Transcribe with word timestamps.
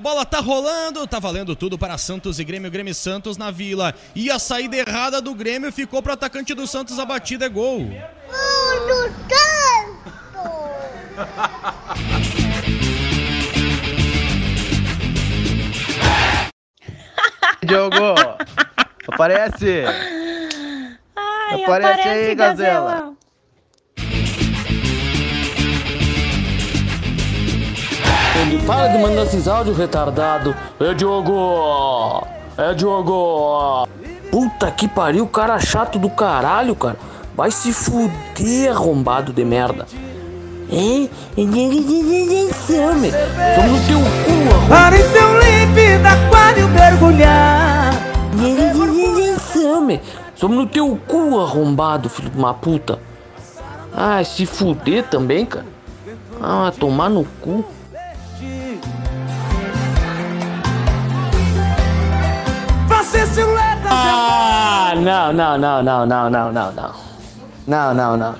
A 0.00 0.02
bola 0.02 0.24
tá 0.24 0.40
rolando, 0.40 1.06
tá 1.06 1.18
valendo 1.18 1.54
tudo 1.54 1.76
para 1.76 1.98
Santos 1.98 2.38
e 2.38 2.44
Grêmio, 2.44 2.70
Grêmio 2.70 2.94
Santos 2.94 3.36
na 3.36 3.50
Vila. 3.50 3.94
E 4.14 4.30
a 4.30 4.38
saída 4.38 4.74
errada 4.74 5.20
do 5.20 5.34
Grêmio 5.34 5.70
ficou 5.70 6.02
pro 6.02 6.14
atacante 6.14 6.54
do 6.54 6.66
Santos, 6.66 6.98
a 6.98 7.04
batida 7.04 7.44
é 7.44 7.48
gol. 7.50 7.80
do 7.80 9.10
Diogo, 17.66 18.14
aparece. 19.12 19.84
Ai, 21.14 21.62
Aparece 21.62 22.08
aí, 22.08 22.34
Gazela. 22.34 23.19
Ele 28.40 28.58
para 28.66 28.88
de 28.88 28.98
mandar 28.98 29.24
esses 29.24 29.46
áudios 29.46 29.76
retardado. 29.76 30.56
É 30.80 30.94
Diogo! 30.94 32.26
É 32.56 32.72
Diogo! 32.72 33.86
Puta 34.30 34.70
que 34.70 34.88
pariu, 34.88 35.26
cara 35.26 35.58
chato 35.58 35.98
do 35.98 36.08
caralho, 36.08 36.74
cara. 36.74 36.96
Vai 37.36 37.50
se 37.50 37.70
fuder, 37.72 38.70
arrombado 38.70 39.32
de 39.32 39.44
merda. 39.44 39.86
É? 40.72 41.08
Some. 42.66 43.10
Somos 43.56 43.72
no 43.72 43.80
teu 43.86 43.98
cu, 44.00 44.54
arrombado. 44.54 44.68
Para 44.68 44.98
então 44.98 45.38
límpido 45.40 46.08
aquário 46.08 46.68
mergulhar. 46.68 47.92
Some. 49.52 50.00
Somos 50.34 50.56
no 50.56 50.66
teu 50.66 50.98
cu, 51.06 51.40
arrombado, 51.40 52.08
filho 52.08 52.30
de 52.30 52.38
uma 52.38 52.54
puta. 52.54 52.98
Ah, 53.94 54.22
se 54.24 54.46
fuder 54.46 55.04
também, 55.04 55.44
cara. 55.44 55.66
Ah, 56.40 56.72
tomar 56.78 57.10
no 57.10 57.24
cu. 57.42 57.64
Ah, 63.88 64.92
não, 64.96 65.32
não, 65.32 65.58
não, 65.58 65.82
não, 65.82 66.06
não, 66.06 66.30
não, 66.30 66.52
não, 66.52 66.72
não. 66.72 66.94
Não, 67.66 67.94
não, 67.94 68.16
não. 68.16 68.34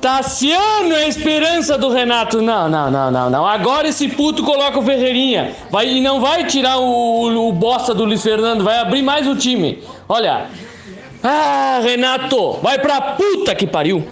Tassiano 0.00 0.92
é 0.92 1.04
a 1.04 1.08
esperança 1.08 1.78
do 1.78 1.90
Renato. 1.90 2.42
Não, 2.42 2.68
não, 2.68 2.90
não, 2.90 3.10
não, 3.10 3.30
não. 3.30 3.46
Agora 3.46 3.88
esse 3.88 4.08
puto 4.08 4.42
coloca 4.44 4.78
o 4.78 4.82
Ferreirinha. 4.82 5.54
Vai, 5.70 5.88
e 5.88 6.00
não 6.00 6.20
vai 6.20 6.44
tirar 6.44 6.78
o, 6.78 6.84
o, 6.84 7.48
o 7.48 7.52
bosta 7.52 7.94
do 7.94 8.04
Luiz 8.04 8.22
Fernando. 8.22 8.62
Vai 8.62 8.78
abrir 8.78 9.02
mais 9.02 9.26
o 9.26 9.34
time. 9.34 9.82
Olha. 10.08 10.46
Ah, 11.22 11.80
Renato. 11.82 12.52
Vai 12.62 12.78
pra 12.78 13.00
puta 13.00 13.54
que 13.54 13.66
pariu. 13.66 14.06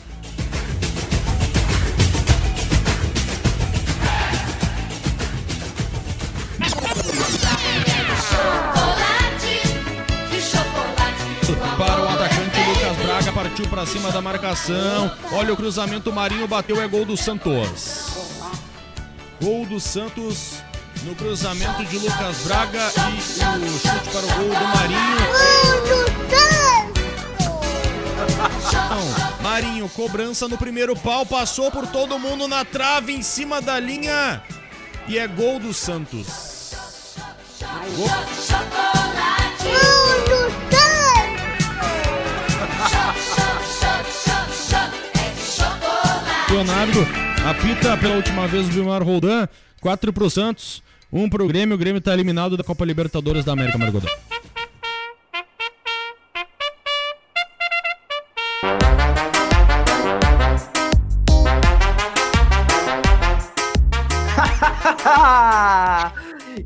Partiu 13.55 13.69
para 13.69 13.86
cima 13.86 14.10
da 14.10 14.20
marcação. 14.20 15.12
Olha 15.30 15.52
o 15.52 15.56
cruzamento, 15.56 16.12
Marinho 16.12 16.48
bateu, 16.48 16.83
é 16.83 16.88
gol 16.88 17.05
do 17.05 17.16
Santos. 17.16 18.08
Gol 19.41 19.64
do 19.66 19.78
Santos 19.78 20.55
no 21.05 21.14
cruzamento 21.14 21.84
de 21.84 21.98
Lucas 21.98 22.38
Braga 22.38 22.80
e 22.80 23.69
o 23.69 23.78
chute 23.78 24.11
para 24.11 24.27
o 24.27 24.34
gol 24.34 24.48
do 24.48 24.66
Marinho. 24.77 25.19
Marinho, 29.41 29.89
cobrança 29.91 30.48
no 30.48 30.58
primeiro 30.58 30.96
pau, 30.96 31.24
passou 31.24 31.70
por 31.70 31.86
todo 31.86 32.18
mundo 32.18 32.48
na 32.48 32.64
trave, 32.64 33.12
em 33.12 33.22
cima 33.22 33.62
da 33.62 33.78
linha. 33.78 34.42
E 35.06 35.16
é 35.16 35.28
gol 35.28 35.61
do 35.61 35.72
Santos. 35.72 36.72
Gol. 37.96 39.33
Leonardo 46.54 47.00
apita 47.44 47.96
pela 47.96 48.14
última 48.14 48.46
vez 48.46 48.68
o 48.68 48.70
Vilmar 48.70 49.02
Roldan. 49.02 49.48
4 49.80 50.12
pro 50.12 50.30
Santos, 50.30 50.84
1 51.12 51.28
pro 51.28 51.48
Grêmio. 51.48 51.74
O 51.74 51.78
Grêmio 51.78 52.00
tá 52.00 52.14
eliminado 52.14 52.56
da 52.56 52.62
Copa 52.62 52.84
Libertadores 52.84 53.44
da 53.44 53.54
América, 53.54 53.76
Margodão. 53.76 54.08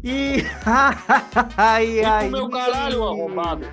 e 0.05 0.45
ai, 1.57 2.05
ai, 2.05 2.29
meu 2.29 2.51
caralho, 2.51 3.05
arrombado. 3.05 3.67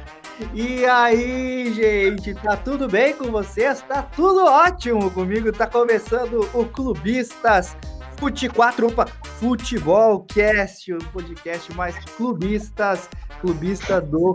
E 0.54 0.86
aí, 0.86 1.74
gente, 1.74 2.34
tá 2.36 2.58
tudo 2.58 2.90
bem 2.90 3.14
com 3.14 3.32
vocês? 3.32 3.82
Tá 3.82 4.04
tudo 4.04 4.44
ótimo 4.46 5.10
comigo. 5.12 5.52
Tá 5.52 5.66
começando 5.66 6.50
o 6.54 6.66
Clubistas 6.66 7.78
Fute 8.18 8.50
4, 8.50 8.88
opa, 8.88 9.08
Futebol 9.40 10.26
Cast, 10.26 10.94
o 10.94 10.98
podcast 11.12 11.74
mais 11.74 11.96
clubistas, 12.18 13.10
clubista 13.42 14.00
do 14.02 14.34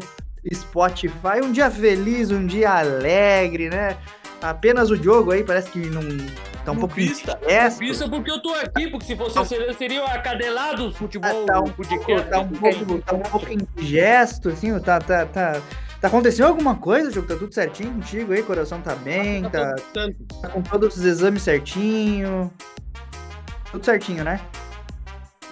Spotify. 0.53 1.41
Um 1.43 1.53
dia 1.53 1.71
feliz, 1.71 2.31
um 2.31 2.47
dia 2.47 2.79
alegre, 2.79 3.69
né? 3.71 3.97
Apenas 4.43 4.91
o 4.91 4.97
Diogo 4.97 5.33
aí 5.33 5.45
parece 5.45 5.71
que 5.71 5.81
não 5.81 6.01
tá 6.65 6.73
um 6.73 6.77
pouco 6.77 6.95
Clubista, 6.95 7.39
inquieto. 7.43 7.77
clubista 7.77 8.09
porque 8.09 8.31
eu 8.31 8.41
tô 8.41 8.55
aqui, 8.55 8.89
porque 8.89 9.07
se 9.07 9.17
fosse 9.17 9.35
você 9.35 9.75
seria 9.75 10.05
acadelado 10.05 10.89
do 10.89 10.95
futebol. 10.95 11.45
Tá 11.45 11.61
um 11.61 11.71
podcast. 11.71 12.07
pouco, 12.07 12.23
tá 12.31 12.41
um 12.41 12.49
pouco, 12.49 12.99
tá 13.03 13.15
um 13.15 13.21
pouco 13.21 13.53
indigesto, 13.53 14.49
assim, 14.49 14.79
tá, 14.81 14.99
tá, 14.99 15.27
tá, 15.27 15.61
tá 16.01 16.09
acontecendo 16.09 16.47
alguma 16.47 16.77
coisa, 16.77 17.11
Diogo? 17.11 17.29
Tá 17.29 17.37
tudo 17.37 17.53
certinho 17.53 17.93
contigo 17.93 18.33
aí? 18.33 18.43
Coração 18.43 18.81
tá 18.81 18.95
bem, 18.95 19.43
tá, 19.51 19.75
tá 20.43 20.49
com 20.49 20.63
todos 20.63 20.97
os 20.97 21.05
exames 21.05 21.43
certinho. 21.43 22.51
Tudo 23.71 23.85
certinho, 23.85 24.25
né? 24.25 24.41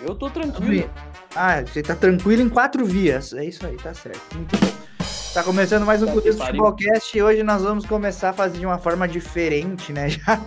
Eu 0.03 0.15
tô 0.15 0.31
tranquilo. 0.31 0.91
Ah, 1.35 1.63
você 1.63 1.83
tá 1.83 1.95
tranquilo 1.95 2.43
em 2.43 2.49
quatro 2.49 2.85
vias. 2.85 3.33
É 3.33 3.45
isso 3.45 3.67
aí, 3.67 3.77
tá 3.77 3.93
certo. 3.95 4.21
Muito 4.35 4.57
bom. 4.57 4.89
Tá 5.35 5.43
começando 5.43 5.85
mais 5.85 6.03
um 6.03 6.07
Clubista 6.07 6.43
pariu. 6.45 6.65
Futebolcast 6.65 7.17
e 7.17 7.23
hoje 7.23 7.43
nós 7.43 7.63
vamos 7.63 7.85
começar 7.85 8.31
a 8.31 8.33
fazer 8.33 8.59
de 8.59 8.67
uma 8.67 8.79
forma 8.79 9.07
diferente, 9.07 9.93
né? 9.93 10.09
Já, 10.11 10.41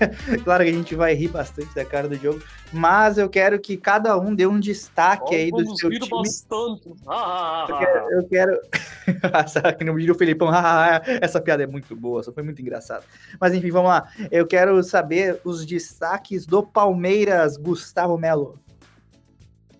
claro 0.43 0.63
que 0.63 0.69
a 0.69 0.73
gente 0.73 0.95
vai 0.95 1.13
rir 1.13 1.27
bastante 1.27 1.73
da 1.75 1.85
cara 1.85 2.09
do 2.09 2.15
jogo, 2.15 2.41
mas 2.71 3.17
eu 3.17 3.29
quero 3.29 3.59
que 3.59 3.75
cada 3.77 4.17
um 4.17 4.33
dê 4.33 4.45
um 4.47 4.59
destaque 4.59 5.35
aí 5.35 5.51
do 5.51 5.75
seu 5.77 5.89
time. 5.89 6.07
bastante. 6.09 6.91
Ah, 7.07 7.65
ah, 7.67 7.67
Eu 7.69 7.75
ah, 7.75 7.79
quero. 7.79 8.11
Eu 8.11 8.27
quero... 8.27 8.61
Sabe 9.49 9.73
que 9.73 9.83
no 9.83 9.93
vídeo 9.93 10.13
o 10.13 10.17
Felipão, 10.17 10.49
"Ah, 10.53 11.01
essa 11.21 11.41
piada 11.41 11.63
é 11.63 11.67
muito 11.67 11.95
boa, 11.95 12.23
só 12.23 12.31
foi 12.31 12.43
muito 12.43 12.61
engraçada. 12.61 13.03
Mas 13.39 13.53
enfim, 13.53 13.71
vamos 13.71 13.89
lá. 13.89 14.09
Eu 14.31 14.47
quero 14.47 14.81
saber 14.83 15.39
os 15.43 15.65
destaques 15.65 16.45
do 16.45 16.63
Palmeiras, 16.63 17.57
Gustavo 17.57 18.17
Melo. 18.17 18.59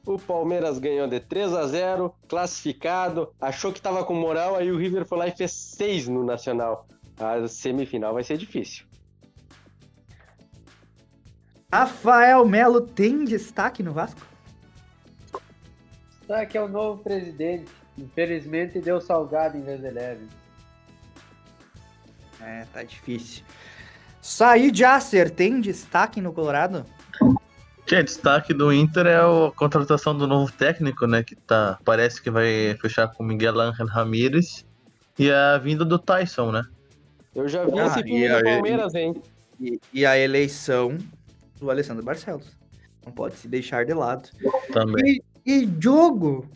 O 0.06 0.18
Palmeiras 0.18 0.80
ganhou 0.80 1.08
de 1.08 1.20
3 1.20 1.54
a 1.54 1.68
0 1.68 2.14
classificado, 2.28 3.32
achou 3.40 3.72
que 3.72 3.80
tava 3.82 4.04
com 4.04 4.16
moral, 4.16 4.56
aí 4.56 4.72
o 4.72 4.78
River 4.78 5.06
foi 5.06 5.18
lá 5.18 5.28
e 5.28 5.32
fez 5.32 5.52
6 5.52 6.08
no 6.08 6.24
Nacional. 6.24 6.88
A 7.20 7.48
semifinal 7.48 8.14
vai 8.14 8.24
ser 8.24 8.36
difícil. 8.36 8.86
Rafael 11.72 12.46
Melo 12.46 12.82
tem 12.82 13.24
destaque 13.24 13.82
no 13.82 13.94
Vasco? 13.94 14.22
Só 16.28 16.46
que 16.46 16.58
é 16.58 16.62
o 16.62 16.68
novo 16.68 17.02
presidente. 17.02 17.72
Infelizmente 17.98 18.80
deu 18.80 19.00
salgado 19.00 19.58
em 19.58 19.62
vez 19.62 19.80
de 19.82 19.90
leve. 19.90 20.28
É, 22.42 22.66
tá 22.74 22.84
difícil. 22.84 23.44
Said 24.22 24.84
Acer 24.84 25.30
tem 25.30 25.62
destaque 25.62 26.20
no 26.20 26.34
Colorado? 26.34 26.86
Tinha 27.86 28.04
destaque 28.04 28.54
do 28.54 28.72
Inter 28.72 29.08
é 29.08 29.18
a 29.18 29.52
contratação 29.56 30.18
do 30.18 30.28
novo 30.28 30.52
técnico, 30.52 31.06
né? 31.06 31.24
Que 31.24 31.36
tá, 31.36 31.80
parece 31.84 32.22
que 32.22 32.30
vai 32.30 32.78
fechar 32.82 33.08
com 33.10 33.24
Miguel 33.24 33.60
Ángel 33.60 33.88
Ramírez. 33.88 34.66
E 35.18 35.30
a 35.30 35.58
vinda 35.58 35.84
do 35.84 36.00
Tyson, 36.00 36.52
né? 36.52 36.64
Eu 37.36 37.48
já 37.48 37.66
vi 37.66 37.80
Ah, 37.80 37.88
esse 37.88 38.00
e 38.00 38.30
do 38.30 38.44
Palmeiras, 38.44 38.96
hein? 38.96 39.22
E, 39.60 39.80
e 39.94 40.06
a 40.06 40.18
eleição 40.18 40.98
do 41.62 41.70
Alessandro 41.70 42.04
Barcelos. 42.04 42.58
Não 43.06 43.14
pode 43.14 43.36
se 43.36 43.48
deixar 43.48 43.86
de 43.86 43.94
lado. 43.94 44.30
Também. 44.74 45.22
E, 45.46 45.52
e 45.52 45.66
Diogo? 45.66 46.50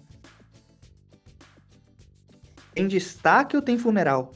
Tem 2.74 2.88
destaque 2.88 3.56
ou 3.56 3.62
tem 3.62 3.78
funeral? 3.78 4.34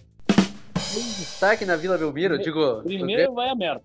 Destaque 1.18 1.66
na 1.66 1.76
Vila 1.76 1.98
Belmiro, 1.98 2.36
eu 2.36 2.42
digo. 2.42 2.84
Primeiro 2.84 3.34
vai 3.34 3.50
a 3.50 3.56
merda. 3.56 3.84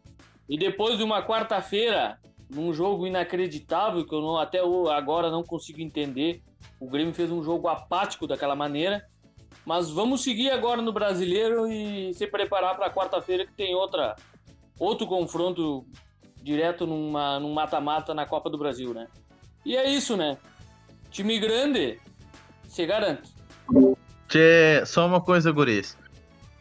E 0.48 0.58
depois 0.58 0.96
de 0.98 1.02
uma 1.02 1.26
quarta-feira, 1.26 2.18
num 2.48 2.72
jogo 2.72 3.06
inacreditável, 3.06 4.06
que 4.06 4.14
eu 4.14 4.20
não, 4.20 4.36
até 4.36 4.60
agora 4.94 5.30
não 5.30 5.42
consigo 5.42 5.80
entender, 5.80 6.42
o 6.78 6.88
Grêmio 6.88 7.14
fez 7.14 7.30
um 7.32 7.42
jogo 7.42 7.66
apático 7.66 8.26
daquela 8.26 8.54
maneira. 8.54 9.06
Mas 9.64 9.90
vamos 9.90 10.22
seguir 10.22 10.50
agora 10.50 10.82
no 10.82 10.92
brasileiro 10.92 11.66
e 11.66 12.12
se 12.12 12.26
preparar 12.26 12.76
para 12.76 12.92
quarta-feira, 12.92 13.46
que 13.46 13.54
tem 13.54 13.74
outra, 13.74 14.14
outro 14.78 15.06
confronto 15.06 15.86
direto 16.44 16.86
numa, 16.86 17.40
num 17.40 17.52
mata-mata 17.54 18.12
na 18.12 18.26
Copa 18.26 18.50
do 18.50 18.58
Brasil, 18.58 18.92
né? 18.92 19.08
E 19.64 19.76
é 19.76 19.88
isso, 19.88 20.14
né? 20.16 20.36
Time 21.10 21.38
grande, 21.38 21.98
se 22.68 22.84
garante. 22.84 23.32
Tchê, 24.28 24.84
só 24.84 25.06
uma 25.06 25.22
coisa, 25.22 25.50
guris. 25.50 25.96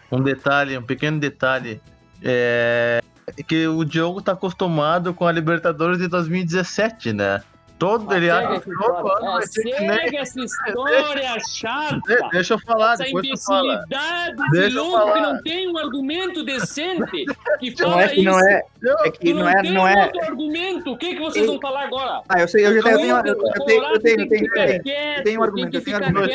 Um 0.09 0.21
detalhe, 0.21 0.77
um 0.77 0.83
pequeno 0.83 1.19
detalhe. 1.19 1.81
É 2.24 3.01
que 3.47 3.68
o 3.68 3.83
Diogo 3.83 4.21
tá 4.21 4.33
acostumado 4.33 5.13
com 5.13 5.25
a 5.25 5.31
Libertadores 5.31 5.97
de 5.97 6.07
2017, 6.07 7.13
né? 7.13 7.44
Todo 7.83 8.13
ele 8.13 8.30
acha 8.30 8.47
essa 8.53 8.59
que 8.62 8.65
todo 8.75 8.81
história. 8.81 9.18
ano 9.18 9.27
É, 9.27 9.31
vai 9.33 9.47
ser 9.47 9.63
que 9.63 9.80
nem- 9.81 10.18
essa 10.18 10.39
história 10.45 11.38
chata. 11.50 12.00
De- 12.07 12.30
Deixa 12.31 12.53
eu 12.53 12.59
falar, 12.59 12.94
Essa 12.94 13.03
depois 13.03 13.24
tu 13.24 13.27
imbecilidade 13.27 14.35
de 14.38 14.50
Deixa 14.51 14.77
eu 14.77 14.83
louco 14.85 15.13
que 15.13 15.19
não 15.19 15.41
tem 15.41 15.68
um 15.71 15.77
argumento 15.77 16.44
decente 16.45 17.25
que 17.59 17.69
Não 17.71 17.89
fala 17.89 18.03
é 18.03 18.07
que 18.09 18.21
não 18.24 18.38
isso. 18.39 18.47
é. 18.47 18.53
É 18.56 19.12
Tu 19.12 19.19
que 19.19 19.33
não 19.33 19.50
é. 19.50 19.62
tem 19.62 19.71
Não 19.74 19.88
é. 19.88 20.12
argumento. 20.21 20.91
O 20.94 20.97
que, 20.97 21.13
que 21.15 21.19
vocês 21.21 21.45
vão 21.45 21.59
falar 21.59 21.83
agora? 21.85 22.21
Ah, 22.30 22.39
eu 22.41 22.47
sei, 22.47 22.65
eu 22.65 22.74
já 22.75 22.81
tenho, 22.83 23.00
eu 23.00 23.00
tenho, 23.01 23.18
eu 23.18 23.24
tenho, 23.24 23.44
eu 23.53 23.65
tenho, 23.65 23.83
eu 23.94 24.00
tenho, 24.00 24.21
eu 24.21 24.30
tenho, 24.30 24.45
eu 24.45 24.83
tenho, 24.83 25.18
eu 25.18 25.24
tenho 25.24 25.39
um 25.39 25.44
argumento, 25.44 25.77
eu 25.77 25.81
tenho 25.83 25.95
um 25.95 26.03
argumento, 26.03 26.31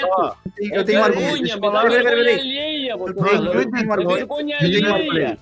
eu 0.70 0.84
tenho 0.84 1.00
um 1.00 1.04
argumento. 1.04 1.38
Deixa 1.38 1.56
eu 1.56 1.60
falar, 1.60 1.82
peraí, 1.82 2.02
peraí, 2.02 2.14
vergonha 2.14 2.24
peraí. 2.24 2.40
alheia, 2.40 2.92
Eu 2.92 2.98
você 2.98 3.14
tenho- 3.14 3.26
eu 3.26 3.32
É 3.32 3.36
argumento. 3.36 3.86
vergonha 3.86 4.56
Eu 4.60 4.60
tenho 4.60 4.90
um 4.90 4.94
alheia. 4.94 4.94
argumento. 4.94 5.40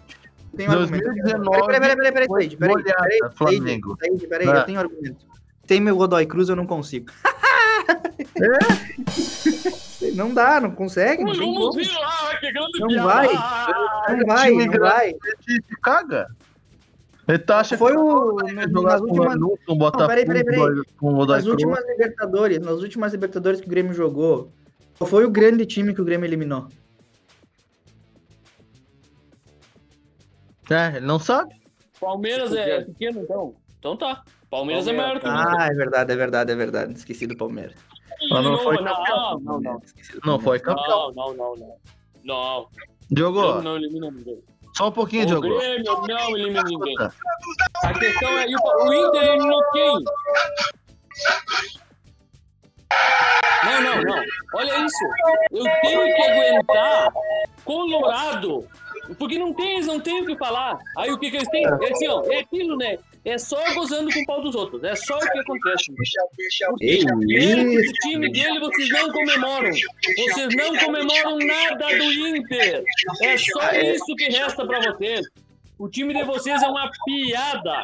Tem 0.57 0.69
um 0.69 0.73
argumento. 0.73 1.05
2019, 1.05 1.67
Peraí, 1.67 1.81
peraí, 1.81 1.97
peraí, 1.97 2.13
peraí, 2.13 2.29
peraí, 2.29 2.57
peraí, 2.57 2.57
peraí, 2.57 4.29
peraí, 4.29 4.49
eu 4.59 4.65
tenho 4.65 4.79
um 4.79 4.81
argumento. 4.81 5.27
Sem 5.67 5.81
meu 5.81 5.97
Godoy 5.97 6.27
Cruz 6.27 6.49
eu 6.49 6.57
não 6.57 6.67
consigo. 6.67 7.11
Não 10.15 10.33
dá, 10.33 10.61
não 10.61 10.71
consegue. 10.71 11.25
Não, 11.25 11.33
tem 11.33 11.89
lá, 11.95 12.37
que 12.39 12.53
grande 12.53 12.79
Não 12.81 13.05
vai. 13.05 13.27
Não 13.29 14.27
vai, 14.27 14.51
não 14.53 14.79
vai. 14.79 15.15
Caga. 15.83 16.27
Ele 17.29 17.39
tá 17.41 17.59
achando 17.61 17.79
Foi 17.81 17.93
que 17.93 17.99
o. 17.99 18.37
nas 18.83 19.01
últimas- 19.01 19.37
com 19.67 19.77
Botafogo, 19.77 20.09
peraí, 20.09 20.25
peraí, 20.25 20.45
peraí. 20.45 20.83
com 20.97 21.13
Nas 21.25 21.43
Cruz. 21.43 21.47
últimas 21.47 21.85
Libertadores, 21.89 22.59
nas 22.61 22.81
últimas 22.83 23.13
Libertadores 23.13 23.61
que 23.61 23.67
o 23.67 23.71
Grêmio 23.71 23.93
jogou, 23.93 24.53
qual 24.97 25.11
foi 25.11 25.25
o 25.25 25.31
grande 25.31 25.67
time 25.67 25.93
que 25.93 26.01
o 26.01 26.05
Grêmio 26.05 26.25
eliminou? 26.27 26.69
É, 30.71 30.97
ele 30.97 31.07
não 31.07 31.19
sabe. 31.19 31.55
Palmeiras 32.01 32.53
é 32.55 32.83
pequeno, 32.85 33.23
então. 33.23 33.55
Então 33.79 33.97
tá. 33.97 34.23
Palmeiras 34.51 34.87
é 34.87 34.93
maior 34.93 35.19
que 35.21 35.27
o 35.27 35.31
Inter. 35.31 35.61
Ah, 35.61 35.67
é 35.67 35.75
verdade, 35.75 36.13
é 36.13 36.17
verdade, 36.17 36.53
é 36.53 36.55
verdade. 36.55 36.93
Esqueci 36.95 37.27
do 37.27 37.37
Palmeiras. 37.37 37.75
Mas 38.31 38.45
não 38.45 38.59
foi 38.59 38.77
não, 38.77 38.85
campeão. 38.85 39.41
não, 39.41 39.61
não. 39.61 39.79
Do 39.79 39.83
Não 40.25 40.41
foi 40.41 40.59
Palmeiras. 40.61 40.63
campeão. 40.63 41.13
Não, 41.15 41.35
não, 41.35 41.35
não, 41.37 41.57
não. 41.57 41.77
Não, 42.25 42.61
o 42.63 42.69
Diogo, 43.11 43.63
não 43.63 43.77
elimina 43.77 44.11
ninguém. 44.11 44.43
só 44.77 44.89
um 44.89 44.93
pouquinho, 44.93 45.23
O 45.25 45.27
Diogo. 45.27 45.59
Grêmio 45.59 46.01
não 46.09 46.37
elimina 46.37 46.63
ninguém. 46.65 46.97
A 47.85 47.93
questão 47.95 48.39
é, 48.39 48.47
o, 48.47 48.89
o 48.89 48.95
Inter 48.95 49.23
eliminou 49.23 49.63
quem? 49.73 50.05
Não, 53.65 53.81
não, 53.83 54.03
não. 54.03 54.23
Olha 54.55 54.85
isso. 54.85 55.05
Eu 55.53 55.65
tenho 55.83 56.05
que 56.15 56.23
aguentar 56.23 57.13
Colorado. 57.65 58.67
Porque 59.19 59.39
não 59.39 59.53
tem, 59.53 59.75
eles 59.75 59.87
não 59.87 60.01
têm 60.01 60.23
o 60.23 60.27
que 60.27 60.37
falar. 60.37 60.79
Aí 60.99 61.13
o 61.13 61.19
que, 61.19 61.31
que 61.31 61.37
eles 61.37 61.49
têm? 61.49 61.65
É 61.65 61.93
assim, 61.93 62.09
ó, 62.09 62.23
é 62.25 62.41
aquilo, 62.41 62.77
né? 62.77 62.99
É 63.27 63.37
só 63.39 63.59
gozando 63.75 64.09
com 64.13 64.21
o 64.21 64.27
pau 64.27 64.41
dos 64.41 64.55
outros. 64.55 64.85
É 64.85 64.95
só 64.95 65.17
o 65.17 65.19
que 65.19 65.39
acontece. 65.41 65.93
Ei, 66.81 67.03
o 67.03 67.93
time 68.03 68.31
dele, 68.31 68.61
vocês 68.61 68.89
não 68.91 69.11
comemoram. 69.11 69.71
Vocês 69.71 70.55
não 70.55 70.79
comemoram 70.79 71.37
nada 71.39 71.87
do 71.89 72.05
Inter. 72.05 72.85
É 73.23 73.37
só 73.37 73.73
isso 73.73 74.15
que 74.15 74.27
resta 74.27 74.65
pra 74.65 74.81
vocês. 74.81 75.27
O 75.77 75.89
time 75.89 76.15
de 76.15 76.23
vocês 76.23 76.63
é 76.63 76.69
uma 76.69 76.89
piada. 77.05 77.83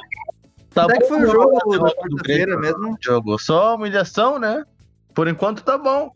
Tá 0.72 0.84
Onde 0.84 0.94
é 0.94 0.98
que 1.00 1.08
foi 1.08 1.18
o 1.18 1.26
bom, 1.26 1.32
jogo 1.32 1.70
da 1.72 1.78
do 1.88 1.94
quarta-feira 1.96 2.56
mesmo? 2.56 2.96
Diogo, 3.00 3.36
só 3.36 3.74
humilhação, 3.74 4.38
né? 4.38 4.64
Por 5.12 5.26
enquanto 5.26 5.64
tá 5.64 5.76
bom. 5.76 6.12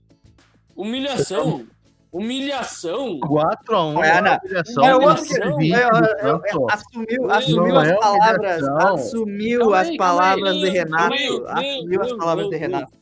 Humilhação. 0.76 1.67
Humilhação. 2.12 3.20
4x1. 3.20 4.04
É, 4.04 4.18
Ana. 4.18 4.40
humilhação. 4.42 4.84
É 4.84 4.94
Humilhação. 4.96 5.60
é, 5.60 5.66
é, 5.66 6.28
é. 6.28 6.72
Assumiu, 6.72 7.30
assumiu 7.30 7.78
as 7.78 7.98
palavras, 7.98 8.62
assumiu 8.68 9.74
as 9.74 9.96
palavras 9.96 10.56
de 10.56 10.68
Renato, 10.70 11.14
assumiu 11.48 12.02
as 12.02 12.12
palavras 12.14 12.48
de 12.48 12.56
Renato. 12.56 12.92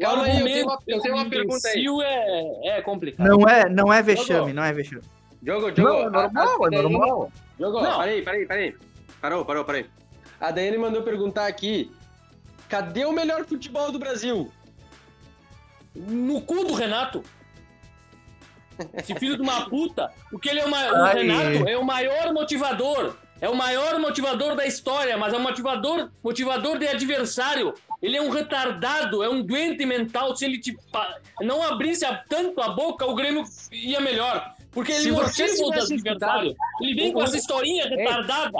Calma 0.00 0.24
aí, 0.24 0.40
eu 0.40 0.44
tenho 0.44 0.64
uma- 0.64 0.72
argumento 0.72 0.90
eu 0.90 1.00
tenho 1.00 1.14
uma 1.14 1.28
pergunta 1.28 1.68
aí. 1.68 1.86
É, 2.04 2.78
é 2.78 2.82
complicado. 2.82 3.26
Não 3.28 3.48
é, 3.48 3.68
não 3.68 3.92
é 3.92 4.02
vexame, 4.02 4.52
não 4.52 4.64
é 4.64 4.72
vexame. 4.72 5.02
Diogo, 5.42 5.70
Diogo. 5.70 5.90
Não, 5.92 5.98
é 6.00 6.10
normal, 6.10 6.64
a- 6.64 6.68
a 6.68 6.74
é 6.74 6.82
normal. 6.82 7.32
Peraí, 7.58 8.22
peraí, 8.22 8.46
peraí. 8.46 8.76
Parou, 9.20 9.44
parou, 9.44 9.64
peraí. 9.64 9.86
A 10.40 10.50
Daiane 10.50 10.78
mandou 10.78 11.02
perguntar 11.02 11.46
aqui: 11.46 11.92
cadê 12.68 13.04
o 13.04 13.12
melhor 13.12 13.44
futebol 13.44 13.92
do 13.92 13.98
Brasil? 13.98 14.50
No 15.94 16.40
cu 16.40 16.64
do 16.64 16.74
Renato. 16.74 17.22
Esse 18.94 19.14
filho 19.16 19.36
de 19.36 19.42
uma 19.42 19.68
puta. 19.68 20.10
Porque 20.30 20.48
ele 20.48 20.60
é 20.60 20.64
uma, 20.64 20.78
o 20.92 21.04
Ai. 21.04 21.14
Renato 21.14 21.68
é 21.68 21.76
o 21.76 21.84
maior 21.84 22.32
motivador. 22.32 23.16
É 23.40 23.48
o 23.48 23.56
maior 23.56 23.98
motivador 23.98 24.54
da 24.54 24.64
história, 24.64 25.16
mas 25.18 25.34
é 25.34 25.36
um 25.36 25.40
motivador, 25.42 26.08
motivador 26.22 26.78
de 26.78 26.86
adversário. 26.86 27.74
Ele 28.00 28.16
é 28.16 28.22
um 28.22 28.30
retardado, 28.30 29.20
é 29.22 29.28
um 29.28 29.42
doente 29.42 29.84
mental. 29.84 30.36
Se 30.36 30.44
ele 30.44 30.60
te 30.60 30.76
não 31.40 31.60
abrisse 31.60 32.04
a- 32.04 32.22
tanto 32.28 32.60
a 32.60 32.68
boca, 32.68 33.04
o 33.04 33.14
Grêmio 33.16 33.42
ia 33.72 34.00
melhor. 34.00 34.54
Porque 34.70 34.92
ele 34.92 35.10
motiva 35.10 35.48
os 35.48 35.58
tivesse 35.58 35.94
adversários. 35.94 36.54
Ele 36.80 36.94
vem 36.94 37.10
o- 37.10 37.14
com 37.14 37.22
essa 37.22 37.36
historinha 37.36 37.88
retardada. 37.88 38.58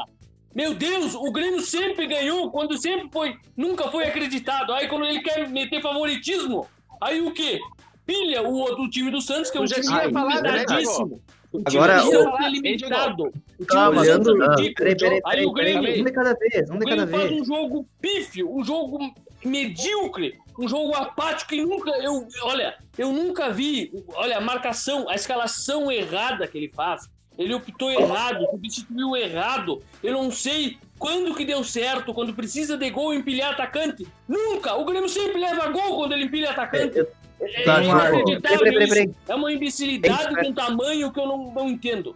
Meu 0.55 0.75
Deus, 0.75 1.15
o 1.15 1.31
Grêmio 1.31 1.61
sempre 1.61 2.07
ganhou 2.07 2.51
quando 2.51 2.77
sempre 2.77 3.09
foi, 3.11 3.37
nunca 3.57 3.89
foi 3.89 4.05
acreditado. 4.05 4.73
Aí 4.73 4.89
quando 4.89 5.07
ele 5.07 5.21
quer 5.23 5.49
meter 5.49 5.81
favoritismo, 5.81 6.67
aí 7.01 7.21
o 7.23 7.31
quê? 7.33 7.59
Pilha 8.07 8.43
o 8.43 8.55
outro 8.55 8.89
time 8.91 9.11
do 9.11 9.21
Santos, 9.21 9.51
que 9.51 9.59
é 9.59 9.61
um 9.61 9.65
time 9.65 9.81
tinha 9.83 10.11
falado, 10.11 10.43
né, 10.43 10.51
limitadíssimo. 10.53 11.21
O 11.53 11.63
time 11.63 11.77
Agora, 11.77 12.01
do 12.01 12.09
o- 12.09 12.11
Santos 12.11 12.41
é 12.41 12.49
limitado. 12.49 13.23
O 13.25 13.65
time 13.67 13.91
do 13.95 14.05
Santos 14.05 14.35
é. 14.41 14.73
Peraí, 14.73 14.97
peraí, 14.97 15.21
Aí 15.27 15.47
o 15.47 15.53
Grêmio, 15.53 16.01
um 16.01 16.05
de 16.05 16.13
cada 16.13 16.35
vez, 16.35 16.71
um 16.71 16.79
de 16.79 16.85
cada 16.87 17.05
Grêmio 17.07 17.09
faz 17.09 17.29
vez. 17.31 17.41
um 17.41 17.45
jogo 17.45 17.87
pífio, 18.01 18.55
um 18.57 18.65
jogo 18.65 18.99
medíocre, 19.45 20.39
um 20.59 20.67
jogo 20.69 20.95
apático 20.95 21.55
e 21.55 21.65
nunca, 21.65 21.91
eu, 22.03 22.27
olha, 22.45 22.75
eu 22.97 23.13
nunca 23.13 23.51
vi, 23.51 23.93
olha, 24.15 24.39
a 24.39 24.41
marcação, 24.41 25.09
a 25.09 25.15
escalação 25.15 25.91
errada 25.93 26.47
que 26.47 26.57
ele 26.59 26.69
faz. 26.69 27.09
Ele 27.39 27.55
optou 27.55 27.91
errado, 27.91 28.47
substituiu 28.51 29.17
errado. 29.17 29.83
Eu 30.03 30.13
não 30.13 30.31
sei 30.31 30.77
quando 30.99 31.35
que 31.35 31.47
deu 31.47 31.65
certo, 31.65 32.13
quando 32.13 32.35
precisa 32.35 32.77
de 32.77 32.91
gol 32.91 33.15
empilhar 33.15 33.53
atacante. 33.53 34.07
Nunca! 34.29 34.75
O 34.75 34.85
Grêmio 34.85 35.09
sempre 35.09 35.41
leva 35.41 35.69
gol 35.69 35.97
quando 35.97 36.13
ele 36.13 36.25
empilha 36.25 36.51
atacante. 36.51 37.07
É, 37.43 37.65
Tá, 37.65 37.79
é 37.79 37.81
Diogo. 37.83 37.99
inacreditável 37.99 38.59
Peraí, 38.59 38.73
peraí, 38.73 38.85
isso. 38.85 38.95
peraí. 38.95 39.15
É 39.29 39.35
uma 39.35 39.53
imbecilidade 39.53 40.35
com 40.37 40.49
um 40.49 40.55
tamanho 40.55 41.13
que 41.13 41.21
eu 41.21 41.27
não, 41.27 41.53
não 41.53 41.69
entendo. 41.69 42.15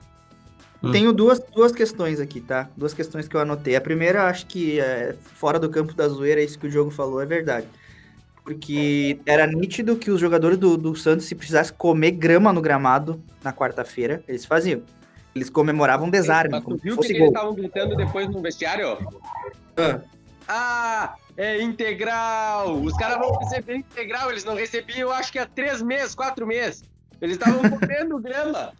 Tenho 0.92 1.12
duas, 1.12 1.40
duas 1.52 1.72
questões 1.72 2.20
aqui, 2.20 2.40
tá? 2.40 2.68
Duas 2.76 2.94
questões 2.94 3.26
que 3.26 3.34
eu 3.34 3.40
anotei. 3.40 3.74
A 3.74 3.80
primeira, 3.80 4.20
eu 4.20 4.26
acho 4.26 4.46
que 4.46 4.78
é, 4.78 5.16
fora 5.34 5.58
do 5.58 5.68
campo 5.68 5.92
da 5.94 6.06
zoeira, 6.06 6.40
isso 6.40 6.58
que 6.58 6.66
o 6.68 6.70
jogo 6.70 6.90
falou 6.92 7.20
é 7.20 7.26
verdade. 7.26 7.66
Porque 8.44 9.18
era 9.26 9.44
nítido 9.48 9.96
que 9.96 10.10
os 10.12 10.20
jogadores 10.20 10.56
do, 10.56 10.76
do 10.76 10.94
Santos, 10.94 11.26
se 11.26 11.34
precisasse 11.34 11.72
comer 11.72 12.12
grama 12.12 12.52
no 12.52 12.60
gramado 12.60 13.20
na 13.42 13.52
quarta-feira, 13.52 14.22
eles 14.28 14.44
faziam. 14.44 14.82
Eles 15.34 15.50
comemoravam 15.50 16.08
desarme, 16.08 16.52
Mas 16.52 16.62
tu 16.64 16.76
viu 16.80 16.94
o 16.94 16.98
que, 16.98 17.08
que 17.08 17.14
eles 17.14 17.28
estavam 17.28 17.54
gritando 17.54 17.96
depois 17.96 18.28
no 18.28 18.40
vestiário? 18.40 18.96
Ah. 19.76 20.00
Ah, 20.48 21.14
é 21.36 21.60
integral! 21.62 22.74
Os 22.76 22.96
caras 22.96 23.18
vão 23.18 23.36
receber 23.38 23.76
integral, 23.76 24.30
eles 24.30 24.44
não 24.44 24.54
recebiam, 24.54 25.00
eu 25.08 25.12
acho 25.12 25.30
que 25.32 25.38
há 25.38 25.46
três 25.46 25.82
meses, 25.82 26.14
quatro 26.14 26.46
meses. 26.46 26.82
Eles 27.20 27.36
estavam 27.36 27.60
comendo 27.70 28.18
grama. 28.18 28.72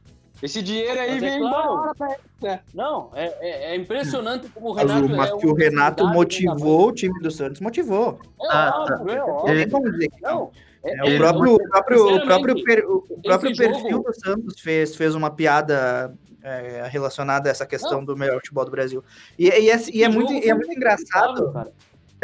Esse 0.42 0.60
dinheiro 0.60 1.00
aí 1.00 1.14
Mas 1.14 1.22
é 1.22 1.30
veio 1.30 1.40
claro. 1.48 1.72
embora 1.72 1.94
pra 1.94 2.06
eles, 2.08 2.20
né? 2.42 2.60
Não, 2.75 3.10
é, 3.14 3.25
é- 3.40 3.72
é 3.72 3.76
impressionante 3.76 4.48
como 4.50 4.72
o 4.72 4.75
Mas, 4.75 4.82
Renato. 4.86 5.06
o, 5.06 5.16
mas 5.16 5.30
é 5.30 5.36
que 5.38 5.46
o 5.46 5.50
uma 5.50 5.58
Renato 5.58 6.02
imbecilidade 6.02 6.02
com 6.02 6.06
motivou 6.14 6.88
o 6.88 6.92
time 6.92 7.20
do 7.22 7.30
Santos, 7.30 7.60
motivou. 7.60 8.20
É 8.42 8.46
Ah, 8.50 8.72
óbvio, 8.76 9.10
é 9.10 9.16
Não 9.16 9.28
óbvio. 9.30 9.56
tem 9.56 9.70
como 9.70 9.90
dizer 9.92 10.08
que 10.10 10.20
não. 10.20 10.30
Não, 10.34 10.50
é- 10.84 10.90
É, 10.98 11.02
o 11.04 11.06
é- 11.06 11.16
próprio, 11.16 11.54
o 11.54 11.58
próprio, 11.70 12.16
o 12.16 12.26
próprio, 12.26 12.64
per- 12.64 12.84
o 12.86 13.02
próprio 13.22 13.56
perfil 13.56 13.90
jogo- 13.90 14.04
do 14.12 14.20
Santos 14.20 14.60
fez, 14.60 14.94
fez 14.94 15.14
uma 15.14 15.30
piada 15.30 16.14
é, 16.42 16.86
relacionada 16.88 17.48
a 17.48 17.50
essa 17.50 17.66
questão 17.66 18.04
do 18.04 18.14
melhor 18.16 18.36
futebol 18.36 18.64
do 18.64 18.70
Brasil. 18.70 19.02
E, 19.38 19.48
e 19.48 19.70
é, 19.70 19.80
e 19.92 20.04
é 20.04 20.08
muito, 20.08 20.32
e 20.32 20.48
é 20.48 20.54
muito 20.54 20.70
engraçado, 20.70 21.50
cara. 21.52 21.72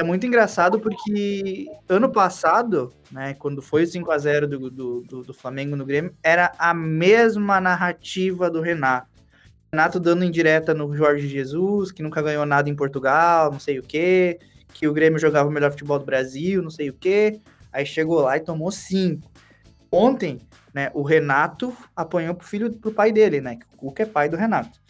É 0.03 0.05
muito 0.05 0.27
engraçado 0.27 0.81
porque 0.81 1.67
ano 1.89 2.11
passado, 2.11 2.93
né, 3.11 3.35
quando 3.35 3.63
foi 3.63 3.85
o 3.85 3.87
5x0 3.87 4.47
do, 4.47 4.71
do, 4.71 5.23
do, 5.23 5.35
Flamengo 5.35 5.77
no 5.77 5.87
Grêmio, 5.87 6.13
era 6.23 6.53
a 6.59 6.75
mesma 6.75 7.61
narrativa 7.61 8.51
do 8.51 8.61
Renato. 8.61 9.09
Renato 9.73 10.01
dando 10.01 10.25
indireta 10.25 10.75
no 10.75 10.95
Jorge 10.95 11.29
Jesus, 11.29 11.93
que 11.93 12.03
nunca 12.03 12.21
ganhou 12.21 12.45
nada 12.45 12.69
em 12.69 12.75
Portugal, 12.75 13.53
não 13.53 13.61
sei 13.61 13.79
o 13.79 13.83
quê, 13.83 14.41
que 14.75 14.89
o 14.89 14.93
Grêmio 14.93 15.21
jogava 15.21 15.49
o 15.49 15.53
melhor 15.53 15.71
futebol 15.71 16.01
do 16.01 16.05
Brasil, 16.05 16.61
não 16.61 16.71
sei 16.71 16.91
o 16.91 16.95
quê. 16.95 17.41
Aí 17.73 17.87
chegou 17.87 18.21
lá 18.23 18.37
e 18.37 18.41
tomou 18.41 18.73
cinco. 18.73 19.31
Ontem, 19.91 20.41
né, 20.75 20.91
o 20.95 21.03
Renato 21.03 21.75
apanhou 21.95 22.35
pro 22.35 22.47
filho, 22.47 22.73
pro 22.73 22.93
pai 22.93 23.13
dele, 23.13 23.41
né? 23.41 23.57
Que 23.57 23.67
o 23.73 23.79
Cuca 23.79 24.03
é 24.03 24.07
pai 24.07 24.29
do 24.29 24.37
Renato. 24.37 24.81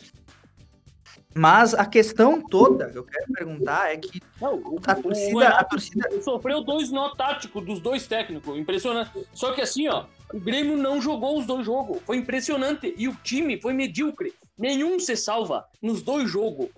Mas 1.34 1.74
a 1.74 1.86
questão 1.86 2.40
toda 2.40 2.90
que 2.90 2.98
eu 2.98 3.04
quero 3.04 3.32
perguntar 3.32 3.92
é 3.92 3.96
que 3.96 4.20
Não, 4.40 4.56
o, 4.56 4.78
a 4.86 4.94
torcida, 4.94 5.48
a 5.48 5.64
torcida 5.64 6.22
sofreu 6.22 6.62
dois 6.62 6.90
nó 6.90 7.14
táticos 7.14 7.64
dos 7.64 7.80
dois 7.80 8.06
técnicos. 8.06 8.56
Impressionante. 8.58 9.10
Só 9.32 9.52
que 9.52 9.60
assim, 9.60 9.88
ó, 9.88 10.04
o 10.32 10.38
Grêmio 10.38 10.76
não 10.76 11.00
jogou 11.00 11.38
os 11.38 11.46
dois 11.46 11.64
jogos. 11.64 12.00
Foi 12.04 12.16
impressionante. 12.16 12.94
E 12.96 13.08
o 13.08 13.14
time 13.22 13.60
foi 13.60 13.72
medíocre. 13.72 14.34
Nenhum 14.58 14.98
se 14.98 15.16
salva 15.16 15.64
nos 15.80 16.02
dois 16.02 16.30
jogos. 16.30 16.68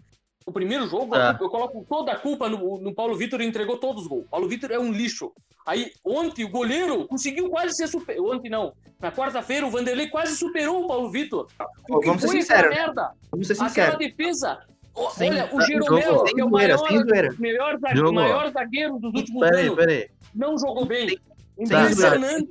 O 0.46 0.52
primeiro 0.52 0.86
jogo, 0.86 1.16
É. 1.16 1.36
eu 1.40 1.48
coloco 1.48 1.86
toda 1.88 2.12
a 2.12 2.16
culpa 2.18 2.48
no, 2.50 2.78
no 2.78 2.94
Paulo 2.94 3.16
Vitor 3.16 3.40
e 3.40 3.46
entregou 3.46 3.78
todos 3.78 4.02
os 4.02 4.08
gols. 4.08 4.26
Paulo 4.30 4.46
Vitor 4.46 4.70
é 4.70 4.78
um 4.78 4.92
lixo. 4.92 5.32
Aí, 5.66 5.90
ontem, 6.04 6.44
o 6.44 6.50
goleiro 6.50 7.06
conseguiu 7.08 7.48
quase 7.48 7.74
ser 7.74 7.88
super. 7.88 8.20
Ontem 8.20 8.50
não. 8.50 8.74
Na 9.00 9.10
quarta-feira, 9.10 9.66
o 9.66 9.70
Vanderlei 9.70 10.08
quase 10.08 10.36
superou 10.36 10.84
o 10.84 10.86
Paulo 10.86 11.10
Vitor. 11.10 11.46
O 11.88 11.98
que 11.98 12.06
Vamos 12.06 12.20
ser 12.20 12.28
sinceros, 12.28 12.70
aquela 12.70 12.86
merda? 12.86 13.10
vamos 13.30 13.46
ser 13.46 13.52
Aquela 13.54 13.68
sinceros. 13.70 13.98
defesa. 13.98 14.58
Ó, 14.94 15.10
Sem- 15.10 15.30
Olha, 15.30 15.48
o 15.50 15.60
Jeromel, 15.62 16.24
que 16.24 16.40
é 16.40 16.44
o 16.44 16.50
maior, 16.50 16.76
zoeira. 16.78 17.34
melhor, 17.38 17.78
zague- 17.80 17.96
Jogo. 17.96 18.12
maior 18.12 18.52
zagueiro 18.52 18.98
dos 18.98 19.14
últimos 19.14 19.40
Peraí, 19.40 19.64
anos, 19.66 19.76
peraí. 19.76 20.08
não 20.34 20.58
jogou 20.58 20.84
bem. 20.84 21.18
Impressionante. 21.58 22.48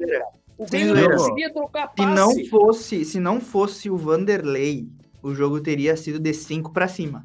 O 0.58 0.66
Grêmio 0.66 0.96
não 0.96 1.18
conseguia 1.18 1.54
trocar 1.54 1.90
Se 1.90 1.96
passe. 1.96 2.14
não 2.16 2.46
fosse, 2.50 3.06
se 3.06 3.20
não 3.20 3.40
fosse 3.40 3.90
o 3.90 3.96
Vanderlei, 3.98 4.88
o 5.22 5.34
jogo 5.34 5.62
teria 5.62 5.96
sido 5.96 6.20
de 6.20 6.34
5 6.34 6.72
pra 6.74 6.88
cima. 6.88 7.24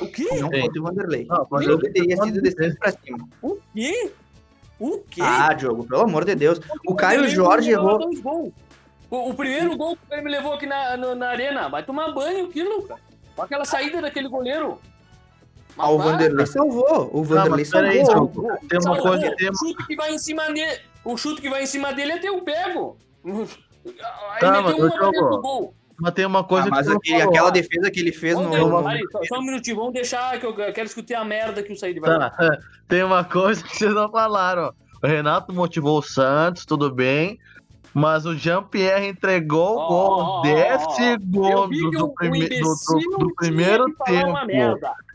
O 0.00 0.06
quê? 0.08 0.28
Não 0.40 0.50
fosse 0.50 0.78
o 0.78 0.82
Vanderlei. 0.82 1.24
Não, 1.26 1.46
O 1.50 1.62
jogo 1.62 1.82
teria 1.92 2.16
sido 2.16 2.40
de 2.42 2.50
5 2.50 2.78
pra 2.78 2.92
cima. 2.92 3.28
O 3.42 3.58
quê? 3.74 4.12
O 4.78 4.98
quê? 5.10 5.20
Ah, 5.22 5.52
Diogo, 5.52 5.84
pelo 5.86 6.02
amor 6.02 6.24
de 6.24 6.34
Deus. 6.34 6.60
O 6.86 6.94
Caio 6.94 7.20
Grêmio 7.20 7.34
Jorge 7.36 7.70
errou. 7.70 7.98
dois 7.98 8.20
gols. 8.20 8.52
O, 9.10 9.30
o 9.30 9.34
primeiro 9.34 9.76
gol 9.76 9.96
que 9.96 10.14
ele 10.14 10.22
me 10.22 10.30
levou 10.30 10.52
aqui 10.54 10.66
na, 10.66 10.96
no- 10.96 11.14
na 11.14 11.28
arena. 11.30 11.68
Vai 11.68 11.82
tomar 11.82 12.12
banho 12.12 12.46
aquilo, 12.46 12.82
cara. 12.84 13.00
Com 13.36 13.42
aquela 13.42 13.64
saída 13.64 14.00
daquele 14.00 14.28
goleiro. 14.28 14.78
Mas 15.76 15.86
Ah, 15.86 15.90
o 15.90 15.98
vai, 15.98 16.12
Vanderlei 16.12 16.46
salvou. 16.46 17.10
O 17.12 17.22
Vanderlei 17.24 17.64
salvou. 17.64 17.90
Diogo. 18.04 18.42
Tem 18.68 18.78
uma 18.78 18.82
salvou. 18.94 19.02
coisa, 19.02 19.36
tem 19.36 19.50
O 19.50 19.54
chute 19.56 19.86
que 19.86 19.96
vai 19.96 20.14
em 20.14 20.18
cima 20.18 20.46
dele. 20.52 20.80
O 21.04 21.16
chute 21.16 21.40
que 21.42 21.50
vai 21.50 21.62
em 21.62 21.66
cima 21.66 21.92
dele 21.92 22.12
é 22.12 22.18
ter 22.18 22.30
o 22.30 22.42
pego. 22.42 22.96
Aí 23.24 24.40
Tá, 24.40 24.62
meteu 24.62 24.76
uma 24.86 24.90
pra 24.96 25.10
dentro 25.10 25.28
do 25.30 25.40
gol. 25.42 25.74
Mas 26.00 26.14
tem 26.14 26.24
uma 26.26 26.42
coisa 26.44 26.66
Ah, 26.68 26.70
mas 26.70 26.86
não 26.86 26.96
aquele- 26.96 27.18
falou. 27.18 27.30
aquela 27.34 27.50
defesa 27.50 27.90
que 27.90 28.00
ele 28.00 28.12
fez. 28.12 28.34
Vamos, 28.34 28.82
peraí, 28.84 29.00
só, 29.12 29.20
só 29.24 29.38
um 29.38 29.42
minutinho, 29.42 29.76
vamos 29.76 29.92
deixar 29.92 30.38
que 30.38 30.46
eu 30.46 30.54
quero 30.54 30.84
escutar 30.86 31.20
a 31.20 31.24
merda 31.24 31.62
que 31.62 31.72
o 31.72 31.76
Said 31.76 31.98
vai. 32.00 32.18
Tá, 32.18 32.58
tem 32.88 33.02
uma 33.02 33.22
coisa 33.24 33.62
que 33.62 33.76
vocês 33.76 33.94
não 33.94 34.10
falaram. 34.10 34.72
O 35.02 35.06
Renato 35.06 35.52
motivou 35.52 35.98
o 35.98 36.02
Santos, 36.02 36.64
tudo 36.66 36.90
bem. 36.90 37.38
Mas 37.92 38.24
o 38.24 38.36
Jean-Pierre 38.36 39.08
entregou 39.08 39.74
o 39.74 39.78
Ó, 39.80 39.88
gol 39.88 40.10
ó, 40.20 40.38
ó, 40.38 40.42
10 40.42 40.82
ó, 40.82 40.86
ó. 40.86 40.90
Eu 40.90 40.90
segundos 40.96 41.90
do, 41.90 42.04
o, 42.04 42.14
prime- 42.14 42.44
o 42.44 42.48
do- 42.48 43.00
do- 43.00 43.18
do 43.26 43.34
primeiro 43.34 43.84
tempo. 44.04 44.30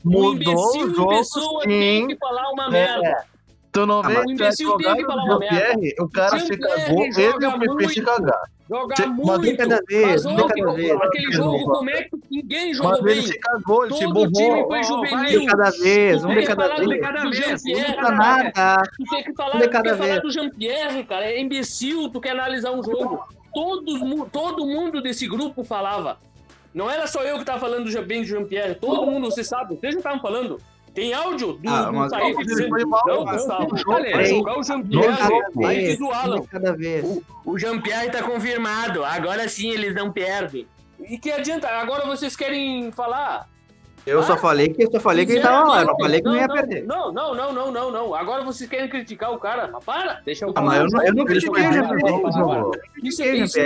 o 0.03 0.09
Mudou 0.09 0.71
o 0.73 0.75
em 0.75 0.93
jogo, 0.93 1.23
sim. 1.63 2.07
que 2.09 2.17
falar 2.17 2.51
uma 2.51 2.65
É. 2.67 2.69
merda. 2.71 3.23
Tu 3.71 3.85
não 3.85 3.99
Ah, 3.99 4.07
vê 4.07 4.17
o 4.19 4.23
que 4.25 4.35
Jean-Pierre, 4.37 5.95
o 5.99 6.09
cara 6.09 6.39
se 6.39 6.57
cagou, 6.57 7.03
ele 7.05 7.13
e 7.17 7.45
o 7.47 7.59
PP 7.59 7.89
se 7.89 8.01
cagaram. 8.01 8.47
Jogar 8.67 9.07
Um 9.07 9.15
de 9.15 9.21
muito. 9.21 9.57
cada 9.57 9.79
vez, 9.87 10.25
um 10.25 10.31
ontem, 10.33 10.63
cada 10.63 10.73
vez. 10.73 10.91
aquele 11.01 11.31
jogo, 11.31 11.63
como 11.65 11.89
é 11.91 12.03
que 12.03 12.09
ninguém 12.31 12.73
jogou 12.73 13.03
bem? 13.03 13.13
ele 13.19 13.27
se 13.27 13.39
cagou, 13.39 13.85
ele 13.85 13.93
se 13.93 13.99
Todo 14.05 14.21
o 14.23 14.31
time 14.31 14.63
foi 14.65 14.79
Um 14.79 14.83
juvenil. 14.83 15.39
de 15.39 15.45
cada 15.45 15.69
vez, 15.71 16.25
um 16.25 16.29
de 16.33 16.45
cada 16.47 16.67
vez. 16.75 16.85
vez, 17.39 17.61
um 17.63 17.65
de 17.65 17.73
Não 17.75 17.95
cada 17.95 18.07
vez. 18.09 18.17
nada. 18.55 18.83
Tu 18.97 19.03
tem 19.09 19.23
que 19.23 19.33
falar, 19.33 19.55
Um 19.55 19.59
de 19.59 19.67
cada 19.69 19.89
quer 19.91 19.97
falar 19.97 20.09
vez. 20.09 20.21
do 20.23 20.31
Jean-Pierre, 20.31 21.03
cara. 21.03 21.25
É 21.25 21.39
imbecil, 21.39 22.09
tu 22.09 22.19
quer 22.19 22.31
analisar 22.31 22.71
um 22.71 22.83
jogo. 22.83 23.23
Todos, 23.53 23.99
todo 24.31 24.65
mundo 24.65 24.99
desse 25.01 25.27
grupo 25.27 25.63
falava. 25.63 26.17
Não 26.73 26.89
era 26.89 27.05
só 27.07 27.21
eu 27.21 27.37
que 27.37 27.45
tava 27.45 27.59
falando 27.59 27.89
do 27.89 28.01
bem 28.03 28.21
do 28.21 28.27
Jean-Pierre. 28.27 28.75
Todo 28.75 29.05
mundo, 29.05 29.29
você 29.29 29.43
sabe. 29.43 29.75
Vocês 29.75 29.93
já 29.93 29.99
estavam 29.99 30.19
falando. 30.19 30.59
Tem 30.95 31.13
áudio 31.13 31.53
do, 31.53 31.69
Ah, 31.69 31.91
do 31.91 32.15
Ele 32.15 32.45
dizendo. 32.45 32.87
mal, 32.89 33.01
Não, 33.05 33.25
jogo, 33.77 33.91
Olha, 33.93 34.11
vai 34.15 34.23
hein? 34.23 34.29
jogar 34.37 34.57
o 34.57 34.63
Jean-Pierre. 34.63 35.07
o 36.01 36.05
Um 36.05 36.13
Alan. 36.13 36.41
vez. 36.77 37.21
O 37.43 37.59
Jean-Pierre 37.59 38.09
tá 38.11 38.23
confirmado. 38.23 39.03
Agora 39.03 39.47
sim 39.49 39.69
eles 39.71 39.93
não 39.93 40.09
perdem. 40.11 40.65
E 41.07 41.17
que 41.17 41.29
adianta? 41.29 41.67
Agora 41.67 42.05
vocês 42.05 42.33
querem 42.37 42.91
falar? 42.93 43.47
Eu 44.07 44.23
só 44.23 44.37
falei 44.37 44.69
que 44.69 44.83
eu 44.83 44.91
só 44.91 44.99
falei 44.99 45.25
que 45.25 45.33
ele 45.33 45.41
tava 45.41 45.67
lá. 45.67 45.81
Eu 45.81 45.87
não 45.87 45.97
falei 45.97 46.21
que 46.21 46.27
não 46.27 46.35
ia 46.37 46.47
perder. 46.47 46.85
Não, 46.85 47.11
não, 47.11 47.35
não, 47.35 47.51
não, 47.51 47.71
não, 47.71 47.91
não. 47.91 48.15
Agora 48.15 48.43
vocês 48.43 48.69
querem 48.69 48.87
criticar 48.87 49.33
o 49.33 49.37
cara. 49.37 49.67
Mas 49.73 49.83
para, 49.83 50.21
deixa 50.25 50.45
eu 50.45 50.53
Ah, 50.55 50.61
mas 50.61 50.79
eu 50.79 50.87
não, 50.87 51.03
eu 51.05 51.13
não 51.13 51.25
critiquei 51.25 51.67
o 51.67 51.73
Jean-Pierre. 51.73 52.21
Isso, 53.03 53.21
o 53.21 53.25
isso. 53.25 53.59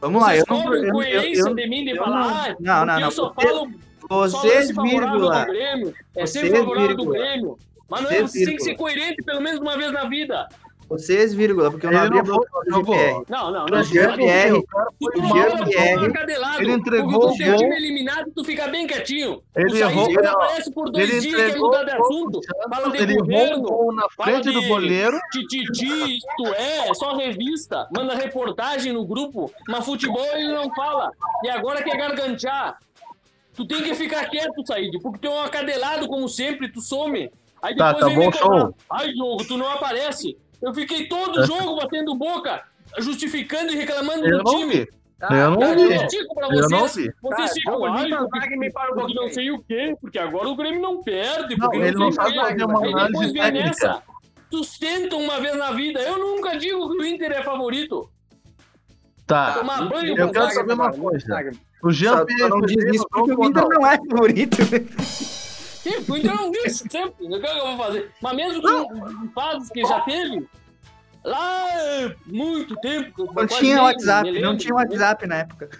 Vamos 0.00 0.22
lá, 0.22 0.34
eu 0.34 0.44
Vocês 0.44 0.48
não. 0.48 0.62
cobram 0.64 0.78
Eu, 0.80 0.84
eu, 0.86 0.92
coerência 0.94 1.54
de 1.54 1.68
mim 1.68 1.84
de 1.84 1.96
falar, 1.96 2.08
não- 2.10 2.34
ah, 2.34 2.56
não, 2.58 2.86
não, 2.86 2.94
eu 2.94 3.00
não. 3.02 3.10
só 3.10 3.32
Vocês- 3.34 3.50
falo 3.52 3.70
Vocês, 4.10 4.70
vírgula. 4.74 5.44
do 5.44 5.52
Grêmio. 5.52 5.94
É 6.16 6.26
Vocês, 6.26 6.30
sempre 6.44 6.58
favorável 6.58 6.96
do. 6.96 7.06
Grêmio. 7.06 7.58
Mas 7.88 8.00
não, 8.02 8.08
Vocês, 8.10 8.22
você 8.32 8.44
tem 8.44 8.56
que 8.56 8.64
vírgula. 8.64 8.64
ser 8.64 8.74
coerente 8.76 9.22
pelo 9.24 9.40
menos 9.40 9.60
uma 9.60 9.78
vez 9.78 9.92
na 9.92 10.04
vida. 10.04 10.48
Vocês, 10.88 11.32
vírgula, 11.32 11.70
porque 11.70 11.86
eu 11.86 11.92
não 11.92 11.98
Ele 12.04 12.06
abri 12.08 12.18
a 12.18 12.22
não 12.24 12.34
boca 12.34 12.50
do. 12.66 12.76
GPR. 12.78 13.22
Não, 13.28 13.50
não, 13.52 13.64
O 13.64 13.68
não. 13.70 13.84
Cadelado. 16.12 16.62
ele 16.62 16.72
entregou 16.72 17.14
o 17.14 17.18
gol. 17.28 17.32
time 17.36 17.76
eliminado, 17.76 18.32
tu 18.34 18.44
fica 18.44 18.66
bem 18.66 18.88
quietinho. 18.88 19.40
Ele 19.54 19.78
errou, 19.78 20.08
desaparece 20.08 20.72
por 20.72 20.90
dois 20.90 21.08
ele 21.08 21.20
dias, 21.20 21.34
quer 21.36 21.46
entregou 21.50 21.68
mudar 21.68 21.84
de 21.84 21.92
assunto. 21.92 22.40
Fala 22.68 22.90
de 22.90 23.02
ele 23.04 23.14
governo. 23.18 23.92
na 23.92 24.08
frente 24.24 24.50
do 24.50 24.62
goleiro. 24.66 25.20
Tititi, 25.30 26.16
isto 26.16 26.54
é, 26.56 26.88
é 26.88 26.94
só 26.94 27.14
revista. 27.16 27.86
Manda 27.94 28.16
reportagem 28.16 28.92
no 28.92 29.06
grupo, 29.06 29.48
mas 29.68 29.84
futebol 29.84 30.26
ele 30.34 30.52
não 30.52 30.74
fala. 30.74 31.12
E 31.44 31.50
agora 31.50 31.84
quer 31.84 31.96
gargantear. 31.96 32.76
Tu 33.60 33.66
tem 33.66 33.82
que 33.82 33.94
ficar 33.94 34.24
quieto, 34.30 34.66
Said, 34.66 34.98
porque 35.02 35.18
tu 35.18 35.26
é 35.26 35.30
um 35.30 35.42
acadelado, 35.42 36.08
como 36.08 36.26
sempre, 36.30 36.72
tu 36.72 36.80
some. 36.80 37.30
Aí 37.62 37.76
Tá, 37.76 37.92
depois 37.92 38.00
tá 38.00 38.06
vem 38.06 38.16
bom, 38.18 38.26
me 38.26 38.32
show. 38.32 38.74
Ai, 38.90 39.12
Diogo, 39.12 39.44
tu 39.46 39.58
não 39.58 39.68
aparece. 39.68 40.34
Eu 40.62 40.72
fiquei 40.72 41.06
todo 41.08 41.44
jogo 41.44 41.76
batendo 41.76 42.14
boca, 42.14 42.62
justificando 42.98 43.70
e 43.70 43.76
reclamando 43.76 44.24
Eu 44.26 44.38
do 44.38 44.44
não 44.44 44.58
time. 44.58 44.72
vi. 44.76 44.88
Eu 45.30 45.50
não 45.50 45.58
Cara, 45.58 45.74
vi. 45.74 45.92
eu 45.94 46.06
digo 46.06 46.34
pra 46.34 46.46
Eu 46.48 46.68
não 46.70 46.78
vocês, 46.80 47.06
vi. 47.08 47.12
vocês 47.20 47.48
Tá, 47.50 47.54
ficam 47.54 47.84
ai, 47.84 48.08
porque- 48.08 48.38
Wagner 48.38 48.72
para 48.72 48.86
porque 48.86 49.00
pouquinho 49.00 49.22
não 49.22 49.28
sei 49.30 49.50
o 49.50 49.62
quê, 49.62 49.94
porque 50.00 50.18
agora 50.18 50.48
o 50.48 50.56
Grêmio 50.56 50.80
não 50.80 51.02
perde, 51.02 51.54
Não, 51.58 51.74
ele 51.74 51.90
não 51.92 52.10
sei 52.10 52.22
o 52.24 52.28
sabe 52.32 52.34
fazer 52.40 52.64
uma 52.64 52.78
Aí 52.78 52.86
depois 52.86 52.94
análise 52.94 53.32
vem 53.34 53.42
técnica. 53.42 53.66
nessa. 53.66 54.02
Sustenta 54.50 55.16
uma 55.16 55.38
vez 55.38 55.54
na 55.58 55.70
vida. 55.72 56.00
Eu 56.00 56.16
nunca 56.18 56.56
digo 56.56 56.88
que 56.88 56.96
o 56.96 57.04
Inter 57.06 57.32
é 57.32 57.42
favorito. 57.42 58.10
Tá. 59.26 59.52
Tomar 59.58 59.86
banho 59.88 60.16
Eu 60.16 60.30
quero 60.32 60.50
saber 60.50 60.72
uma 60.72 60.90
coisa. 60.90 61.54
O 61.82 61.86
Só 61.86 61.90
Jean-Pierre 61.92 62.48
não 62.50 62.60
diz 62.60 62.84
isso 62.94 63.04
o 63.04 63.08
porque 63.08 63.30
jogo 63.30 63.42
o 63.42 63.48
Inter 63.48 63.68
não? 63.68 63.86
é 63.86 63.96
favorito. 63.96 64.56
Sim, 65.02 65.94
o 66.08 66.16
Inter 66.16 66.34
não 66.34 66.50
disse 66.50 66.84
sempre. 66.90 67.26
O 67.26 67.40
que 67.40 67.46
eu 67.46 67.66
vou 67.66 67.76
fazer? 67.78 68.10
Mas 68.22 68.36
mesmo 68.36 68.62
com 68.62 69.28
fases 69.34 69.70
que 69.70 69.82
já 69.82 70.00
teve, 70.00 70.46
lá 71.24 71.68
é 71.80 72.14
muito 72.26 72.76
tempo. 72.76 73.32
Não 73.34 73.46
tinha 73.46 73.74
nem 73.76 73.82
WhatsApp, 73.84 74.40
não 74.42 74.56
tinha 74.56 74.74
WhatsApp 74.74 75.26
na 75.26 75.36
época. 75.36 75.70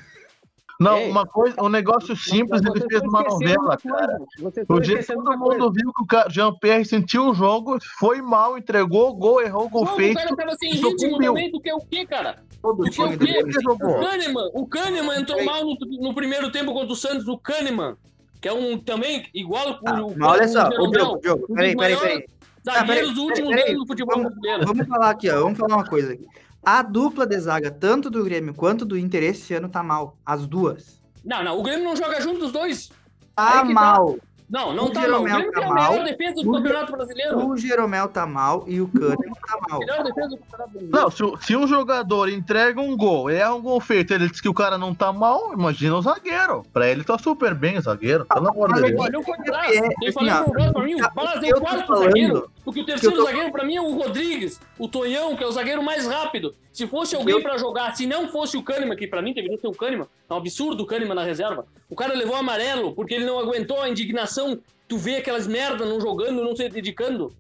Não, 0.81 0.97
Ei. 0.97 1.11
uma 1.11 1.27
coisa, 1.27 1.55
um 1.63 1.69
negócio 1.69 2.17
simples, 2.17 2.63
ele 2.65 2.81
fez 2.89 3.03
uma 3.03 3.21
novela, 3.23 3.77
cara. 3.77 4.19
O 4.67 4.81
que 4.81 4.87
esquecendo 4.93 5.23
todo 5.25 5.39
mundo 5.39 5.71
viu 5.71 5.93
que 5.93 6.03
o 6.03 6.07
ca- 6.07 6.27
Jean-Pierre 6.31 6.87
sentiu 6.87 7.29
o 7.29 7.35
jogo, 7.35 7.77
foi 7.99 8.23
mal, 8.23 8.57
entregou 8.57 9.11
o 9.11 9.15
gol, 9.15 9.43
errou 9.43 9.67
o 9.67 9.69
gol 9.69 9.85
Não, 9.85 9.93
o 9.93 9.97
feito. 9.97 10.17
cara 10.17 10.35
tava 10.35 10.55
sem 10.57 10.73
jogou 10.73 10.93
ritmo 10.93 11.19
também, 11.19 11.51
tu 11.53 11.61
quer 11.61 11.75
o 11.75 11.81
quê, 11.81 12.07
cara? 12.07 12.43
Todo 12.63 12.81
O 12.83 12.87
o 12.87 12.91
time 12.91 13.09
que 13.11 13.17
do? 13.17 13.25
Grêmio. 13.27 13.63
Jogou. 13.63 13.99
O 13.99 14.01
Kahneman, 14.01 14.51
o 14.55 14.67
Kahneman 14.67 15.21
entrou 15.21 15.45
mal 15.45 15.65
no, 15.65 15.77
no 16.01 16.15
primeiro 16.15 16.51
tempo 16.53 16.73
contra 16.73 16.93
o 16.93 16.97
Santos, 16.97 17.27
o 17.27 17.39
Kahneman, 17.39 17.97
que 18.41 18.49
é 18.49 18.53
um 18.53 18.79
também 18.79 19.27
igual 19.35 19.71
o, 19.83 19.89
Ah, 19.89 20.03
o, 20.05 20.15
mas 20.19 20.31
olha 20.31 20.49
só, 20.49 20.69
o 20.69 20.91
Diogo, 20.91 21.21
Diogo, 21.21 21.47
peraí, 21.55 21.77
peraí, 21.77 21.97
peraí. 21.97 22.27
Zagueiros 22.65 23.15
peraí, 23.15 23.25
últimos 23.27 23.75
do 23.79 23.87
futebol 23.87 24.17
vamos- 24.17 24.33
brasileiro. 24.33 24.67
Vamos 24.67 24.87
falar 24.87 25.11
aqui, 25.11 25.31
ó. 25.31 25.41
Vamos 25.41 25.59
falar 25.59 25.77
uma 25.77 25.87
coisa 25.87 26.13
aqui. 26.13 26.27
A 26.63 26.83
dupla 26.83 27.27
de 27.27 27.39
zaga, 27.41 27.71
tanto 27.71 28.11
do 28.11 28.23
Grêmio 28.23 28.53
quanto 28.53 28.85
do 28.85 28.99
Inter, 28.99 29.23
esse 29.23 29.55
ano 29.55 29.69
tá 29.71 29.83
mal. 29.83 30.19
As 30.27 30.47
duas. 30.47 31.01
Não, 31.25 31.43
não, 31.43 31.59
o 31.59 31.63
Grêmio 31.63 31.85
não 31.85 31.97
joga 31.97 32.21
junto 32.21 32.45
os 32.45 32.53
dois. 32.53 32.91
Tá 33.35 33.61
Aí 33.63 33.69
que 33.69 33.75
tá. 33.75 34.05
Não, 34.51 34.75
não 34.75 34.87
O 34.87 34.91
tá 34.91 35.01
mal. 35.09 35.23
O 35.23 35.29
Jeromel 35.29 35.37
Grêmio 35.37 35.53
tá 35.53 35.61
tem 35.61 35.71
a 35.71 35.75
melhor 35.75 35.91
mal. 35.97 36.05
defesa 36.05 36.35
do 36.43 36.51
O- 36.51 36.53
Campeonato 36.55 36.93
Brasileiro. 36.93 37.47
O 37.47 37.57
Jeromel 37.57 38.09
tá 38.09 38.27
mal 38.27 38.65
e 38.67 38.81
o 38.81 38.89
Kahneman 38.89 39.35
tá 39.47 39.59
mal. 39.69 39.79
Melhor 39.79 40.03
defesa 40.03 40.29
do 40.29 40.37
Campeonato 40.39 40.71
Brasileiro. 40.73 40.91
Não, 40.97 41.11
se, 41.11 41.23
o- 41.23 41.37
se 41.39 41.57
um 41.57 41.67
jogador 41.69 42.29
entrega 42.29 42.81
um 42.81 42.97
gol, 42.97 43.31
erra 43.31 43.55
um 43.55 43.63
gol 43.63 43.81
feito, 43.81 44.13
ele 44.13 44.29
diz 44.29 44.41
que 44.41 44.49
o 44.49 44.55
cara 44.55 44.77
não 44.77 44.93
tá 44.95 45.13
mal, 45.13 45.53
imagina 45.53 45.95
o 45.97 46.03
zagueiro. 46.03 46.65
Pra 46.73 46.89
ele 46.89 47.05
tá 47.05 47.17
super 47.17 47.55
bem 47.55 47.79
o 47.79 47.81
zagueiro, 47.81 48.27
pelo 48.27 48.49
amor 48.49 48.75
de 48.75 48.83
Deus. 48.83 49.01
Olha 49.01 49.19
o 49.21 49.23
contraste. 49.23 49.79
É, 49.79 49.89
Ele 50.03 50.13
falou 50.13 50.31
ó, 50.31 50.37
pro 50.43 50.47
Roberto 50.53 50.73
pra 50.73 50.83
mim, 50.85 50.95
o 50.95 51.11
Balas 51.15 51.43
é 51.43 51.47
eu 51.47 51.51
o 51.51 51.55
tô 51.55 51.61
quarto 51.61 51.87
falando- 51.87 52.05
zagueiro. 52.05 52.51
Porque 52.65 52.81
o 52.81 52.85
terceiro 52.85 53.17
tô- 53.17 53.25
zagueiro 53.25 53.51
pra 53.51 53.65
mim 53.65 53.77
é 53.77 53.81
o 53.81 53.93
Rodrigues, 53.95 54.61
o 54.79 54.87
Tonhão, 54.87 55.35
que 55.35 55.43
é 55.43 55.47
o 55.47 55.51
zagueiro 55.53 55.83
mais 55.83 56.07
rápido. 56.07 56.55
Se 56.73 56.87
fosse 56.87 57.17
alguém 57.17 57.37
eu- 57.37 57.43
pra 57.43 57.57
jogar, 57.57 57.95
se 57.97 58.07
não 58.07 58.29
fosse 58.29 58.57
o 58.57 58.63
Kahneman, 58.63 58.97
que 58.97 59.07
pra 59.07 59.23
mim 59.23 59.33
deveria 59.33 59.59
ser 59.59 59.67
o 59.69 59.73
Kahneman, 59.73 60.07
é 60.29 60.35
um 60.35 60.37
absurdo 60.37 60.83
o 60.83 60.87
Kahneman 60.87 61.15
na 61.15 61.25
reserva. 61.25 61.67
O 61.89 61.97
cara 61.97 62.15
levou 62.15 62.37
amarelo 62.37 62.93
porque 62.95 63.15
ele 63.15 63.25
não 63.25 63.39
aguentou 63.39 63.81
a 63.81 63.89
indignação. 63.89 64.59
Tu 64.87 64.97
vê 64.99 65.17
aquelas 65.17 65.47
merda 65.47 65.85
não 65.87 66.01
jogando, 66.01 66.43
não 66.45 66.55
se 66.55 66.69
dedicando. 66.69 67.33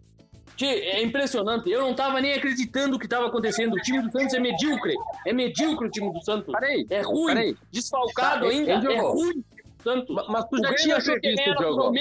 Tchê, 0.56 0.66
é 0.66 1.02
impressionante. 1.02 1.70
Eu 1.70 1.80
não 1.80 1.94
tava 1.94 2.20
nem 2.20 2.32
acreditando 2.34 2.96
o 2.96 2.98
que 2.98 3.08
tava 3.08 3.26
acontecendo. 3.26 3.74
O 3.74 3.80
time 3.80 4.02
do 4.02 4.10
Santos 4.12 4.34
é 4.34 4.38
medíocre. 4.40 4.94
É 5.26 5.32
medíocre 5.32 5.86
o 5.86 5.90
time 5.90 6.12
do 6.12 6.22
Santos. 6.22 6.52
Peraí, 6.52 6.86
É 6.90 7.00
ruim. 7.02 7.26
peraí. 7.34 7.56
Desfalcado 7.72 8.44
Tá, 8.46 8.50
ainda. 8.52 8.80
quem 8.86 8.96
É 8.96 9.00
ruim. 9.00 9.44
Santos. 9.82 10.14
Mas- 10.14 10.26
Mas 10.28 10.44
tu 10.48 10.58
já 10.58 10.74
tinha 10.74 11.00
previsto 11.00 11.50
o 11.50 11.62
jogo. 11.62 11.94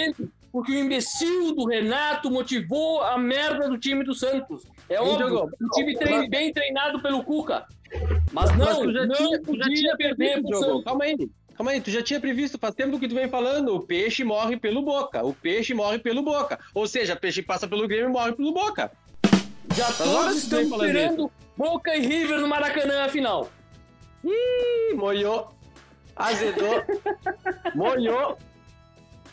Porque 0.52 0.72
o 0.72 0.80
imbecil 0.80 1.54
do 1.56 1.66
Renato 1.66 2.30
motivou 2.32 3.02
a 3.04 3.18
merda 3.18 3.70
do 3.70 3.78
time 3.78 4.04
do 4.04 4.14
Santos. 4.14 4.64
É 4.90 5.00
óbvio, 5.00 5.28
jogou? 5.30 5.50
um 5.62 5.70
time 5.70 5.98
trein- 5.98 6.18
Mas- 6.20 6.30
bem 6.30 6.54
treinado 6.54 7.02
pelo 7.02 7.24
Cuca. 7.24 7.66
Mas 8.32 8.50
Mas 8.52 8.58
não, 8.58 8.82
tu 8.84 8.92
já 8.94 9.06
não 9.06 9.16
tinha, 9.16 9.42
tu 9.42 9.56
já 9.58 9.64
podia 9.64 9.76
tinha 9.76 9.98
perder 9.98 10.16
previsto 10.34 10.50
pro. 10.50 10.60
Santos. 10.60 10.84
Calma 10.84 11.04
aí. 11.06 11.18
Calma 11.56 11.72
aí, 11.72 11.82
tu 11.82 11.92
já 11.92 12.02
tinha 12.02 12.20
previsto, 12.22 12.58
faz 12.58 12.74
tempo 12.74 12.98
que 13.00 13.08
tu 13.08 13.16
vem 13.16 13.28
falando, 13.28 13.76
o 13.76 13.82
peixe 13.82 14.24
morre 14.24 14.56
pelo 14.58 14.82
boca, 14.82 15.26
o 15.26 15.34
peixe 15.34 15.74
morre 15.74 16.00
pelo 16.00 16.22
boca. 16.24 16.58
Ou 16.74 16.88
seja, 16.88 17.16
peixe 17.18 17.42
passa 17.42 17.68
pelo 17.68 17.86
Grêmio 17.88 18.10
e 18.10 18.14
morre 18.14 18.32
pelo 18.32 18.54
boca. 18.54 18.90
Já 19.76 19.86
horas 19.86 19.98
todos 19.98 20.36
estão 20.38 20.62
esperando 20.62 21.32
Boca 21.58 21.94
e 21.96 22.00
River 22.00 22.40
no 22.40 22.48
Maracanã, 22.48 23.04
afinal. 23.04 23.50
Ih, 24.24 24.94
molhou, 24.96 25.54
azedou, 26.16 26.84
molhou, 27.76 28.38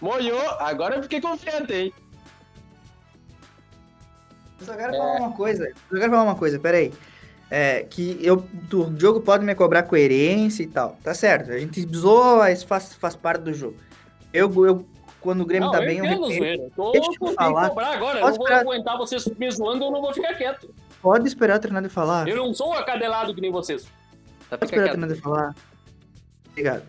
molhou. 0.01 0.41
Agora 0.61 0.97
eu 0.97 1.03
fiquei 1.03 1.21
confiante, 1.21 1.73
hein? 1.73 1.93
Eu 4.61 4.67
só 4.67 4.75
quero 4.75 4.93
falar 4.93 5.17
uma 5.19 5.33
coisa. 5.33 5.65
Eu 5.69 5.75
só 5.91 5.97
quero 5.99 6.11
falar 6.11 6.23
uma 6.23 6.35
coisa, 6.35 6.59
peraí. 6.59 6.93
É, 7.51 7.83
que 7.85 8.19
eu, 8.23 8.45
o 8.73 8.99
jogo 9.01 9.21
pode 9.21 9.45
me 9.45 9.55
cobrar 9.55 9.85
coerência 9.85 10.63
e 10.63 10.67
tal. 10.67 10.97
Tá 11.03 11.15
certo. 11.15 11.53
A 11.53 11.59
gente 11.59 11.81
zoa, 11.95 12.51
isso 12.51 12.67
faz, 12.67 12.95
faz 12.95 13.15
parte 13.15 13.43
do 13.43 13.53
jogo. 13.55 13.77
Eu, 14.33 14.51
eu 14.67 14.85
quando 15.21 15.43
o 15.43 15.47
Grêmio 15.47 15.67
Não, 15.67 15.73
tá 15.73 15.83
eu 15.83 15.87
bem, 15.87 15.99
eu 15.99 16.05
entendo. 16.05 16.63
Eu 16.65 16.71
Tô 16.75 16.93
Deixa 16.93 17.11
eu 17.21 17.33
falar. 17.35 17.69
cobrar 17.69 17.89
agora. 17.95 18.19
Eu 18.19 18.23
Posso 18.23 18.33
não 18.33 18.37
vou 18.39 18.47
esperar- 18.47 18.61
aguentar 18.61 18.99
vocês 18.99 19.25
me 19.27 19.51
zoando, 19.51 19.85
eu 19.85 19.91
não 19.91 20.01
vou 20.01 20.13
ficar 20.15 20.35
quieto. 20.35 20.75
Pode 21.03 21.29
esperar 21.29 21.55
eu 21.57 21.61
terminar 21.61 21.83
de 21.83 21.89
falar. 21.89 22.27
Eu 22.29 22.37
não 22.37 22.53
sou 22.55 22.73
acadelado 22.73 23.35
que 23.35 23.41
nem 23.41 23.51
vocês. 23.53 23.85
Tá, 24.49 24.57
Pode 24.59 24.65
esperar 24.65 24.83
eu 24.83 24.87
quieto. 24.89 24.93
terminar 25.01 25.15
de 25.15 25.21
falar. 25.21 25.55
Obrigado. 26.51 26.83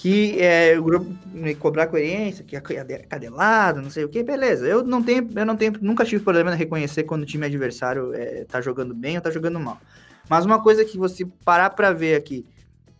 Que 0.00 0.40
é, 0.40 0.78
o 0.78 0.82
grupo 0.82 1.14
me 1.26 1.54
cobrar 1.54 1.86
coerência, 1.86 2.42
que 2.42 2.56
é 2.56 2.60
cade- 2.62 3.06
cadelado, 3.06 3.82
não 3.82 3.90
sei 3.90 4.02
o 4.02 4.08
que, 4.08 4.22
beleza. 4.22 4.66
Eu 4.66 4.82
não 4.82 5.02
tenho, 5.02 5.28
eu 5.36 5.44
não 5.44 5.54
tenho, 5.54 5.74
nunca 5.82 6.06
tive 6.06 6.24
problema 6.24 6.54
em 6.54 6.56
reconhecer 6.56 7.04
quando 7.04 7.24
o 7.24 7.26
time 7.26 7.44
adversário 7.44 8.14
é, 8.14 8.46
tá 8.46 8.62
jogando 8.62 8.94
bem 8.94 9.16
ou 9.16 9.22
tá 9.22 9.30
jogando 9.30 9.60
mal. 9.60 9.78
Mas 10.26 10.46
uma 10.46 10.62
coisa 10.62 10.86
que 10.86 10.96
você 10.96 11.26
parar 11.44 11.68
pra 11.68 11.92
ver 11.92 12.14
aqui, 12.14 12.46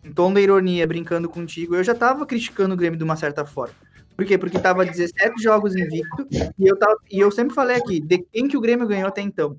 em 0.03 0.13
tom 0.13 0.31
da 0.31 0.39
ironia, 0.39 0.85
brincando 0.85 1.27
contigo, 1.27 1.75
eu 1.75 1.83
já 1.83 1.95
tava 1.95 2.23
criticando 2.23 2.75
o 2.75 2.77
Grêmio 2.77 2.99
de 2.99 3.03
uma 3.03 3.15
certa 3.15 3.47
forma. 3.47 3.73
Por 4.15 4.23
quê? 4.23 4.37
Porque 4.37 4.59
tava 4.59 4.85
17 4.85 5.41
jogos 5.41 5.75
invicto 5.75 6.27
e 6.31 6.67
eu, 6.67 6.77
tava, 6.77 6.97
e 7.09 7.19
eu 7.19 7.31
sempre 7.31 7.55
falei 7.55 7.77
aqui, 7.77 7.99
de 7.99 8.19
quem 8.31 8.47
que 8.47 8.55
o 8.55 8.61
Grêmio 8.61 8.87
ganhou 8.87 9.07
até 9.07 9.21
então. 9.21 9.57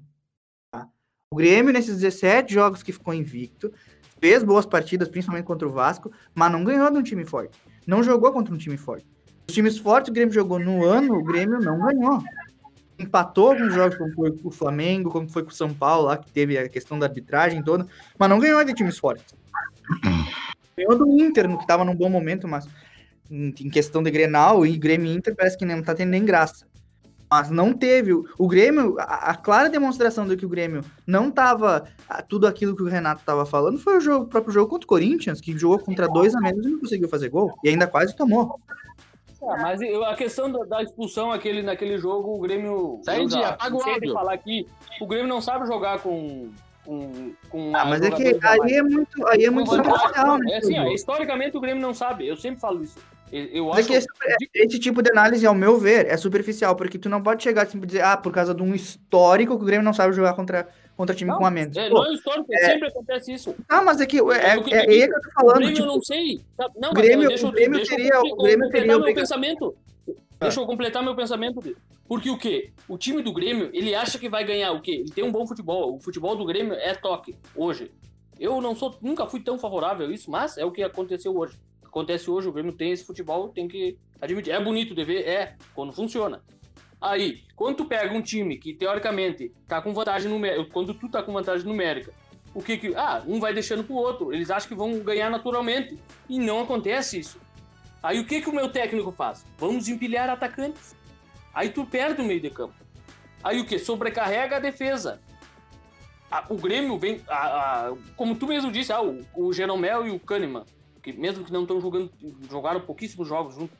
Tá? 0.70 0.86
O 1.32 1.34
Grêmio, 1.34 1.72
nesses 1.72 1.96
17 1.96 2.54
jogos 2.54 2.84
que 2.84 2.92
ficou 2.92 3.12
invicto, 3.12 3.72
fez 4.22 4.44
boas 4.44 4.64
partidas, 4.64 5.08
principalmente 5.08 5.44
contra 5.44 5.66
o 5.66 5.72
Vasco, 5.72 6.12
mas 6.32 6.52
não 6.52 6.62
ganhou 6.62 6.88
de 6.92 6.96
um 6.96 7.02
time 7.02 7.24
forte. 7.24 7.58
Não 7.84 8.04
jogou 8.04 8.30
contra 8.30 8.54
um 8.54 8.56
time 8.56 8.76
forte. 8.76 9.04
Os 9.48 9.52
times 9.52 9.76
fortes 9.76 10.10
o 10.10 10.14
Grêmio 10.14 10.32
jogou 10.32 10.60
no 10.60 10.84
ano, 10.84 11.16
o 11.16 11.24
Grêmio 11.24 11.60
não 11.60 11.84
ganhou. 11.84 12.22
Empatou 12.96 13.50
alguns 13.50 13.74
jogos, 13.74 13.98
como 13.98 14.14
foi 14.14 14.30
com 14.30 14.46
o 14.46 14.52
Flamengo, 14.52 15.10
como 15.10 15.28
foi 15.28 15.42
com 15.42 15.50
o 15.50 15.52
São 15.52 15.74
Paulo, 15.74 16.06
lá 16.06 16.16
que 16.16 16.30
teve 16.30 16.56
a 16.56 16.68
questão 16.68 16.96
da 16.96 17.06
arbitragem 17.06 17.64
toda, 17.64 17.84
mas 18.16 18.30
não 18.30 18.38
ganhou 18.38 18.62
de 18.62 18.72
times 18.72 18.96
fortes. 18.96 19.34
Ganhou 20.76 20.96
do 20.96 21.20
Inter, 21.20 21.48
que 21.48 21.62
estava 21.62 21.84
num 21.84 21.96
bom 21.96 22.08
momento, 22.08 22.46
mas 22.46 22.68
em 23.28 23.70
questão 23.70 24.04
de 24.04 24.10
Grenal 24.12 24.64
e 24.64 24.78
Grêmio 24.78 25.10
e 25.10 25.16
Inter 25.16 25.34
parece 25.34 25.58
que 25.58 25.64
não 25.64 25.82
tá 25.82 25.96
tendo 25.96 26.10
nem 26.10 26.24
graça. 26.24 26.64
Mas 27.32 27.48
não 27.48 27.72
teve. 27.72 28.12
O- 28.12 28.46
Grêmio, 28.46 28.96
a, 28.98 29.30
a 29.30 29.34
clara 29.34 29.70
demonstração 29.70 30.26
de 30.26 30.36
que 30.36 30.44
o 30.44 30.48
Grêmio 30.50 30.84
não 31.06 31.30
tava 31.30 31.84
ah, 32.06 32.22
tudo 32.22 32.46
aquilo 32.46 32.76
que 32.76 32.82
o 32.82 32.86
Renato 32.86 33.22
tava 33.24 33.46
falando 33.46 33.78
foi 33.78 33.96
o, 33.96 34.00
jogo, 34.02 34.26
o 34.26 34.28
próprio 34.28 34.52
jogo 34.52 34.68
contra 34.68 34.84
o 34.84 34.88
Corinthians, 34.88 35.40
que 35.40 35.56
jogou 35.56 35.78
contra 35.78 36.06
dois 36.06 36.34
a 36.34 36.40
menos 36.40 36.66
e 36.66 36.68
não 36.68 36.80
conseguiu 36.80 37.08
fazer 37.08 37.30
gol. 37.30 37.50
E 37.64 37.70
ainda 37.70 37.86
quase 37.86 38.14
tomou. 38.14 38.60
Ah, 39.42 39.56
mas 39.62 39.80
a 39.80 40.14
questão 40.14 40.52
da, 40.52 40.62
da 40.66 40.82
expulsão 40.82 41.32
aquele, 41.32 41.62
naquele 41.62 41.96
jogo, 41.96 42.36
o 42.36 42.38
Grêmio. 42.38 43.00
Eu 43.06 43.26
de, 43.26 43.32
já 43.32 43.48
apaga 43.48 43.76
o 43.76 43.82
áudio. 43.82 44.12
falar 44.12 44.34
aqui, 44.34 44.66
o 45.00 45.06
Grêmio 45.06 45.26
não 45.26 45.40
sabe 45.40 45.66
jogar 45.66 46.00
com. 46.00 46.50
com, 46.84 47.32
com 47.48 47.72
Ah, 47.74 47.86
mas 47.86 48.02
é 48.02 48.10
que 48.10 48.38
aí 48.46 48.74
é 48.74 48.82
muito, 48.82 49.26
aí 49.26 49.44
é 49.46 49.50
muito 49.50 49.70
superficial, 49.70 50.36
né? 50.36 50.52
É 50.52 50.58
assim, 50.58 50.78
ó, 50.78 50.84
historicamente 50.88 51.56
o 51.56 51.60
Grêmio 51.62 51.80
não 51.80 51.94
sabe. 51.94 52.28
Eu 52.28 52.36
sempre 52.36 52.60
falo 52.60 52.84
isso. 52.84 52.98
Eu, 53.32 53.72
é 53.74 53.80
acho. 53.80 53.92
esse, 53.94 54.06
esse 54.54 54.78
tipo 54.78 55.00
de 55.02 55.10
análise, 55.10 55.46
ao 55.46 55.54
meu 55.54 55.78
ver, 55.78 56.06
é 56.06 56.16
superficial, 56.18 56.76
porque 56.76 56.98
tu 56.98 57.08
não 57.08 57.22
pode 57.22 57.42
chegar 57.42 57.62
assim, 57.62 57.78
e 57.78 57.86
dizer, 57.86 58.02
ah, 58.02 58.14
por 58.16 58.30
causa 58.30 58.54
de 58.54 58.62
um 58.62 58.74
histórico 58.74 59.56
que 59.56 59.62
o 59.62 59.66
Grêmio 59.66 59.84
não 59.84 59.94
sabe 59.94 60.12
jogar 60.12 60.34
contra, 60.34 60.68
contra 60.94 61.14
time 61.16 61.30
Não, 61.30 61.38
com 61.38 61.46
a 61.46 61.50
menos. 61.50 61.74
é, 61.76 61.88
Pô, 61.88 61.94
não 61.94 62.10
é 62.10 62.12
histórico, 62.14 62.46
sempre 62.60 62.88
acontece 62.88 63.32
isso. 63.32 63.54
ah, 63.70 63.80
mas 63.82 64.00
é 64.02 64.06
que 64.06 64.18
é, 64.18 64.20
é, 64.20 64.26
é, 64.26 64.80
aí 64.80 65.08
que 65.08 65.14
eu 65.14 65.20
tô 65.22 65.30
falando, 65.34 65.56
o 65.56 65.58
Grêmio 65.60 65.74
tipo, 65.74 65.86
eu 65.88 65.92
não 65.94 66.02
sei. 66.02 66.40
tá? 66.56 66.70
Não, 66.76 66.90
o 66.90 66.94
Grêmio- 66.94 67.28
deixa 67.28 67.46
o 67.48 67.52
Grêmio 67.52 67.76
deixa 67.78 67.96
teria- 67.96 68.12
completar 68.12 68.38
o 68.38 68.42
Grêmio 68.42 68.70
teria 68.70 68.98
meu 68.98 69.14
pensamento. 69.14 69.74
Deixa 70.38 70.60
eu 70.60 70.66
completar 70.66 71.02
meu 71.02 71.14
pensamento. 71.16 71.76
Porque 72.06 72.28
o 72.28 72.36
quê? 72.36 72.72
O 72.88 72.98
time 72.98 73.22
do 73.22 73.32
Grêmio, 73.32 73.70
ele 73.72 73.94
acha 73.94 74.18
que 74.18 74.28
vai 74.28 74.44
ganhar 74.44 74.72
o 74.72 74.82
quê? 74.82 74.90
Ele 75.00 75.10
tem 75.10 75.24
um 75.24 75.32
bom 75.32 75.46
futebol. 75.46 75.94
O 75.96 76.00
futebol 76.00 76.36
do 76.36 76.44
Grêmio 76.44 76.74
é 76.74 76.94
toque, 76.94 77.34
hoje. 77.56 77.90
Eu 78.38 78.60
não 78.60 78.74
sou, 78.74 78.94
nunca 79.00 79.24
fui 79.26 79.40
tão 79.40 79.56
favorável 79.56 80.08
a 80.08 80.10
isso, 80.12 80.30
mas 80.30 80.58
é 80.58 80.64
o 80.64 80.72
que 80.72 80.82
aconteceu 80.82 81.34
hoje. 81.34 81.56
Acontece 81.92 82.30
hoje, 82.30 82.48
o 82.48 82.52
Grêmio 82.52 82.72
tem 82.72 82.90
esse 82.90 83.04
futebol, 83.04 83.50
tem 83.50 83.68
que 83.68 83.98
admitir. 84.18 84.50
É 84.50 84.58
bonito 84.58 84.94
de 84.94 85.04
ver? 85.04 85.28
É, 85.28 85.56
quando 85.74 85.92
funciona. 85.92 86.42
Aí, 86.98 87.42
quando 87.54 87.76
tu 87.76 87.84
pega 87.84 88.14
um 88.14 88.22
time 88.22 88.56
que, 88.56 88.72
teoricamente, 88.72 89.52
tá 89.68 89.82
com 89.82 89.92
vantagem 89.92 90.30
numérica, 90.30 90.70
quando 90.72 90.94
tu 90.94 91.06
tá 91.10 91.22
com 91.22 91.34
vantagem 91.34 91.66
numérica, 91.66 92.10
o 92.54 92.62
que 92.62 92.78
que... 92.78 92.94
Ah, 92.94 93.22
um 93.26 93.38
vai 93.38 93.52
deixando 93.52 93.84
pro 93.84 93.94
outro. 93.94 94.32
Eles 94.32 94.50
acham 94.50 94.70
que 94.70 94.74
vão 94.74 95.00
ganhar 95.00 95.28
naturalmente. 95.28 95.98
E 96.30 96.38
não 96.38 96.60
acontece 96.60 97.18
isso. 97.18 97.38
Aí 98.02 98.18
o 98.20 98.24
que 98.24 98.40
que 98.40 98.48
o 98.48 98.54
meu 98.54 98.70
técnico 98.70 99.12
faz? 99.12 99.44
Vamos 99.58 99.86
empilhar 99.86 100.30
atacantes. 100.30 100.96
Aí 101.52 101.68
tu 101.68 101.84
perde 101.84 102.22
o 102.22 102.24
meio 102.24 102.40
de 102.40 102.48
campo. 102.48 102.74
Aí 103.44 103.60
o 103.60 103.66
que? 103.66 103.78
Sobrecarrega 103.78 104.56
a 104.56 104.60
defesa. 104.60 105.20
O 106.48 106.56
Grêmio 106.56 106.98
vem... 106.98 107.20
ah, 107.28 107.90
ah, 107.90 107.94
como 108.16 108.34
tu 108.34 108.46
mesmo 108.46 108.72
disse, 108.72 108.90
ah, 108.94 109.02
o, 109.02 109.20
o 109.34 109.52
Jeromel 109.52 110.06
e 110.06 110.10
o 110.10 110.18
Kahneman, 110.18 110.64
que 111.02 111.12
mesmo 111.12 111.44
que 111.44 111.52
não 111.52 111.62
estão 111.62 111.80
jogando... 111.80 112.10
Jogaram 112.50 112.80
pouquíssimos 112.80 113.28
jogos 113.28 113.54
juntos. 113.54 113.76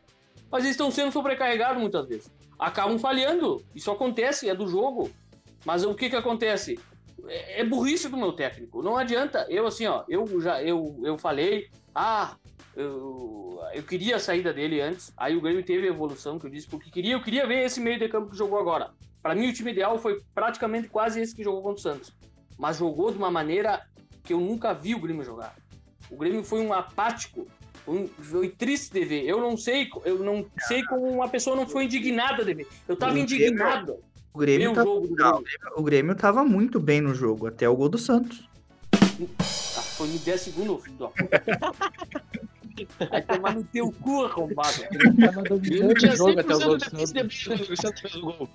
Mas 0.51 0.65
eles 0.65 0.75
estão 0.75 0.91
sendo 0.91 1.13
sobrecarregados 1.13 1.81
muitas 1.81 2.07
vezes. 2.07 2.31
Acabam 2.59 2.99
falhando. 2.99 3.65
Isso 3.75 3.91
acontece, 3.91 4.49
é 4.49 4.55
do 4.55 4.67
jogo. 4.67 5.11
Mas 5.65 5.85
o 5.85 5.95
que 5.95 6.11
que 6.11 6.17
acontece? 6.17 6.79
É 7.29 7.61
é 7.61 7.65
burrice 7.65 8.09
do 8.09 8.17
meu 8.17 8.33
técnico. 8.33 8.83
Não 8.83 8.97
adianta. 8.97 9.47
Eu, 9.49 9.67
assim, 9.67 9.87
ó, 9.87 10.05
eu 10.09 10.41
já 10.41 10.63
eu, 10.63 11.01
eu 11.05 11.17
falei, 11.17 11.69
ah, 11.95 12.37
eu, 12.77 13.61
eu 13.73 13.83
queria 13.83 14.17
a 14.17 14.21
saída 14.21 14.53
dele 14.53 14.81
antes. 14.81 15.13
Aí 15.17 15.37
o 15.37 15.41
Grêmio 15.41 15.65
teve 15.65 15.87
a 15.87 15.91
evolução 15.91 16.39
que 16.39 16.47
eu 16.47 16.51
disse, 16.51 16.67
porque 16.67 16.91
queria, 16.91 17.15
eu 17.15 17.23
queria 17.23 17.47
ver 17.47 17.65
esse 17.65 17.81
meio 17.81 17.99
de 17.99 18.09
campo 18.09 18.31
que 18.31 18.37
jogou 18.37 18.59
agora. 18.59 18.91
Para 19.23 19.35
mim, 19.35 19.49
o 19.49 19.53
time 19.53 19.71
ideal 19.71 19.99
foi 19.99 20.21
praticamente 20.35 20.89
quase 20.89 21.21
esse 21.21 21.35
que 21.35 21.45
jogou 21.45 21.63
contra 21.63 21.79
o 21.79 21.83
Santos. 21.83 22.13
Mas 22.59 22.79
jogou 22.79 23.11
de 23.11 23.19
uma 23.19 23.31
maneira 23.31 23.87
que 24.25 24.33
eu 24.33 24.41
nunca 24.41 24.73
vi 24.73 24.95
o 24.95 25.01
Grêmio 25.01 25.25
jogar. 25.25 25.57
O 26.13 26.17
Grêmio 26.17 26.45
foi 26.45 26.61
um 26.61 26.73
apático. 26.73 27.49
Foi, 27.85 28.09
foi 28.21 28.49
triste 28.51 28.93
de 28.93 29.05
ver. 29.05 29.25
Eu 29.25 29.41
não 29.41 29.57
sei, 29.57 29.89
eu 30.05 30.19
não 30.19 30.47
sei 30.69 30.85
como 30.85 31.09
uma 31.09 31.29
pessoa 31.29 31.57
não 31.57 31.67
foi 31.67 31.85
indignada 31.85 32.45
de 32.45 32.55
ver. 32.55 32.69
Eu 32.87 32.97
tava 32.97 33.19
indignado. 33.19 33.97
o 34.33 34.39
Grêmio, 34.39 34.71
o 34.71 34.75
tá, 34.75 34.85
jogo 34.85 35.09
do 35.09 35.17
não, 35.17 35.43
Grêmio. 35.43 35.73
o 35.75 35.83
Grêmio 35.83 36.15
tava 36.15 36.45
muito 36.45 36.79
bem 36.79 37.01
no 37.01 37.15
jogo, 37.15 37.47
até 37.47 37.69
o 37.69 37.75
gol 37.75 37.89
do 37.89 37.99
Santos. 37.99 38.47
Ah, 39.41 39.83
foi 39.83 40.09
no 40.09 40.19
10 40.19 40.41
segundos, 40.41 40.85
filho 40.85 40.97
da 40.97 41.09
puta. 41.09 41.43
Vai 43.11 43.23
tomar 43.23 43.55
no 43.55 43.65
teu 43.65 43.91
cu, 43.93 44.25
arrombado. 44.27 44.83
Tava 45.21 45.43
o 45.55 46.17
jogo 46.17 46.41
até 46.41 46.55
o 46.55 46.61
gol 46.61 46.77
do 46.77 46.85
Santos. 46.85 47.71
o 47.71 47.77
Santos 47.77 48.01
fez 48.01 48.15
o 48.15 48.21
gol. 48.21 48.49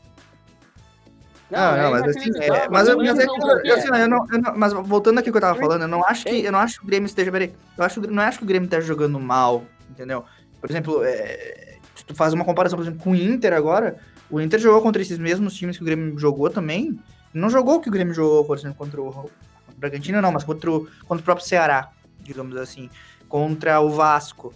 Não, 1.50 1.78
não, 1.78 1.96
é 1.96 2.02
mas 2.02 2.04
assim, 2.18 2.30
é, 2.40 2.68
mas, 2.70 2.88
eu, 2.88 2.98
Não, 2.98 3.06
mas, 3.06 3.20
é 3.20 3.26
que, 3.26 3.72
assim, 3.72 3.88
eu 3.88 4.08
não, 4.10 4.26
eu 4.30 4.42
não- 4.42 4.58
mas 4.58 4.74
voltando 4.74 5.20
aqui 5.20 5.30
ao 5.30 5.32
que 5.34 5.38
eu 5.38 5.42
tava 5.42 5.58
falando, 5.58 5.84
eu 5.84 5.88
não 5.88 6.04
acho 6.04 6.26
que, 6.26 6.44
eu 6.44 6.52
não 6.52 6.60
acho 6.60 6.80
que 6.80 6.84
o 6.84 6.88
Grêmio 6.88 7.06
esteja, 7.06 7.32
peraí, 7.32 7.54
eu 7.78 7.84
acho, 7.84 8.02
não 8.02 8.22
acho 8.22 8.40
que 8.40 8.44
o 8.44 8.48
Grêmio 8.48 8.66
esteja 8.66 8.86
jogando 8.86 9.18
mal, 9.20 9.64
entendeu? 9.90 10.26
Por 10.60 10.70
exemplo, 10.70 11.02
é, 11.06 11.78
se 11.96 12.04
tu 12.06 12.14
faz 12.14 12.34
uma 12.34 12.44
comparação, 12.44 12.78
por 12.78 12.84
exemplo, 12.84 13.02
com 13.02 13.12
o 13.12 13.16
Inter 13.16 13.54
agora, 13.54 13.98
o 14.30 14.42
Inter 14.42 14.60
jogou 14.60 14.82
contra 14.82 15.02
esses 15.02 15.18
mesmos 15.18 15.54
times 15.54 15.78
que 15.78 15.84
o 15.84 15.86
Grêmio 15.86 16.18
jogou 16.20 16.50
também, 16.50 17.00
não 17.34 17.50
jogou 17.50 17.76
o 17.76 17.80
que 17.80 17.88
o 17.88 17.92
Grêmio 17.92 18.14
jogou, 18.14 18.44
por 18.44 18.58
exemplo, 18.58 18.76
contra 18.78 19.02
o, 19.02 19.06
contra 19.06 19.32
o 19.70 19.80
Bragantino, 19.80 20.22
não, 20.22 20.32
mas 20.34 20.44
contra 20.44 20.70
o, 20.70 20.86
contra 21.06 21.22
o 21.22 21.24
próprio 21.24 21.48
Ceará, 21.48 21.92
digamos 22.20 22.58
assim, 22.58 22.90
contra 23.30 23.80
o 23.80 23.90
Vasco. 23.90 24.54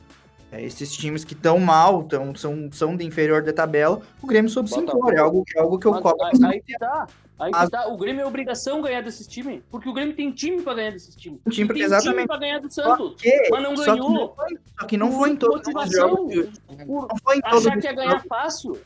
É, 0.51 0.61
esses 0.61 0.91
times 0.91 1.23
que 1.23 1.33
estão 1.33 1.57
mal, 1.59 2.03
tão, 2.03 2.35
são, 2.35 2.69
são 2.73 2.97
de 2.97 3.05
inferior 3.05 3.41
da 3.41 3.53
tabela, 3.53 4.01
o 4.21 4.27
Grêmio 4.27 4.49
soube 4.51 4.69
se 4.69 4.77
impor, 4.77 5.13
é 5.13 5.17
algo, 5.17 5.45
é 5.55 5.59
algo 5.61 5.79
que 5.79 5.87
eu 5.87 5.93
cobro. 5.93 6.17
aí, 6.25 6.31
aí 6.43 6.61
que 6.61 6.77
tá. 6.77 7.07
Aí 7.39 7.51
que 7.51 7.57
Mas- 7.57 7.69
tá. 7.69 7.87
O 7.87 7.97
Grêmio 7.97 8.21
é 8.21 8.25
obrigação 8.25 8.81
ganhar 8.81 9.01
desses 9.01 9.25
times. 9.25 9.61
Porque 9.71 9.87
o 9.89 9.93
Grêmio 9.93 10.13
tem 10.15 10.29
time 10.31 10.61
pra 10.61 10.73
ganhar 10.75 10.91
desses 10.91 11.15
times. 11.15 11.39
Time, 11.49 11.73
tem 11.73 11.83
exatamente. 11.83 12.13
time 12.15 12.27
pra 12.27 12.37
ganhar 12.37 12.59
do 12.59 12.69
Santos. 12.71 13.15
que, 13.19 13.47
Mas 13.49 13.63
não 13.63 13.75
só 13.77 13.83
que 13.83 13.89
ganhou. 13.91 14.09
não 14.13 14.35
foi, 14.35 14.57
só 14.79 14.85
que 14.85 14.97
não 14.97 15.11
foi 15.11 15.29
em 15.31 15.35
todos 15.37 15.61
esses 15.61 15.73
motivação. 15.73 16.09
jogos. 16.09 16.49
Por 16.85 17.07
Não 17.07 17.17
foi 17.23 17.37
em 17.37 17.41
todos 17.41 17.67
achar 17.67 17.79
que 17.79 17.87
ia 17.87 17.93
ganhar 17.93 18.23
fácil. 18.27 18.77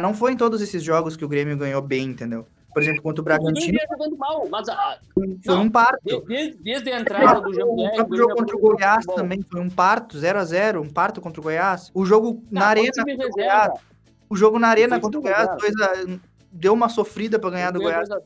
não 0.00 0.14
foi 0.14 0.32
em 0.32 0.36
todos 0.36 0.62
esses 0.62 0.82
jogos 0.82 1.16
que 1.16 1.24
o 1.24 1.28
Grêmio 1.28 1.56
ganhou 1.56 1.82
bem, 1.82 2.04
entendeu? 2.04 2.46
Por 2.72 2.82
exemplo, 2.82 3.02
contra 3.02 3.20
o 3.20 3.22
O 3.22 3.24
Bragantino, 3.24 3.72
vinha 3.72 3.86
jogando 3.90 4.16
mal, 4.16 4.48
mas 4.50 4.68
a- 4.68 4.98
foi 5.14 5.26
não, 5.54 5.62
um 5.62 5.70
parto. 5.70 6.00
de- 6.04 6.20
desde, 6.26 6.62
desde 6.62 6.90
a 6.92 7.00
entrada 7.00 7.40
do 7.40 7.50
O 7.50 7.54
Jean-Pierre... 7.54 7.94
próprio 7.96 8.14
o 8.14 8.16
jogo 8.16 8.34
contra 8.36 8.56
o 8.56 8.60
Goiás 8.60 9.04
também 9.06 9.42
foi 9.50 9.60
um 9.60 9.68
parto, 9.70 10.16
0x0, 10.18 10.80
um 10.80 10.88
parto 10.90 11.20
contra 11.20 11.40
o 11.40 11.42
Goiás. 11.44 11.90
O 11.94 12.04
jogo 12.06 12.42
na 12.50 12.60
Não, 12.60 12.66
arena 12.68 12.90
time 12.92 13.12
contra 13.16 13.28
o. 13.28 13.32
Goiás. 13.32 13.72
O 14.30 14.36
jogo 14.36 14.58
na 14.58 14.68
arena 14.68 14.98
contra 15.00 15.18
o 15.18 15.22
Goiás. 15.22 15.48
2 15.58 15.74
a- 15.80 16.18
deu 16.50 16.72
uma 16.72 16.88
sofrida 16.88 17.38
pra 17.38 17.50
ganhar 17.50 17.70
do 17.70 17.80
Goiás. 17.80 18.08
dois 18.08 18.20
a- 18.22 18.24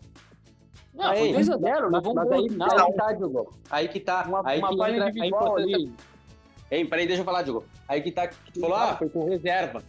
Não, 0.95 1.11
Aí, 1.11 1.19
foi 1.19 1.43
2x0, 1.45 1.91
levou 1.91 2.13
um 2.13 2.15
Mas 2.15 2.25
gol 2.29 2.35
aí, 2.39 2.43
no 2.45 2.49
final. 2.53 2.71
aí 2.71 2.87
que 2.87 2.93
tá, 2.97 3.13
Diogo. 3.13 3.59
Aí 3.71 3.89
que 3.89 4.01
tá. 4.01 4.25
Uma, 4.27 4.43
aí 4.49 4.59
uma 4.61 4.69
que 4.69 4.75
entra 4.75 5.05
a 5.05 5.09
individual 5.11 5.43
importância 5.43 5.77
ali. 5.77 5.93
Hein, 6.71 6.87
peraí, 6.87 7.07
deixa 7.07 7.21
eu 7.21 7.25
falar, 7.27 7.43
Diogo. 7.43 7.65
Aí 7.87 8.01
que 8.01 8.11
tá, 8.11 8.27
que 8.29 8.53
tu 8.53 8.61
falou, 8.61 8.77
ah, 8.77 8.97
foi 8.97 9.09
com 9.11 9.29
reserva. 9.29 9.83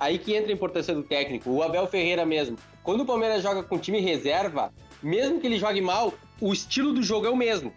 Aí 0.00 0.18
que 0.18 0.34
entra 0.34 0.50
a 0.50 0.54
importância 0.54 0.94
do 0.94 1.02
técnico, 1.02 1.50
o 1.50 1.62
Abel 1.62 1.86
Ferreira 1.86 2.24
mesmo. 2.24 2.56
Quando 2.86 3.00
o 3.00 3.04
Palmeiras 3.04 3.42
joga 3.42 3.64
com 3.64 3.76
time 3.80 3.98
reserva, 3.98 4.72
mesmo 5.02 5.40
que 5.40 5.46
ele 5.48 5.58
jogue 5.58 5.80
mal, 5.80 6.14
o 6.40 6.52
estilo 6.52 6.92
do 6.92 7.02
jogo 7.02 7.26
é 7.26 7.30
o 7.30 7.34
mesmo. 7.34 7.72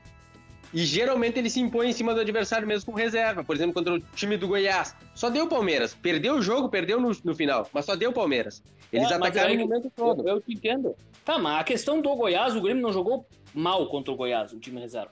E 0.71 0.85
geralmente 0.85 1.39
ele 1.39 1.49
se 1.49 1.59
impõe 1.59 1.89
em 1.89 1.93
cima 1.93 2.13
do 2.13 2.19
adversário 2.19 2.67
mesmo 2.67 2.91
com 2.91 2.95
reserva. 2.95 3.43
Por 3.43 3.55
exemplo, 3.55 3.73
contra 3.73 3.95
o 3.95 3.99
time 3.99 4.37
do 4.37 4.47
Goiás. 4.47 4.95
Só 5.15 5.31
deu 5.31 5.45
o 5.45 5.49
Palmeiras. 5.49 5.95
Perdeu 5.95 6.35
o 6.35 6.41
jogo, 6.43 6.69
perdeu 6.69 7.01
no, 7.01 7.09
no 7.23 7.33
final. 7.33 7.67
Mas 7.73 7.85
só 7.85 7.95
deu 7.95 8.11
o 8.11 8.13
Palmeiras. 8.13 8.61
Eles 8.93 9.09
É, 9.09 9.15
atacaram 9.15 9.49
aí, 9.49 9.57
o 9.57 9.61
momento 9.61 9.91
todo. 9.95 10.27
Eu, 10.27 10.35
eu 10.35 10.41
te 10.41 10.53
entendo. 10.53 10.95
Tá, 11.25 11.39
mas 11.39 11.59
a 11.59 11.63
questão 11.63 11.99
do 11.99 12.15
Goiás, 12.15 12.55
o 12.55 12.61
Grêmio 12.61 12.83
não 12.83 12.93
jogou 12.93 13.25
mal 13.51 13.87
contra 13.89 14.13
o 14.13 14.15
Goiás, 14.15 14.53
o 14.53 14.59
time 14.59 14.79
reserva. 14.79 15.11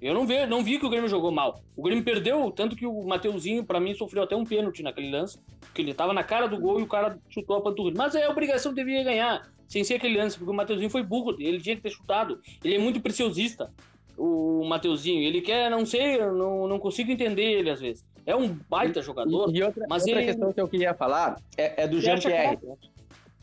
Eu 0.00 0.14
não 0.14 0.24
vi, 0.24 0.46
não 0.46 0.62
vi 0.62 0.78
que 0.78 0.86
o 0.86 0.88
Grêmio 0.88 1.10
jogou 1.10 1.32
mal. 1.32 1.60
O 1.76 1.82
Grêmio 1.82 2.04
perdeu, 2.04 2.48
tanto 2.52 2.76
que 2.76 2.86
o 2.86 3.02
Mateuzinho, 3.02 3.64
pra 3.64 3.80
mim, 3.80 3.92
sofreu 3.92 4.22
até 4.22 4.36
um 4.36 4.44
pênalti 4.44 4.84
naquele 4.84 5.10
lance, 5.10 5.40
porque 5.70 5.82
ele 5.82 5.94
tava 5.94 6.12
na 6.12 6.22
cara 6.22 6.46
do 6.48 6.58
gol 6.58 6.80
e 6.80 6.82
o 6.82 6.86
cara 6.86 7.16
chutou 7.28 7.56
a 7.56 7.60
panturrilha. 7.62 7.96
Mas 7.96 8.14
é 8.14 8.24
a 8.24 8.30
obrigação 8.30 8.74
devia 8.74 9.02
ganhar, 9.04 9.48
sem 9.68 9.84
ser 9.84 9.94
aquele 9.94 10.18
lance, 10.18 10.36
porque 10.36 10.50
o 10.50 10.54
Mateuzinho 10.54 10.90
foi 10.90 11.02
burro, 11.02 11.36
ele 11.38 11.60
tinha 11.60 11.76
que 11.76 11.82
ter 11.82 11.90
chutado. 11.90 12.40
Ele 12.62 12.74
é 12.74 12.78
muito 12.78 13.00
preciosista, 13.00 13.70
o 14.18 14.64
Mateuzinho. 14.64 15.22
Ele 15.22 15.40
quer, 15.40 15.70
não 15.70 15.86
sei, 15.86 16.20
eu 16.20 16.34
não, 16.34 16.66
não 16.66 16.78
consigo 16.78 17.10
entender 17.10 17.44
ele 17.44 17.70
às 17.70 17.80
vezes. 17.80 18.04
É 18.26 18.34
um 18.34 18.48
baita 18.68 19.00
jogador. 19.00 19.50
E, 19.54 19.58
e 19.58 19.62
outra, 19.62 19.86
mas 19.88 20.02
outra 20.02 20.18
ele- 20.18 20.26
questão 20.26 20.52
que 20.52 20.60
eu 20.60 20.68
queria 20.68 20.92
falar 20.92 21.36
é, 21.56 21.84
é 21.84 21.88
do 21.88 22.00
Jean-Pierre. 22.00 22.56
craque. 22.56 22.90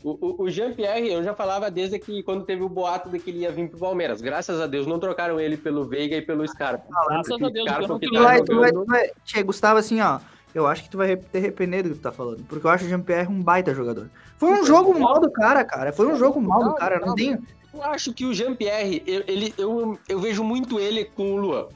O, 0.04 0.10
o, 0.10 0.42
o 0.44 0.50
Jean-Pierre, 0.50 1.08
eu 1.08 1.24
já 1.24 1.34
falava 1.34 1.68
desde 1.68 1.98
que 1.98 2.22
quando 2.22 2.44
teve 2.44 2.62
o 2.62 2.68
boato 2.68 3.10
de 3.10 3.18
que 3.18 3.30
ele 3.30 3.40
ia 3.40 3.50
vir 3.50 3.68
pro 3.68 3.80
Palmeiras. 3.80 4.20
Graças 4.20 4.60
a 4.60 4.66
Deus 4.68 4.86
não 4.86 5.00
trocaram 5.00 5.40
ele 5.40 5.56
pelo 5.56 5.84
Veiga 5.84 6.14
e 6.16 6.22
pelo 6.22 6.46
Scarpa. 6.46 6.86
Graças 7.08 7.42
a 7.42 7.48
Deus, 7.48 7.68
Scarpa 7.68 7.98
que 7.98 8.12
tá 8.12 8.22
vai, 8.22 8.40
vai, 8.44 8.72
vai... 8.72 9.42
Gustavo, 9.42 9.78
assim, 9.80 10.00
ó. 10.00 10.20
Eu 10.54 10.66
acho 10.66 10.82
que 10.84 10.90
tu 10.90 10.96
vai 10.98 11.16
ter 11.16 11.38
arrependido 11.38 11.90
do 11.90 11.94
que 11.94 12.00
tu 12.00 12.02
tá 12.02 12.12
falando. 12.12 12.42
Porque 12.48 12.66
eu 12.66 12.70
acho 12.70 12.84
o 12.84 12.88
Jean-Pierre 12.88 13.28
um 13.28 13.42
baita 13.42 13.74
jogador. 13.74 14.08
Foi 14.38 14.50
um 14.50 14.64
jogo 14.64 14.98
mal 14.98 15.20
do 15.20 15.30
cara, 15.30 15.64
cara. 15.64 15.92
Foi 15.92 16.06
um 16.10 16.16
jogo 16.16 16.40
mal 16.40 16.64
do 16.64 16.74
cara. 16.74 17.00
Não 17.04 17.14
tem. 17.14 17.38
Eu 17.72 17.82
acho 17.84 18.12
que 18.14 18.24
o 18.24 18.32
Jean-Pierre, 18.34 19.02
eu, 19.06 19.22
ele, 19.28 19.54
eu, 19.58 19.98
eu 20.08 20.18
vejo 20.18 20.42
muito 20.42 20.80
ele 20.80 21.04
com 21.04 21.34
o 21.34 21.36
Luan. 21.36 21.66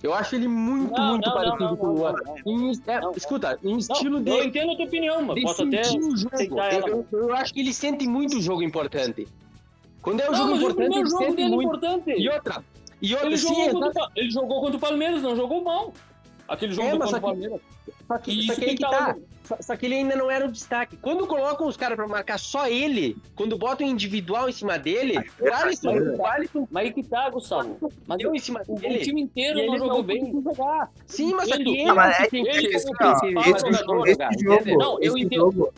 Eu 0.00 0.14
acho 0.14 0.36
ele 0.36 0.46
muito, 0.46 0.92
Não, 0.92 1.08
muito 1.12 1.26
não, 1.26 1.34
parecido 1.34 1.64
não, 1.64 1.76
com 1.76 1.86
o 1.86 1.92
Luan. 1.94 2.12
não, 2.24 2.36
não. 2.46 2.70
Em- 2.70 2.80
é, 2.86 3.00
Não, 3.00 3.10
escuta, 3.12 3.58
em 3.64 3.70
Não, 3.72 3.78
estilo 3.78 4.18
eu 4.18 4.20
dele. 4.22 4.46
entendo 4.46 4.70
a 4.72 4.76
tua 4.76 4.84
opinião, 4.84 5.22
mas 5.22 5.34
de 5.34 5.42
posso 5.42 5.62
até 5.64 5.80
o 5.88 6.16
jogo. 6.16 6.30
Eu, 6.86 7.06
eu- 7.10 7.18
eu 7.28 7.32
acho 7.34 7.52
que 7.54 7.60
ele 7.60 7.72
sente 7.72 8.06
muito 8.06 8.36
o 8.36 8.40
jogo 8.40 8.62
importante. 8.62 9.26
Quando 10.00 10.20
é 10.20 10.28
o 10.28 10.32
Não, 10.32 10.38
jogo 10.38 10.52
o 10.52 10.56
importante, 10.56 10.76
primeiro 10.76 11.02
ele 11.04 11.10
jogo 11.10 11.24
sente 11.24 11.36
dele 11.36 11.52
é 11.52 11.56
muito. 11.56 11.68
importante. 11.76 12.10
E 12.16 12.28
outra, 12.28 12.64
e 13.02 13.12
outra, 13.14 13.26
Ele 13.28 13.38
sim, 13.38 13.48
jogou, 13.48 13.72
contra, 13.72 13.88
o 13.88 13.92
Pa- 13.94 14.10
ele 14.14 14.30
jogou 14.30 14.60
contra 14.60 14.76
o 14.76 14.80
Palmeiras, 14.80 15.22
não 15.22 15.34
jogou 15.34 15.64
mal. 15.64 15.92
Aquele 16.48 16.72
jogo 16.72 16.88
É, 16.88 16.92
do 16.92 16.98
contra 16.98 17.06
o 17.06 17.10
só 17.10 17.16
que- 17.16 17.22
Palmeiras. 17.22 17.60
Só 18.08 18.18
que, 18.18 18.42
só 18.46 18.54
que 18.54 18.60
que 18.60 18.74
que 18.76 18.82
tá. 18.82 19.16
Só, 19.44 19.56
só 19.60 19.76
que 19.76 19.86
ele 19.86 19.94
ainda 19.96 20.16
não 20.16 20.30
era 20.30 20.46
o 20.46 20.50
destaque. 20.52 20.96
Quando 20.96 21.26
colocam 21.26 21.66
os 21.66 21.76
caras 21.76 21.96
pra 21.96 22.06
marcar 22.08 22.38
só 22.38 22.66
ele, 22.66 23.16
quando 23.34 23.56
botam 23.58 23.86
individual 23.86 24.48
em 24.48 24.52
cima 24.52 24.78
dele, 24.78 25.18
o 25.40 25.52
Alisson, 25.54 25.90
o 26.16 26.26
Alisson 26.26 26.68
Mas 26.70 26.84
aí 26.86 26.92
que 26.92 27.02
tá, 27.02 27.28
Gustavo. 27.30 27.92
Mas 28.06 28.18
deu 28.18 28.34
em 28.34 28.38
cima 28.38 28.62
o, 28.66 28.74
o 28.76 28.78
dele. 28.78 28.98
time 29.00 29.20
inteiro 29.22 29.66
não 29.66 29.78
jogou 29.78 29.98
não 29.98 30.02
bem. 30.04 30.32
jogar. 30.42 30.90
Sim, 31.06 31.34
mas 31.34 31.48
Entendo. 31.48 31.70
ele 31.70 31.84
Não, 31.84 31.94
mas 31.94 32.18
é 32.20 32.26
tem 32.28 32.44
que- 32.44 32.50
que- 32.50 32.56
ele- 32.58 32.76
Esse, 32.76 32.88
jogo, 32.88 33.26
jogo? 34.64 34.78
Não, 34.78 34.92
eu 35.00 35.16
esse 35.16 35.20
entendo. 35.24 35.40
jogo, 35.40 35.72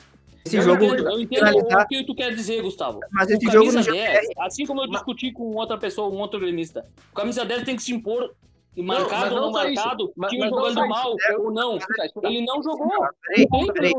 esse 0.45 0.57
Eu 0.57 0.63
jogo, 0.63 0.85
entendo, 0.85 1.11
eu 1.11 1.21
entendo 1.21 1.39
finalizar- 1.47 1.85
o 1.85 1.89
que 1.89 2.05
tu 2.05 2.15
quer 2.15 2.35
dizer, 2.35 2.63
Gustavo. 2.63 3.01
mas 3.13 3.29
O 3.29 3.33
esse 3.33 3.45
jogo 3.47 3.59
camisa 3.59 3.79
no 3.81 3.97
10, 3.97 4.29
assim 4.39 4.67
como 4.67 4.83
eu 4.83 4.89
discuti 4.89 5.33
com 5.33 5.55
outra 5.55 5.77
pessoa, 5.79 6.09
um 6.09 6.19
outro 6.19 6.39
gremista, 6.41 6.85
o 7.13 7.15
camisa 7.15 7.45
10 7.45 7.63
tem 7.65 7.77
que 7.77 7.83
se 7.83 7.93
impor, 7.93 8.33
marcado 8.77 9.35
ou 9.35 9.41
não 9.43 9.53
marcado, 9.53 10.13
Mas- 10.17 10.31
time 10.31 10.43
mas 10.43 10.51
jogando 10.51 10.89
mal 10.89 11.17
ou 11.39 11.51
não. 11.53 11.79
Ele 12.23 12.45
não 12.45 12.63
jogou. 12.63 12.89
Peraí, 13.27 13.73
peraí. 13.73 13.93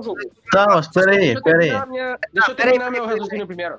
Tá, 0.52 0.66
mas 0.68 0.88
peraí, 0.88 1.18
Deixa 1.20 1.38
eu 1.40 1.44
peraí. 1.44 1.60
terminar 1.70 1.88
minha- 1.88 2.20
Deixa 2.34 2.52
eu 2.52 2.56
peraí, 2.56 2.72
terminar 2.74 2.92
meu 2.92 3.06
raciocínio 3.06 3.48
primeiro. 3.48 3.76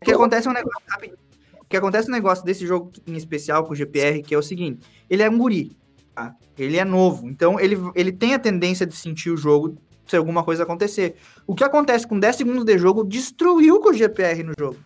O 0.00 0.04
que 0.04 0.12
acontece 0.12 0.46
é 0.48 0.50
um 0.50 0.54
negócio 0.54 0.82
rapidinho. 0.88 1.18
O 1.60 1.64
que 1.68 1.76
acontece 1.76 2.08
é 2.08 2.10
um 2.10 2.14
negócio 2.14 2.44
desse 2.44 2.66
jogo 2.66 2.90
em 3.06 3.14
especial 3.16 3.64
com 3.64 3.72
o 3.72 3.76
GPR, 3.76 4.22
que 4.22 4.34
é 4.34 4.38
o 4.38 4.42
seguinte: 4.42 4.80
ele 5.08 5.22
é 5.22 5.28
um 5.30 5.36
guri, 5.38 5.76
tá? 6.14 6.34
Ele 6.58 6.76
é 6.78 6.84
novo, 6.84 7.28
então 7.28 7.58
ele, 7.60 7.76
ele 7.94 8.10
tem 8.12 8.34
a 8.34 8.38
tendência 8.38 8.86
de 8.86 8.96
sentir 8.96 9.30
o 9.30 9.36
jogo 9.36 9.76
se 10.06 10.16
alguma 10.16 10.42
coisa 10.42 10.62
acontecer. 10.62 11.16
O 11.46 11.54
que 11.54 11.62
acontece 11.62 12.06
com 12.06 12.18
10 12.18 12.36
segundos 12.36 12.64
de 12.64 12.78
jogo 12.78 13.04
destruiu 13.04 13.80
com 13.80 13.90
o 13.90 13.92
GPR 13.92 14.42
no 14.42 14.52
jogo. 14.58 14.78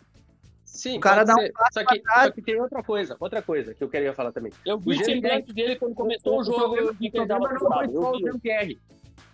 Sim, 0.83 0.97
O 0.97 1.01
cara 1.01 1.23
dá 1.23 1.35
um 1.35 1.38
ser. 1.38 1.53
só, 1.73 1.85
que, 1.85 2.01
trás. 2.01 2.25
só 2.25 2.31
que 2.33 2.42
tem 2.42 2.61
outra 2.61 2.83
coisa, 2.83 3.16
outra 3.21 3.40
coisa 3.40 3.73
que 3.73 3.85
eu 3.85 3.88
queria 3.88 4.12
falar 4.12 4.33
também. 4.33 4.51
Eu 4.66 4.79
vi 4.79 4.97
O 4.97 5.01
o 5.01 5.05
semblante 5.05 5.53
dele 5.53 5.77
quando 5.77 5.95
começou 5.95 6.40
o 6.40 6.45
jogo. 6.45 6.59
problema- 6.59 6.88
Eu 6.88 6.95
vi 6.95 7.09
que 7.09 7.21
o 7.21 7.27
tava 7.29 7.49
problema 7.49 7.68
não 7.68 7.77
foi 7.79 7.92
só 8.03 8.11
o. 8.11 8.18
Jean-Pierre. 8.18 8.81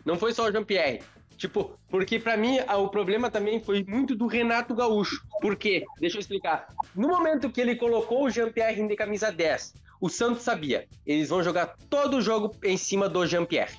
Não 0.04 0.18
foi 0.18 0.32
só 0.34 0.44
o 0.46 0.52
Jean-Pierre. 0.52 1.00
Tipo, 1.38 1.78
porque 1.88 2.18
pra 2.18 2.36
mim 2.36 2.58
o 2.60 2.88
problema 2.88 3.30
também 3.30 3.60
foi 3.60 3.82
muito 3.88 4.14
do 4.14 4.26
Renato 4.26 4.74
Gaúcho. 4.74 5.22
Por 5.40 5.56
quê? 5.56 5.84
Deixa 5.98 6.16
eu 6.16 6.20
explicar. 6.20 6.68
No 6.94 7.08
momento 7.08 7.48
que 7.48 7.62
ele 7.62 7.76
colocou 7.76 8.24
o 8.24 8.30
Jean-Pierre 8.30 8.86
de 8.86 8.94
camisa 8.94 9.32
10, 9.32 9.72
o 10.02 10.10
Santos 10.10 10.42
sabia. 10.42 10.86
Eles 11.06 11.30
vão 11.30 11.42
jogar 11.42 11.74
todo 11.88 12.18
o 12.18 12.20
jogo 12.20 12.54
em 12.62 12.76
cima 12.76 13.08
do 13.08 13.24
Jean-Pierre. 13.26 13.72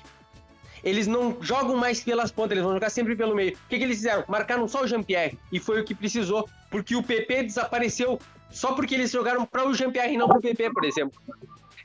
Eles 0.82 1.06
não 1.06 1.36
jogam 1.42 1.76
mais 1.76 2.02
pelas 2.02 2.30
pontas, 2.30 2.52
eles 2.52 2.64
vão 2.64 2.72
jogar 2.74 2.90
sempre 2.90 3.14
pelo 3.16 3.34
meio. 3.34 3.52
O 3.52 3.68
que, 3.68 3.78
que 3.78 3.84
eles 3.84 3.96
fizeram? 3.96 4.24
Marcaram 4.28 4.66
só 4.68 4.82
o 4.82 4.86
Jean-Pierre. 4.86 5.38
E 5.52 5.58
foi 5.58 5.80
o 5.80 5.84
que 5.84 5.94
precisou. 5.94 6.48
Porque 6.70 6.94
o 6.96 7.02
PP 7.02 7.44
desapareceu 7.44 8.18
só 8.50 8.72
porque 8.74 8.94
eles 8.94 9.10
jogaram 9.10 9.44
para 9.44 9.66
o 9.68 9.74
Jean-Pierre 9.74 10.14
e 10.14 10.16
não 10.18 10.28
para 10.28 10.38
o 10.38 10.42
PP, 10.42 10.72
por 10.72 10.84
exemplo. 10.84 11.20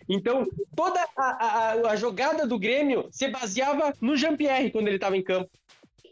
Então, 0.07 0.47
toda 0.75 0.99
a, 1.17 1.23
a- 1.23 1.91
a 1.91 1.95
jogada 1.95 2.45
do 2.45 2.59
Grêmio 2.59 3.07
se 3.11 3.27
baseava 3.27 3.93
no 3.99 4.15
Jean-Pierre 4.15 4.71
quando 4.71 4.87
ele 4.87 4.97
estava 4.97 5.17
em 5.17 5.23
campo. 5.23 5.49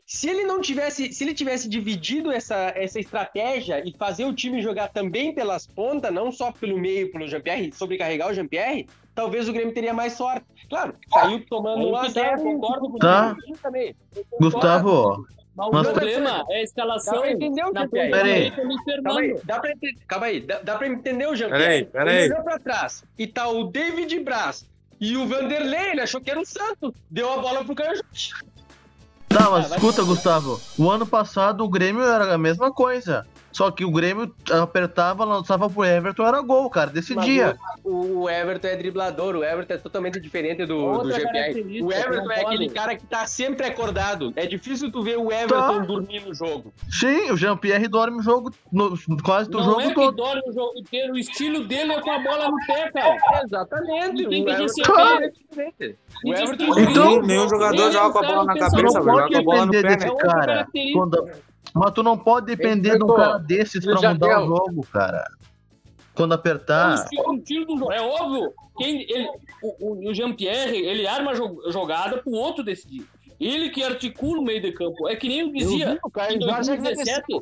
Se 0.05 0.27
ele 0.29 0.43
não 0.43 0.59
tivesse, 0.61 1.13
se 1.13 1.23
ele 1.23 1.33
tivesse 1.33 1.69
dividido 1.69 2.31
essa, 2.31 2.73
essa 2.75 2.99
estratégia 2.99 3.81
e 3.87 3.95
fazer 3.97 4.25
o 4.25 4.33
time 4.33 4.61
jogar 4.61 4.89
também 4.89 5.33
pelas 5.33 5.65
pontas, 5.65 6.13
não 6.13 6.31
só 6.31 6.51
pelo 6.51 6.77
meio, 6.77 7.11
pelo 7.11 7.27
Jean-Pierre, 7.27 7.71
sobrecarregar 7.73 8.29
o 8.29 8.33
Jean-Pierre, 8.33 8.87
talvez 9.15 9.47
o 9.47 9.53
Grêmio 9.53 9.73
teria 9.73 9.93
mais 9.93 10.13
sorte. 10.13 10.45
Claro, 10.73 10.95
saiu 11.13 11.45
tomando 11.47 11.87
um 11.89 11.95
a 11.95 12.01
tá, 12.03 12.09
zero. 12.09 12.41
concordo 12.43 12.89
com 12.89 12.97
Tá. 12.97 13.35
Também. 13.61 13.95
Gustavo, 14.39 15.25
Mas 15.55 15.69
Mas- 15.71 15.87
o 15.87 15.91
problema 15.93 16.29
é 16.29 16.33
a 16.33 16.43
Dá 16.45 16.61
escalação 16.63 17.19
pra 17.19 17.31
entender 17.31 17.63
o 17.63 17.71
Jean-Pierre. 17.71 18.09
Peraí. 18.11 18.53
Luiz 18.65 18.81
Calma 19.03 19.19
aí, 19.19 19.39
dá 19.43 19.59
pra, 19.59 19.71
ente- 19.71 19.97
calma 20.07 20.25
aí, 20.25 20.39
dá, 20.39 20.59
dá 20.63 20.75
pra 20.77 20.87
entender 20.87 21.27
o 21.27 21.35
Jean-Pierre. 21.35 21.85
Peraí, 21.85 21.85
peraí. 21.85 22.23
Ele 22.25 22.35
pra 22.41 22.57
trás 22.59 23.03
e 23.19 23.27
tá 23.27 23.47
o 23.47 23.65
David 23.65 24.19
Braz 24.21 24.67
e 24.99 25.15
o 25.15 25.27
Vanderlei, 25.27 25.91
ele 25.91 26.01
achou 26.01 26.19
que 26.19 26.31
era 26.31 26.39
o 26.41 26.45
Santo. 26.45 26.91
Deu 27.07 27.31
a 27.31 27.37
bola 27.37 27.63
pro 27.63 27.75
Caio 27.75 27.95
Jorge. 27.95 28.31
Tá, 29.29 29.49
mas 29.51 29.65
Ah, 29.65 29.69
vai 29.69 29.77
escuta, 29.77 30.03
Gustavo. 30.03 30.59
O 30.77 30.89
ano 30.89 31.05
passado 31.05 31.63
o 31.63 31.69
Grêmio 31.69 32.01
era 32.03 32.33
a 32.33 32.37
mesma 32.37 32.71
coisa. 32.71 33.25
Só 33.53 33.69
que 33.71 33.85
o 33.85 33.91
Grêmio 33.91 34.33
apertava, 34.51 35.23
lançava 35.23 35.69
pro 35.69 35.85
Everton, 35.85 36.25
era 36.25 36.41
gol, 36.41 36.69
cara, 36.69 36.89
decidia. 36.89 37.55
O, 37.83 38.23
o 38.23 38.29
Everton 38.29 38.67
é 38.67 38.75
driblador, 38.75 39.35
o 39.35 39.43
Everton 39.43 39.73
é 39.75 39.77
totalmente 39.77 40.19
diferente 40.19 40.65
do, 40.65 40.75
Outra 40.77 41.17
do 41.19 41.23
característica 41.23 41.85
O 41.85 41.91
Everton 41.93 42.31
é 42.31 42.41
aquele 42.41 42.69
cara 42.69 42.95
que 42.95 43.05
tá 43.05 43.25
sempre 43.27 43.67
acordado. 43.67 44.33
É 44.35 44.45
difícil 44.47 44.91
tu 44.91 45.03
ver 45.03 45.17
o 45.17 45.31
Everton 45.31 45.53
Tá. 45.53 45.77
dormir 45.79 46.21
no 46.25 46.33
jogo. 46.33 46.73
Sim, 46.89 47.31
o 47.31 47.37
Jean-Pierre 47.37 47.87
dorme 47.87 48.17
o 48.19 48.23
jogo, 48.23 48.51
no, 48.71 48.97
quase 49.23 49.49
o 49.49 49.53
Não 49.53 49.63
jogo 49.63 49.81
é 49.81 49.93
todo. 49.93 50.15
dorme 50.15 50.41
o 50.47 50.51
jogo 50.51 50.73
inteiro, 50.79 51.13
o 51.13 51.17
estilo 51.17 51.63
dele 51.65 51.93
é 51.93 52.01
com 52.01 52.11
a 52.11 52.19
bola 52.19 52.49
no 52.49 52.57
pé, 52.65 52.91
cara. 52.91 53.17
Exatamente. 53.43 54.23
Ele 54.23 54.29
tem 54.29 54.41
o 54.41 54.45
que 54.45 54.51
Everton 54.51 54.81
receber. 54.81 55.23
é 55.25 55.29
diferente. 55.29 55.97
O 56.25 56.33
Everton. 56.33 56.79
Então- 56.79 57.21
nenhum, 57.21 57.47
jogador 57.47 57.91
joga 57.91 58.11
com 58.13 58.19
a 58.19 58.23
é 58.23 58.27
bola 58.27 58.45
na 58.45 58.53
cabeça, 58.57 58.79
Joga 59.01 59.27
com 59.27 59.37
a 59.37 59.41
bola 59.43 59.65
no 59.67 59.71
pé, 59.71 59.81
né? 59.83 59.97
cara. 59.97 60.45
característica. 60.45 60.99
Quando- 60.99 61.52
Mas 61.73 61.91
tu 61.91 62.01
não 62.03 62.17
pode 62.17 62.47
depender 62.47 62.91
de 62.97 63.03
um 63.03 63.07
Pegou. 63.07 63.15
cara 63.15 63.37
desses 63.37 63.83
o 63.83 63.87
pra 63.87 63.95
mudar 63.95 64.01
Jardel? 64.27 64.39
o 64.39 64.47
jogo, 64.47 64.87
cara. 64.91 65.23
Quando 66.15 66.33
É 66.33 66.35
apertar. 66.35 66.97
jogo. 67.77 67.91
É 67.91 68.01
óbvio. 68.01 68.53
Quem, 68.77 69.01
ele, 69.09 69.27
o, 69.61 70.09
o- 70.09 70.13
Jean-Pierre, 70.13 70.77
ele 70.77 71.07
arma 71.07 71.31
a 71.31 71.33
jo- 71.35 71.61
jogada 71.71 72.17
pro 72.17 72.31
outro 72.31 72.63
decidir. 72.63 73.07
Ele 73.39 73.69
que 73.69 73.83
articula 73.83 74.39
o 74.39 74.43
meio 74.43 74.61
de 74.61 74.71
campo. 74.71 75.07
É 75.07 75.15
que 75.15 75.27
nem 75.27 75.39
eu 75.39 75.51
dizia, 75.51 75.99
o 76.03 76.09
Caio 76.11 76.37
em 76.37 76.41
Jorge 76.41 76.69
2017, 76.77 77.39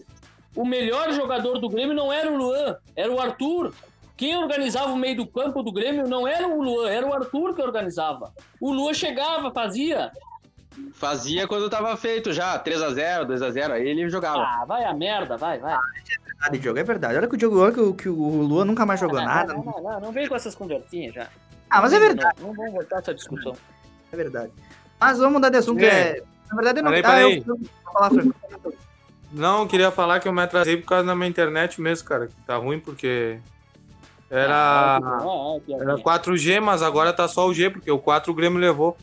o 0.55 0.65
melhor 0.65 1.11
jogador 1.13 1.59
do 1.59 1.69
Grêmio 1.69 1.93
não 1.95 2.11
era 2.11 2.31
o 2.31 2.35
Luan, 2.37 2.75
era 2.95 3.11
o 3.11 3.19
Arthur. 3.19 3.73
Quem 4.17 4.37
organizava 4.37 4.91
o 4.93 4.97
meio 4.97 5.17
do 5.17 5.27
campo 5.27 5.61
do 5.63 5.71
Grêmio 5.71 6.07
não 6.07 6.27
era 6.27 6.47
o 6.47 6.61
Luan, 6.61 6.89
era 6.89 7.05
o 7.07 7.13
Arthur 7.13 7.53
que 7.55 7.61
organizava. 7.61 8.31
O 8.59 8.71
Luan 8.71 8.93
chegava, 8.93 9.51
fazia. 9.51 10.11
Fazia 10.93 11.47
quando 11.47 11.69
tava 11.69 11.95
feito 11.97 12.31
já, 12.31 12.57
3x0, 12.63 13.25
2x0, 13.27 13.71
aí 13.71 13.87
ele 13.87 14.09
jogava. 14.09 14.41
Ah, 14.41 14.65
vai 14.65 14.83
a 14.85 14.93
merda, 14.93 15.35
vai, 15.37 15.59
vai. 15.59 15.77
verdade, 16.25 16.59
Diogo, 16.59 16.79
é 16.79 16.83
verdade. 16.83 17.17
Olha 17.17 17.27
que 17.27 17.35
o 17.35 17.37
Diogo, 17.37 17.59
olha 17.59 17.73
que 17.73 17.79
o, 17.79 17.93
que 17.93 18.09
o 18.09 18.41
Luan 18.41 18.65
nunca 18.65 18.85
mais 18.85 18.99
jogou 18.99 19.19
Não, 19.19 19.25
nada. 19.25 19.53
Não, 19.53 19.63
não, 19.63 19.81
não, 19.83 19.99
não 19.99 20.11
vem 20.11 20.27
com 20.27 20.35
essas 20.35 20.55
conversinhas 20.55 21.13
já. 21.13 21.27
Ah, 21.69 21.81
mas 21.81 21.91
é 21.93 21.99
Não, 21.99 22.05
verdade, 22.07 22.41
Não, 22.41 22.47
não 22.47 22.55
vamos 22.55 22.71
voltar 22.73 22.99
essa 22.99 23.13
discussão. 23.13 23.53
é 24.11 24.15
verdade. 24.15 24.51
Mas 24.99 25.17
vamos 25.17 25.33
mudar 25.33 25.49
de 25.49 25.57
assunto. 25.57 25.79
que 25.79 25.85
É. 25.85 26.17
É... 26.17 26.23
Na 26.49 26.55
verdade, 26.55 26.79
eu 26.79 26.83
não. 26.85 26.91
Peraí, 26.91 27.03
ah, 27.03 27.09
peraí. 27.09 27.37
eu, 27.37 27.43
eu 27.47 27.57
vou 27.57 27.93
falar, 27.93 28.09
Franco. 28.09 28.35
Não, 29.33 29.61
eu 29.61 29.67
queria 29.67 29.91
falar 29.91 30.19
que 30.19 30.27
eu 30.27 30.33
me 30.33 30.41
atrasei 30.41 30.77
por 30.77 30.87
causa 30.87 31.05
da 31.05 31.15
minha 31.15 31.29
internet 31.29 31.79
mesmo, 31.81 32.07
cara. 32.07 32.27
que 32.27 32.33
Tá 32.45 32.57
ruim 32.57 32.79
porque 32.79 33.39
era, 34.29 34.53
Ah, 34.53 34.97
ah, 34.97 35.59
que 35.65 35.73
era 35.73 35.93
aqui. 35.93 36.03
4G, 36.03 36.59
mas 36.61 36.81
agora 36.81 37.11
tá 37.13 37.27
só 37.27 37.47
o 37.47 37.53
G, 37.53 37.69
porque 37.69 37.89
o 37.91 37.99
4 37.99 38.31
o 38.31 38.35
Grêmio 38.35 38.59
levou. 38.59 38.97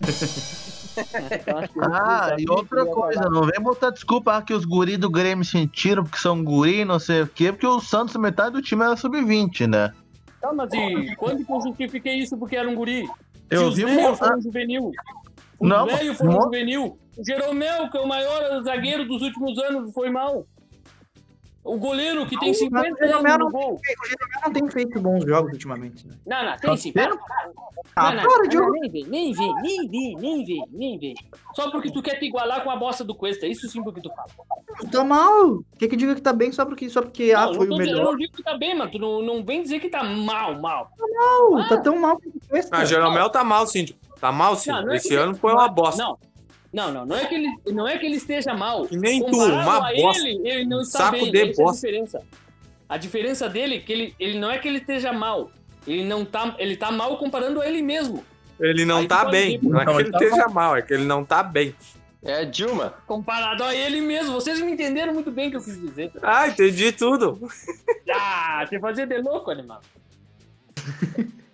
Ah, 1.80 2.34
e 2.38 2.48
outra 2.50 2.84
coisa, 2.86 3.22
falar. 3.22 3.30
não 3.30 3.42
vem 3.42 3.60
botar 3.60 3.90
desculpa 3.90 4.36
ah, 4.36 4.42
que 4.42 4.52
os 4.54 4.64
guri 4.64 4.96
do 4.96 5.10
Grêmio 5.10 5.44
sentiram 5.44 6.02
porque 6.04 6.18
são 6.18 6.42
guri, 6.42 6.84
não 6.84 6.98
sei 6.98 7.22
o 7.22 7.26
quê, 7.26 7.52
porque 7.52 7.66
o 7.66 7.80
Santos, 7.80 8.16
metade 8.16 8.52
do 8.52 8.62
time 8.62 8.84
era 8.84 8.96
sub-20, 8.96 9.66
né? 9.66 9.92
Tá, 10.40 10.52
mas 10.52 10.72
e 10.72 11.14
quando 11.16 11.44
que 11.44 11.52
eu 11.52 11.60
justifiquei 11.60 12.14
isso 12.14 12.36
porque 12.36 12.56
era 12.56 12.68
um 12.68 12.74
guri? 12.74 13.04
Eu 13.50 13.60
Se 13.60 13.66
os 13.68 13.74
vi 13.76 13.84
velhos 13.84 14.02
mo- 14.02 14.16
foram 14.16 14.40
juvenil. 14.40 14.92
Os 15.58 15.68
Não, 15.68 15.88
foram 15.88 16.32
mo- 16.32 16.42
juvenil. 16.44 16.98
O 17.16 17.24
Jeromel, 17.24 17.90
que 17.90 17.98
é 17.98 18.00
o 18.00 18.06
maior 18.06 18.62
zagueiro 18.62 19.04
dos 19.06 19.22
últimos 19.22 19.58
anos, 19.58 19.92
foi 19.92 20.08
mal. 20.10 20.46
O 21.68 21.76
goleiro, 21.78 22.26
que 22.26 22.38
tem 22.38 22.48
Mas 22.48 22.56
o 22.56 22.60
50 22.60 23.06
Jeromel 23.06 23.16
anos 23.34 23.38
não 23.38 23.38
no 23.38 23.50
gol. 23.50 23.74
O 23.74 24.06
Jeromel 24.08 24.40
não 24.44 24.52
tem 24.52 24.70
feito 24.70 25.00
bons 25.00 25.24
jogos 25.24 25.52
ultimamente, 25.52 26.06
né? 26.06 26.14
Não, 26.26 26.44
não, 26.44 26.56
tem 26.56 26.76
sim. 26.76 26.92
Tá 26.92 27.08
Para, 27.08 27.16
para. 27.16 27.50
Ah, 27.94 28.12
não, 28.14 28.22
não, 28.22 28.28
para, 28.28 28.54
não, 28.60 28.70
nem 28.72 28.90
vem, 28.90 29.04
nem 29.04 29.32
vem, 29.32 29.54
nem 29.62 29.88
vem, 29.88 30.16
nem 30.16 30.44
vem, 30.44 30.64
nem 30.70 30.98
vem. 30.98 31.14
Só 31.54 31.70
porque 31.70 31.90
tu 31.92 32.02
quer 32.02 32.18
te 32.18 32.26
igualar 32.26 32.62
com 32.64 32.70
a 32.70 32.76
bosta 32.76 33.04
do 33.04 33.14
Cuesta. 33.14 33.46
Isso 33.46 33.68
sim 33.68 33.82
porque 33.82 34.00
tu 34.00 34.10
fala. 34.10 34.28
Tá 34.90 35.04
mal. 35.04 35.60
Quer 35.78 35.88
que 35.88 35.96
diga 35.96 36.14
que 36.14 36.22
tá 36.22 36.32
bem 36.32 36.50
só 36.52 36.64
porque, 36.64 36.88
só 36.88 37.02
porque 37.02 37.32
ah, 37.36 37.46
Não, 37.46 37.54
foi 37.54 37.66
eu, 37.66 37.72
o 37.72 37.76
dizendo- 37.76 37.88
eu 37.90 37.96
melhor? 37.96 38.04
não 38.12 38.16
digo 38.18 38.32
que 38.32 38.42
tá 38.42 38.56
bem, 38.56 38.74
mas 38.76 38.90
tu 38.90 38.98
não, 38.98 39.22
não 39.22 39.44
vem 39.44 39.62
dizer 39.62 39.80
que 39.80 39.88
tá 39.88 40.02
mal, 40.04 40.58
mal. 40.60 40.90
Não, 40.98 41.68
tá 41.68 41.76
tão 41.78 41.98
mal 41.98 42.16
que 42.18 42.28
o 42.28 42.32
Cuesta. 42.48 42.76
Ah, 42.76 42.84
Jeromel 42.84 43.28
tá 43.30 43.42
mal, 43.44 43.66
sim. 43.66 43.86
Tá 44.20 44.32
mal, 44.32 44.56
sim. 44.56 44.70
Não, 44.70 44.82
não 44.82 44.92
é 44.92 44.96
Esse 44.96 45.08
que- 45.10 45.14
ano 45.14 45.34
foi 45.36 45.52
uma 45.52 45.68
bosta. 45.68 46.02
Não, 46.02 46.18
não, 46.72 46.92
não, 46.92 47.06
não 47.06 47.16
é 47.16 47.24
que 47.26 47.34
ele, 47.34 47.48
não 47.72 47.88
é 47.88 47.98
que 47.98 48.06
ele 48.06 48.16
esteja 48.16 48.54
mal. 48.54 48.86
E 48.90 48.96
nem 48.96 49.20
tu, 49.24 49.30
Comparado 49.30 49.62
uma 49.68 49.88
a 49.90 49.94
bosta. 49.94 50.28
Ele, 50.28 50.48
ele 50.48 50.64
não 50.66 50.80
está 50.82 50.98
Saco 50.98 51.12
bem. 51.12 51.30
de 51.32 51.38
essa 51.38 51.48
é 51.48 51.52
a 51.52 51.64
bosta. 51.66 51.86
diferença. 51.86 52.22
A 52.88 52.96
diferença 52.96 53.48
dele 53.48 53.76
é 53.76 53.80
que 53.80 53.92
ele, 53.92 54.14
ele 54.18 54.38
não 54.38 54.50
é 54.50 54.58
que 54.58 54.68
ele 54.68 54.78
esteja 54.78 55.12
mal. 55.12 55.50
Ele 55.86 56.04
não 56.04 56.24
tá, 56.24 56.54
ele 56.58 56.76
tá 56.76 56.90
mal 56.90 57.16
comparando 57.16 57.60
a 57.60 57.66
ele 57.66 57.80
mesmo. 57.82 58.24
Ele 58.60 58.84
não 58.84 58.98
Aí 58.98 59.08
tá 59.08 59.24
tu 59.24 59.30
bem. 59.30 59.58
Não 59.62 59.80
é 59.80 59.84
que 59.86 59.90
ele 59.92 60.10
tá 60.10 60.18
esteja 60.18 60.48
mal, 60.48 60.76
é 60.76 60.82
que 60.82 60.92
ele 60.94 61.04
não 61.04 61.24
tá 61.24 61.42
bem. 61.42 61.74
É 62.22 62.44
Dilma. 62.44 62.94
Comparado 63.06 63.62
a 63.62 63.74
ele 63.74 64.00
mesmo. 64.00 64.32
Vocês 64.32 64.60
me 64.60 64.72
entenderam 64.72 65.14
muito 65.14 65.30
bem 65.30 65.48
o 65.48 65.50
que 65.52 65.56
eu 65.56 65.62
quis 65.62 65.80
dizer. 65.80 66.10
Ah, 66.22 66.48
entendi 66.48 66.90
tudo. 66.92 67.40
Ah, 68.10 68.66
te 68.68 68.78
fazer 68.80 69.06
de 69.06 69.18
louco, 69.18 69.50
animal. 69.50 69.80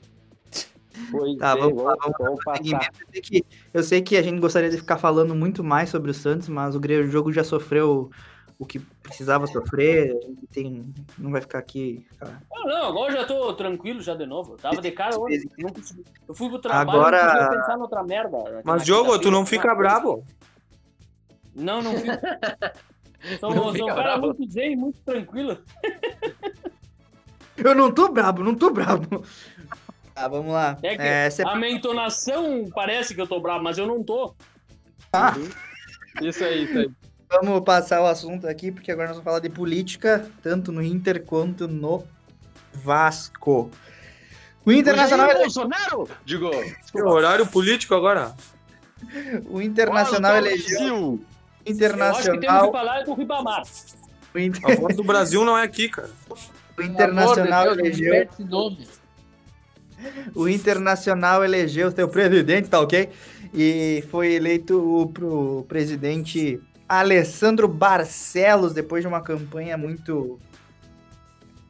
Pois 1.11 1.37
Tá, 1.39 1.53
é, 1.53 1.57
vamos 1.61 1.83
lá, 1.83 1.95
vamos. 2.19 2.41
Eu 2.47 3.13
sei, 3.13 3.21
que, 3.23 3.45
eu 3.73 3.83
sei 3.83 4.03
que 4.03 4.17
a 4.17 4.23
gente 4.23 4.41
gostaria 4.41 4.71
de 4.71 4.77
ficar 4.79 4.97
falando 4.99 5.35
muito 5.35 5.63
mais 5.65 5.91
sobre 5.91 6.11
o 6.11 6.15
Santos, 6.15 6.49
mas 6.49 6.75
o 6.77 6.81
Grêmio- 6.81 7.11
jogo 7.11 7.33
já 7.33 7.43
sofreu 7.45 8.11
o 8.59 8.65
que 8.65 8.79
precisava 8.79 9.47
sofrer. 9.49 10.17
A 10.17 10.27
gente 10.29 10.47
tem, 10.47 10.95
não 11.19 11.31
vai 11.33 11.41
ficar 11.41 11.59
aqui. 11.59 12.07
cara. 12.19 12.41
Não, 12.51 12.65
não, 12.67 12.89
agora 12.89 13.13
eu 13.13 13.17
já 13.19 13.27
tô 13.27 13.53
tranquilo 13.55 14.01
já 14.01 14.15
de 14.15 14.25
novo. 14.27 14.53
Eu 14.53 14.57
tava 14.59 14.81
de 14.81 14.91
cara 14.93 15.19
hoje. 15.19 15.49
Não 15.59 15.71
consegui. 15.71 16.05
Eu 16.29 16.35
fui 16.35 16.49
pro 16.49 16.59
trabalho 16.61 16.91
Agora- 17.01 17.43
não 17.51 17.51
pensar 17.61 17.77
noutra 17.77 18.03
merda. 18.05 18.63
Mas, 18.65 18.85
Diogo, 18.85 19.19
tu 19.19 19.31
não 19.31 19.45
fica 19.45 19.75
brabo. 19.75 20.25
Não, 21.55 21.83
não 21.83 21.93
fico. 21.97 22.07
Sou, 23.41 23.55
Não 23.55 23.75
sou 23.75 23.85
um 23.85 23.89
cara 23.89 24.03
bravo. 24.19 24.27
muito 24.27 24.53
zen, 24.53 24.77
muito 24.77 25.01
tranquilo. 25.01 25.57
Eu 27.57 27.75
não 27.75 27.91
tô 27.91 28.09
brabo, 28.11 28.43
não 28.45 28.55
tô 28.55 28.71
brabo. 28.71 29.25
Tá, 30.15 30.29
vamos 30.29 30.53
lá. 30.53 30.79
É 30.83 30.97
que 30.97 31.03
É, 31.03 31.29
cê- 31.31 31.43
a 31.43 31.57
minha 31.57 31.71
entonação 31.73 32.71
parece 32.75 33.15
que 33.15 33.21
eu 33.21 33.27
tô 33.27 33.41
bravo, 33.41 33.65
mas 33.65 33.79
eu 33.79 33.87
não 33.87 34.03
tô. 34.03 34.35
Ah, 35.13 35.35
Isso 36.23 36.45
aí, 36.45 36.65
isso 36.65 36.79
aí. 36.79 36.91
vamos 37.29 37.61
passar 37.65 38.01
o 38.01 38.07
assunto 38.07 38.47
aqui, 38.47 38.71
porque 38.71 38.93
agora 38.93 39.09
nós 39.09 39.17
vamos 39.17 39.25
falar 39.25 39.41
de 39.41 39.49
política, 39.49 40.29
tanto 40.43 40.71
no 40.71 40.83
Inter 40.83 41.25
quanto 41.25 41.67
no 41.67 42.05
Vasco. 42.73 43.71
O 44.65 44.73
Internacional, 44.73 45.27
Jair 45.27 45.37
ele- 45.37 45.45
Bolsonaro? 45.45 46.09
Digo. 46.25 46.51
Horário 46.95 47.47
político 47.47 47.95
agora. 47.95 48.35
o 49.51 49.61
Internacional 49.61 50.37
elegeu. 50.37 50.79
Eu 50.79 51.15
acho 51.15 51.23
que 51.65 51.75
temos 51.75 51.77
Internacional, 51.77 52.67
que 52.67 52.73
falar 52.79 53.03
do 53.05 53.15
Ribamar. 53.15 53.63
o, 54.35 54.39
Inter- 54.39 54.71
A 54.71 54.75
voz 54.77 54.97
do 54.97 55.03
Brasil 55.05 55.45
não 55.45 55.59
é 55.59 55.63
aqui, 55.63 55.89
cara. 55.89 56.11
o 56.79 56.83
Internacional 56.83 57.67
elegeu. 57.73 58.15
O 60.35 60.49
Internacional 60.49 61.45
elegeu 61.45 61.91
seu 61.91 62.09
presidente, 62.09 62.69
tá 62.69 62.81
ok? 62.81 63.09
E 63.53 64.05
foi 64.11 64.35
eleito 64.35 64.79
o 64.79 65.63
presidente 65.65 66.61
Alessandro 66.89 67.67
Barcelos, 67.69 68.73
depois 68.75 69.03
de 69.03 69.09
uma 69.09 69.21
campanha 69.21 69.77
muito 69.77 70.39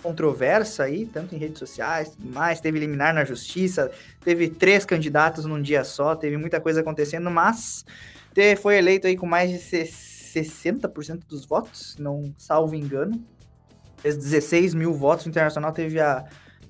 controversa 0.03 0.85
aí, 0.85 1.07
tanto 1.07 1.35
em 1.35 1.39
redes 1.39 1.59
sociais, 1.59 2.11
tudo 2.11 2.31
mais, 2.31 2.61
teve 2.61 2.79
liminar 2.79 3.15
na 3.15 3.25
justiça, 3.25 3.91
teve 4.23 4.49
três 4.49 4.85
candidatos 4.85 5.47
num 5.47 5.63
dia 5.63 5.83
só, 5.83 6.15
teve 6.15 6.37
muita 6.37 6.61
coisa 6.61 6.81
acontecendo, 6.81 7.31
mas 7.31 7.87
foi 8.61 8.77
eleito 8.77 9.07
aí 9.07 9.17
com 9.17 9.27
mais 9.27 9.51
de 9.51 9.59
se- 9.59 9.85
60% 10.35 11.21
dos 11.27 11.47
votos, 11.47 11.97
não 11.99 12.35
salvo 12.37 12.75
engano. 12.75 13.25
Fez 13.99 14.17
16 14.17 14.75
mil 14.75 14.93
votos, 14.93 15.25
o 15.25 15.29
Internacional 15.29 15.73
teve 15.73 15.99
a, 16.01 16.25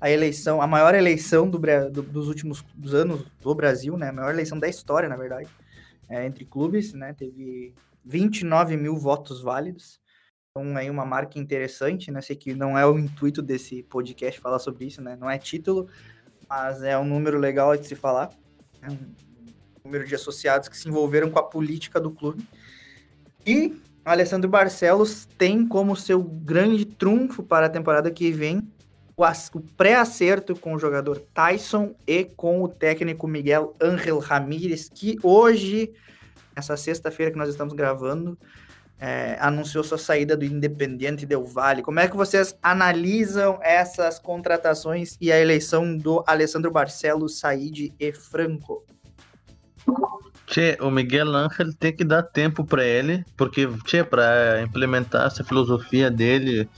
a 0.04 0.10
eleição, 0.10 0.60
a 0.60 0.66
maior 0.66 0.94
eleição 0.94 1.48
do, 1.48 1.58
do- 1.58 2.02
dos 2.02 2.28
últimos 2.28 2.62
dos 2.74 2.92
anos 2.92 3.24
do 3.40 3.54
Brasil, 3.54 3.96
né? 3.96 4.10
A 4.10 4.12
maior 4.12 4.34
eleição 4.34 4.58
da 4.58 4.68
história, 4.68 5.08
na 5.08 5.16
verdade, 5.16 5.48
é, 6.10 6.26
entre 6.26 6.44
clubes, 6.44 6.92
né? 6.92 7.14
Teve 7.14 7.72
29 8.04 8.76
mil 8.76 8.96
votos 8.96 9.40
válidos. 9.40 9.98
Então, 10.50 10.76
aí 10.76 10.90
uma 10.90 11.06
marca 11.06 11.38
interessante, 11.38 12.10
né? 12.10 12.20
Sei 12.20 12.36
que 12.36 12.54
não 12.54 12.76
é 12.78 12.84
o 12.86 12.98
intuito 12.98 13.40
desse 13.40 13.82
podcast 13.84 14.38
falar 14.40 14.58
sobre 14.58 14.84
isso, 14.84 15.00
né? 15.00 15.16
Não 15.18 15.30
é 15.30 15.38
título, 15.38 15.88
mas 16.46 16.82
é 16.82 16.98
um 16.98 17.04
número 17.06 17.38
legal 17.38 17.74
de 17.74 17.86
se 17.86 17.94
falar. 17.94 18.28
É 18.82 18.90
um 18.90 18.98
número 19.86 20.06
de 20.06 20.14
associados 20.14 20.68
que 20.68 20.76
se 20.76 20.86
envolveram 20.86 21.30
com 21.30 21.38
a 21.38 21.42
política 21.42 21.98
do 21.98 22.10
clube. 22.10 22.46
E 23.46 23.74
Alessandro 24.04 24.50
Barcelos 24.50 25.24
tem 25.38 25.66
como 25.66 25.96
seu 25.96 26.22
grande 26.22 26.84
trunfo 26.84 27.42
para 27.42 27.66
a 27.66 27.70
temporada 27.70 28.10
que 28.10 28.30
vem 28.30 28.70
o, 29.16 29.24
o 29.24 29.60
pré-acerto 29.76 30.56
com 30.56 30.74
o 30.74 30.78
jogador 30.78 31.18
Tyson 31.32 31.94
e 32.06 32.24
com 32.24 32.62
o 32.62 32.68
técnico 32.68 33.26
Miguel 33.26 33.74
Ángel 33.80 34.18
Ramírez, 34.18 34.88
que 34.92 35.16
hoje, 35.22 35.92
essa 36.54 36.76
sexta-feira 36.76 37.32
que 37.32 37.38
nós 37.38 37.48
estamos 37.48 37.74
gravando, 37.74 38.38
é, 38.98 39.36
anunciou 39.40 39.84
sua 39.84 39.98
saída 39.98 40.36
do 40.36 40.44
Independiente 40.44 41.26
Del 41.26 41.44
Valle. 41.44 41.82
Como 41.82 42.00
é 42.00 42.08
que 42.08 42.16
vocês 42.16 42.56
analisam 42.62 43.58
essas 43.62 44.18
contratações 44.18 45.16
e 45.20 45.30
a 45.30 45.40
eleição 45.40 45.96
do 45.96 46.24
Alessandro 46.26 46.70
Barcelos, 46.70 47.38
Said 47.38 47.92
e 47.98 48.12
Franco? 48.12 48.84
Tchê, 50.46 50.76
o 50.80 50.90
Miguel 50.90 51.28
Ángel 51.34 51.72
tem 51.78 51.94
que 51.94 52.04
dar 52.04 52.22
tempo 52.22 52.64
pra 52.64 52.84
ele, 52.84 53.24
porque, 53.36 53.66
tchê, 53.84 54.04
pra 54.04 54.62
implementar 54.62 55.26
essa 55.26 55.42
filosofia 55.42 56.10
dele, 56.10 56.68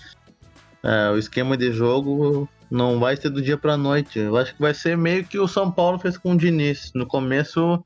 é, 0.87 1.11
o 1.11 1.19
esquema 1.19 1.57
de 1.57 1.73
jogo 1.73 2.49
não 2.71 3.01
vai 3.01 3.17
ser 3.17 3.31
do 3.31 3.43
dia 3.43 3.59
pra 3.59 3.77
noite. 3.77 4.21
Eu 4.21 4.37
acho 4.37 4.55
que 4.55 4.61
vai 4.61 4.73
ser 4.73 4.97
meio 4.97 5.27
que 5.27 5.39
o 5.39 5.49
São 5.49 5.71
Paulo 5.71 5.99
fez 5.99 6.17
com 6.17 6.33
o 6.33 6.37
Diniz. 6.37 6.93
No 6.95 7.07
começo 7.07 7.83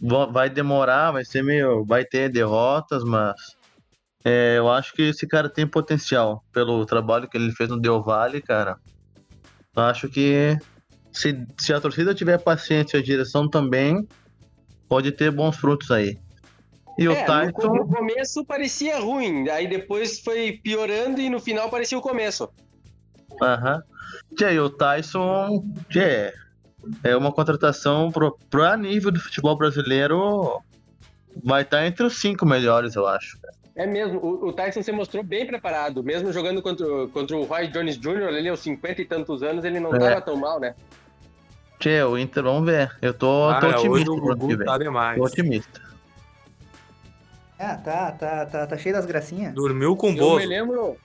va- 0.00 0.26
vai 0.26 0.50
demorar, 0.50 1.12
vai 1.12 1.24
ser 1.24 1.42
meio. 1.42 1.84
vai 1.84 2.04
ter 2.04 2.28
derrotas, 2.28 3.04
mas 3.04 3.34
é, 4.24 4.58
eu 4.58 4.68
acho 4.68 4.92
que 4.92 5.02
esse 5.02 5.26
cara 5.26 5.48
tem 5.48 5.66
potencial 5.66 6.42
pelo 6.52 6.84
trabalho 6.84 7.28
que 7.28 7.36
ele 7.36 7.52
fez 7.52 7.70
no 7.70 7.80
Del 7.80 8.02
Valle, 8.02 8.42
cara. 8.42 8.76
Eu 9.76 9.82
acho 9.84 10.08
que 10.08 10.56
se, 11.12 11.46
se 11.60 11.72
a 11.72 11.80
torcida 11.80 12.14
tiver 12.14 12.38
paciência 12.38 12.96
e 12.96 13.00
a 13.00 13.04
direção 13.04 13.48
também, 13.48 14.06
pode 14.88 15.12
ter 15.12 15.30
bons 15.30 15.56
frutos 15.56 15.90
aí. 15.90 16.18
E 16.98 17.08
o 17.08 17.12
É, 17.12 17.20
no, 17.20 17.26
Tyson. 17.26 17.52
co- 17.52 17.74
no 17.74 17.86
começo 17.88 18.44
parecia 18.44 18.98
ruim, 18.98 19.48
aí 19.50 19.66
depois 19.68 20.20
foi 20.20 20.58
piorando 20.62 21.20
e 21.20 21.28
no 21.28 21.38
final 21.40 21.68
parecia 21.68 21.98
o 21.98 22.00
começo. 22.00 22.48
Aham. 23.42 23.82
Tchê, 24.34 24.54
e 24.54 24.60
o 24.60 24.70
Tyson, 24.70 25.62
tchê, 25.90 26.32
é 27.04 27.16
uma 27.16 27.30
contratação 27.32 28.10
pro, 28.10 28.36
nível 28.78 29.10
do 29.10 29.20
futebol 29.20 29.56
brasileiro. 29.56 30.62
Vai 31.44 31.62
estar 31.62 31.86
entre 31.86 32.04
os 32.06 32.18
cinco 32.18 32.46
melhores, 32.46 32.94
eu 32.94 33.06
acho. 33.06 33.38
É 33.74 33.86
mesmo, 33.86 34.18
o, 34.20 34.48
o 34.48 34.52
Tyson 34.54 34.82
se 34.82 34.90
mostrou 34.90 35.22
bem 35.22 35.46
preparado, 35.46 36.02
mesmo 36.02 36.32
jogando 36.32 36.62
contra, 36.62 36.86
o- 36.86 37.08
contra 37.10 37.36
o 37.36 37.44
Roy 37.44 37.68
Jones 37.68 37.98
Jr., 37.98 38.32
ele 38.34 38.48
aos 38.48 38.60
50 38.60 39.02
e 39.02 39.04
tantos 39.04 39.42
anos, 39.42 39.66
ele 39.66 39.78
não 39.78 39.94
É. 39.94 39.98
tava 39.98 40.20
tão 40.22 40.36
mal, 40.36 40.58
né? 40.58 40.74
Tchê, 41.78 42.02
o 42.04 42.16
Inter, 42.16 42.42
vamos 42.42 42.64
ver. 42.64 42.90
Eu 43.02 43.12
tô, 43.12 43.48
tô 43.52 43.60
Cara, 43.60 43.66
hoje 43.80 44.08
otimista 44.08 44.10
o 44.12 44.34
Gugu 44.34 44.64
tá 44.64 44.78
demais. 44.78 45.18
Tô 45.18 45.24
otimista. 45.26 45.85
Ah, 47.58 47.76
tá, 47.76 48.12
tá, 48.12 48.46
tá, 48.46 48.66
tá 48.66 48.76
cheio 48.76 48.94
das 48.94 49.06
gracinhas. 49.06 49.54
Dormiu 49.54 49.96
com 49.96 50.08
o 50.08 50.16
Eu 50.16 50.16
Bozo. 50.18 50.36
me 50.38 50.46
lembro. 50.46 50.96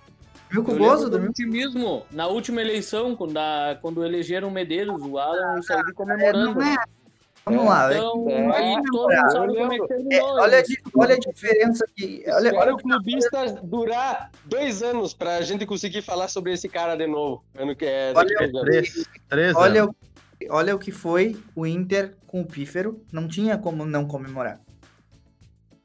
Dormiu 0.52 0.64
com 0.66 0.72
Eu 0.72 0.76
o 0.76 0.80
Bozo? 0.80 1.10
Dormiu 1.10 1.30
otimismo. 1.30 2.06
Na 2.12 2.28
última 2.28 2.60
eleição, 2.62 3.16
quando, 3.16 3.38
a- 3.38 3.78
quando 3.82 4.04
elegeram 4.06 4.50
o 4.50 4.52
Medeiros, 4.52 5.02
o 5.02 5.18
Alan 5.18 5.56
eu 5.58 5.64
saí 5.64 5.80
É, 5.80 5.94
comemorando. 5.94 6.56
não 6.56 6.62
é. 6.62 6.76
Vamos 7.44 7.66
lá. 7.66 7.92
Então, 7.92 8.30
É, 8.30 8.56
aí 8.56 8.74
é, 8.74 8.82
todo 8.84 9.10
mundo 9.10 9.32
sabe 9.32 9.48
eu 9.48 9.56
como 9.56 9.58
é 9.58 9.64
que 9.64 9.70
lembro. 9.72 9.88
terminou. 9.88 10.14
É, 10.14 10.42
olha, 10.44 10.60
a 10.60 10.64
olha 11.00 11.16
a 11.16 11.20
diferença 11.20 11.86
aqui. 11.86 12.24
Olha, 12.28 12.54
Olha 12.54 12.74
o 12.76 12.78
clubista 12.78 13.46
durar 13.64 14.30
dois 14.46 14.84
anos 14.84 15.14
pra 15.14 15.42
gente 15.42 15.66
conseguir 15.66 16.04
falar 16.04 16.28
sobre 16.28 16.54
esse 16.54 16.70
cara 16.70 16.96
de 16.96 17.08
novo. 17.08 17.44
Ano 17.58 17.76
que 17.76 17.86
é. 17.86 18.14
Olha, 18.16 18.36
a. 18.38 18.62
Três, 18.66 19.10
três 19.28 19.56
Olha 19.56 19.86
o, 19.86 19.96
olha 20.52 20.76
o 20.76 20.80
que 20.80 20.92
foi 20.92 21.36
o 21.56 21.66
Inter 21.66 22.14
com 22.28 22.42
o 22.42 22.46
Pífero, 22.46 23.02
não 23.12 23.28
tinha 23.28 23.58
como 23.58 23.86
não 23.88 24.06
comemorar. 24.06 24.60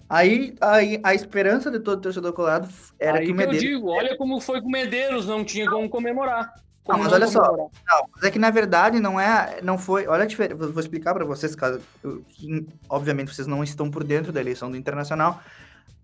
Aí, 0.08 0.54
aí 0.60 1.00
a 1.02 1.14
esperança 1.14 1.70
de 1.70 1.80
todo 1.80 2.00
torcedor 2.00 2.32
colorado 2.32 2.68
era 2.98 3.18
Aí 3.18 3.26
que 3.26 3.32
o 3.32 3.36
que 3.36 3.42
eu 3.42 3.46
Medeiros. 3.48 3.60
digo, 3.60 3.88
olha 3.88 4.16
como 4.16 4.40
foi 4.40 4.60
com 4.60 4.68
o 4.68 4.70
Medeiros, 4.70 5.26
não 5.26 5.44
tinha 5.44 5.68
como 5.68 5.88
comemorar. 5.88 6.54
Como 6.84 6.98
Ah, 6.98 7.02
mas 7.02 7.08
não 7.08 7.14
olha 7.16 7.26
só, 7.26 7.40
comemorar. 7.44 7.70
Não, 7.88 8.08
mas 8.14 8.22
é 8.22 8.30
que 8.30 8.38
na 8.38 8.50
verdade 8.50 9.00
não 9.00 9.18
é, 9.18 9.58
não 9.62 9.76
foi. 9.76 10.06
Olha 10.06 10.22
a 10.22 10.26
diferença. 10.26 10.66
Vou 10.68 10.80
explicar 10.80 11.12
para 11.12 11.24
vocês, 11.24 11.56
caso 11.56 11.80
que, 12.28 12.66
obviamente 12.88 13.34
vocês 13.34 13.48
não 13.48 13.64
estão 13.64 13.90
por 13.90 14.04
dentro 14.04 14.32
da 14.32 14.40
eleição 14.40 14.70
do 14.70 14.76
Internacional. 14.76 15.40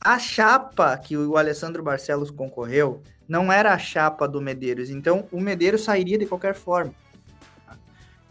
A 0.01 0.19
chapa 0.19 0.97
que 0.99 1.17
o 1.17 1.37
Alessandro 1.37 1.81
Barcelos 1.81 2.31
concorreu 2.33 3.03
não 3.29 3.53
era 3.53 3.73
a 3.73 3.79
chapa 3.79 4.27
do 4.27 4.41
Medeiros. 4.41 4.91
Então 4.91 5.29
o 5.31 5.41
Medeiros 5.41 5.85
sairia 5.85 6.19
de 6.19 6.27
qualquer 6.27 6.55
forma. 6.55 6.93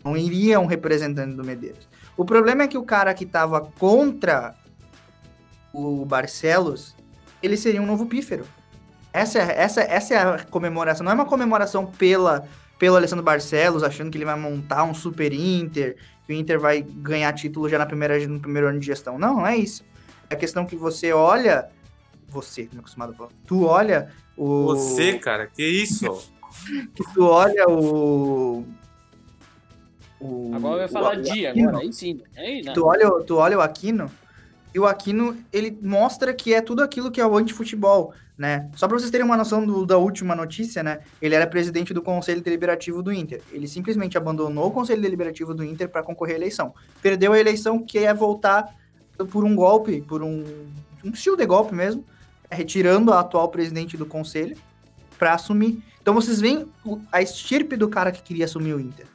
Não 0.04 0.18
iria 0.18 0.60
um 0.60 0.66
representante 0.66 1.34
do 1.34 1.46
Medeiros. 1.46 1.88
O 2.18 2.26
problema 2.26 2.64
é 2.64 2.68
que 2.68 2.78
o 2.78 2.84
cara 2.84 3.14
que 3.14 3.24
estava 3.24 3.62
contra 3.62 4.54
o 5.74 6.06
Barcelos, 6.06 6.96
ele 7.42 7.58
seria 7.58 7.82
um 7.82 7.86
novo 7.86 8.06
pífero. 8.06 8.46
Essa 9.14 9.40
é, 9.40 9.62
essa, 9.62 9.82
essa 9.82 10.14
é 10.14 10.18
a 10.18 10.44
comemoração. 10.46 11.04
Não 11.04 11.12
é 11.12 11.16
uma 11.16 11.26
comemoração 11.26 11.86
pela, 11.86 12.48
pelo 12.80 12.96
Alessandro 12.96 13.24
Barcelos, 13.26 13.84
achando 13.84 14.10
que 14.10 14.18
ele 14.18 14.26
vai 14.26 14.40
montar 14.40 14.84
um 14.84 14.94
super 14.94 15.34
Inter, 15.34 15.98
que 16.26 16.34
o 16.34 16.36
Inter 16.36 16.60
vai 16.60 16.82
ganhar 16.82 17.34
título 17.34 17.68
já 17.68 17.78
na 17.78 17.86
primeira, 17.86 18.18
no 18.28 18.40
primeiro 18.40 18.68
ano 18.70 18.80
de 18.80 18.86
gestão. 18.86 19.18
Não, 19.20 19.36
não 19.38 19.48
é 19.48 19.58
isso. 19.58 19.84
É 20.30 20.34
a 20.34 20.38
questão 20.38 20.66
que 20.66 20.76
você 20.76 21.12
olha. 21.12 21.68
Você, 22.30 22.70
não 22.72 22.78
é 22.78 22.80
acostumado 22.80 23.12
a 23.12 23.16
falar. 23.16 23.30
Tu 23.46 23.64
olha 23.66 24.10
o. 24.38 24.64
Você, 24.68 25.20
cara, 25.20 25.48
que 25.48 25.64
isso? 25.66 26.32
Que 26.94 27.04
tu 27.14 27.24
olha 27.24 27.66
o. 27.70 28.66
o 30.20 30.52
Agora 30.54 30.78
vai 30.80 30.86
o- 30.86 30.90
falar 30.90 31.18
o 31.18 31.22
dia, 31.22 31.50
Aquino. 31.52 31.70
agora, 31.70 31.84
aí 31.84 31.94
sim. 31.94 32.22
Aí, 32.38 32.62
não. 32.62 32.74
Tu 32.74 32.86
olha, 32.86 33.08
o- 33.10 33.24
tu 33.24 33.38
olha 33.38 33.58
o 33.58 33.62
Aquino, 33.62 34.12
e 34.74 34.80
o 34.80 34.86
Aquino, 34.86 35.38
ele 35.52 35.78
mostra 35.82 36.34
que 36.34 36.54
é 36.54 36.62
tudo 36.62 36.82
aquilo 36.82 37.12
que 37.12 37.20
é 37.20 37.26
o 37.26 37.36
antifutebol, 37.38 38.14
né? 38.38 38.70
Só 38.76 38.88
pra 38.88 38.98
vocês 38.98 39.12
terem 39.12 39.26
uma 39.26 39.36
noção 39.38 39.66
do- 39.66 39.86
da 39.86 39.98
última 39.98 40.34
notícia, 40.36 40.82
né? 40.82 41.00
Ele 41.22 41.36
era 41.36 41.46
presidente 41.46 41.94
do 41.94 42.02
Conselho 42.02 42.42
Deliberativo 42.42 43.04
do 43.04 43.12
Inter. 43.12 43.42
Ele 43.52 43.68
simplesmente 43.68 44.18
abandonou 44.18 44.68
o 44.68 44.72
Conselho 44.72 45.02
Deliberativo 45.02 45.54
do 45.54 45.64
Inter 45.64 45.90
para 45.90 46.02
concorrer 46.04 46.36
à 46.36 46.40
eleição. 46.40 46.74
Perdeu 47.02 47.34
a 47.34 47.40
eleição, 47.40 47.84
que 47.84 48.00
é 48.00 48.14
voltar 48.14 48.66
por 49.30 49.44
um 49.44 49.56
golpe, 49.56 50.02
por 50.02 50.24
um, 50.24 50.44
um 51.04 51.10
estilo 51.10 51.36
de 51.38 51.46
golpe 51.46 51.76
mesmo, 51.76 52.04
retirando 52.50 53.12
a 53.14 53.20
atual 53.20 53.50
presidente 53.50 53.96
do 53.98 54.06
Conselho 54.06 54.58
para 55.20 55.34
assumir. 55.36 55.84
Então 56.02 56.14
vocês 56.14 56.40
veem 56.42 56.66
a 57.12 57.22
estirpe 57.22 57.76
do 57.78 57.88
cara 57.88 58.12
que 58.12 58.24
queria 58.24 58.46
assumir 58.46 58.74
o 58.74 58.80
Inter, 58.80 59.06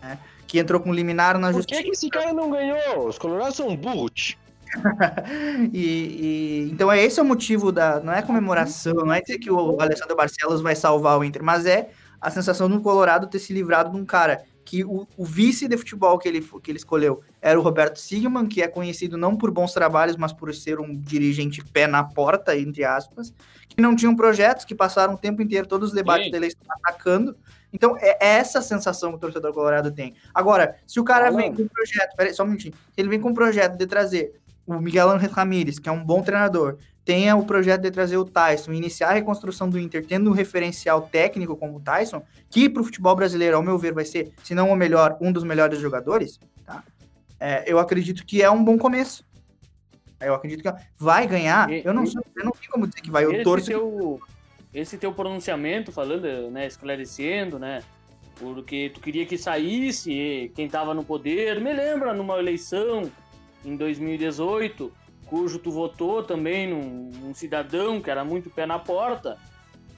né? 0.00 0.18
Que 0.46 0.58
entrou 0.58 0.80
com 0.80 0.92
liminar 0.92 1.38
na 1.38 1.48
Por 1.48 1.56
justiça. 1.56 1.80
que, 1.82 1.88
que 1.88 1.94
esse 1.94 2.08
cara 2.10 2.32
não 2.32 2.50
ganhou? 2.50 3.08
Os 3.08 3.18
colorados 3.18 3.56
são 3.56 3.74
burros. 3.76 4.36
E, 5.72 5.80
e- 5.80 6.70
então 6.72 6.90
é 6.90 7.02
esse 7.02 7.20
é 7.20 7.22
o 7.22 7.26
motivo 7.26 7.70
da. 7.70 8.00
Não 8.00 8.12
é 8.12 8.22
comemoração, 8.22 8.94
não 8.94 9.12
é 9.12 9.20
dizer 9.20 9.38
que 9.38 9.50
o 9.50 9.80
Alessandro 9.80 10.16
Barcelos 10.16 10.60
vai 10.60 10.74
salvar 10.74 11.18
o 11.18 11.24
Inter, 11.24 11.42
mas 11.42 11.66
é 11.66 11.90
a 12.20 12.30
sensação 12.30 12.68
do 12.68 12.80
Colorado 12.80 13.26
ter 13.26 13.38
se 13.38 13.52
livrado 13.52 13.90
de 13.90 13.96
um 13.96 14.04
cara 14.04 14.44
que 14.64 14.84
o, 14.84 15.06
o 15.16 15.24
vice 15.24 15.66
de 15.66 15.76
futebol 15.76 16.18
que 16.18 16.28
ele, 16.28 16.40
que 16.40 16.70
ele 16.70 16.78
escolheu 16.78 17.20
era 17.40 17.58
o 17.58 17.62
Roberto 17.62 17.98
Sigman, 17.98 18.46
que 18.46 18.62
é 18.62 18.68
conhecido 18.68 19.16
não 19.16 19.36
por 19.36 19.50
bons 19.50 19.72
trabalhos, 19.72 20.16
mas 20.16 20.32
por 20.32 20.54
ser 20.54 20.78
um 20.78 20.96
dirigente 20.96 21.62
pé 21.72 21.86
na 21.86 22.04
porta, 22.04 22.56
entre 22.56 22.84
aspas, 22.84 23.34
que 23.68 23.82
não 23.82 23.96
tinham 23.96 24.14
projetos, 24.14 24.64
que 24.64 24.74
passaram 24.74 25.14
o 25.14 25.18
tempo 25.18 25.42
inteiro 25.42 25.66
todos 25.66 25.88
os 25.88 25.94
debates 25.94 26.26
Sim. 26.26 26.30
da 26.30 26.36
eleição 26.36 26.60
atacando. 26.70 27.36
Então 27.72 27.96
é 27.98 28.18
é 28.20 28.36
essa 28.36 28.58
a 28.60 28.62
sensação 28.62 29.10
que 29.10 29.16
o 29.16 29.20
torcedor 29.20 29.52
colorado 29.52 29.90
tem. 29.90 30.14
Agora, 30.32 30.76
se 30.86 31.00
o 31.00 31.04
cara 31.04 31.26
Alan. 31.26 31.38
vem 31.38 31.54
com 31.54 31.62
um 31.62 31.68
projeto, 31.68 32.14
peraí, 32.16 32.34
só 32.34 32.44
um 32.44 32.46
minutinho, 32.46 32.74
se 32.74 33.00
ele 33.00 33.08
vem 33.08 33.20
com 33.20 33.30
um 33.30 33.34
projeto 33.34 33.76
de 33.76 33.86
trazer 33.86 34.40
o 34.66 34.78
Miguel 34.80 35.10
Ángel 35.10 35.30
Ramírez, 35.30 35.78
que 35.78 35.88
é 35.88 35.92
um 35.92 36.04
bom 36.04 36.22
treinador, 36.22 36.78
tenha 37.04 37.34
o 37.36 37.44
projeto 37.44 37.82
de 37.82 37.90
trazer 37.90 38.16
o 38.16 38.24
Tyson, 38.24 38.72
iniciar 38.72 39.08
a 39.08 39.12
reconstrução 39.12 39.68
do 39.68 39.78
Inter, 39.78 40.06
tendo 40.06 40.30
um 40.30 40.32
referencial 40.32 41.02
técnico 41.02 41.56
como 41.56 41.76
o 41.78 41.80
Tyson, 41.80 42.22
que 42.48 42.68
para 42.68 42.80
o 42.80 42.84
futebol 42.84 43.14
brasileiro, 43.16 43.56
ao 43.56 43.62
meu 43.62 43.76
ver, 43.76 43.92
vai 43.92 44.04
ser, 44.04 44.32
se 44.44 44.54
não 44.54 44.70
o 44.70 44.76
melhor, 44.76 45.16
um 45.20 45.32
dos 45.32 45.42
melhores 45.42 45.80
jogadores, 45.80 46.38
tá? 46.64 46.84
É, 47.40 47.64
eu 47.66 47.78
acredito 47.80 48.24
que 48.24 48.40
é 48.40 48.48
um 48.48 48.62
bom 48.62 48.78
começo. 48.78 49.24
Eu 50.20 50.32
acredito 50.34 50.62
que 50.62 50.72
vai 50.96 51.26
ganhar. 51.26 51.68
E- 51.68 51.82
eu 51.84 51.92
não 51.92 52.06
sei, 52.06 52.20
eu 52.36 52.44
não 52.44 52.52
tenho 52.52 52.70
como 52.70 52.86
dizer 52.86 53.00
que 53.00 53.10
vai. 53.10 53.24
Eu 53.24 53.32
esse 53.32 53.42
torço. 53.42 53.66
que- 53.66 53.72
teu, 53.72 54.20
esse 54.72 54.96
teu 54.96 55.12
pronunciamento, 55.12 55.90
falando, 55.90 56.50
né, 56.52 56.68
esclarecendo, 56.68 57.58
né, 57.58 57.82
porque 58.38 58.92
tu 58.94 59.00
queria 59.00 59.26
que 59.26 59.36
saísse 59.36 60.52
quem 60.54 60.68
tava 60.68 60.94
no 60.94 61.02
poder, 61.04 61.60
me 61.60 61.72
lembra 61.72 62.14
numa 62.14 62.38
eleição 62.38 63.10
em 63.64 63.76
2018, 63.76 64.92
cujo 65.26 65.58
tu 65.58 65.70
votou 65.70 66.22
também 66.22 66.68
num, 66.68 67.10
num 67.20 67.34
cidadão 67.34 68.00
que 68.00 68.10
era 68.10 68.24
muito 68.24 68.50
pé 68.50 68.66
na 68.66 68.78
porta, 68.78 69.36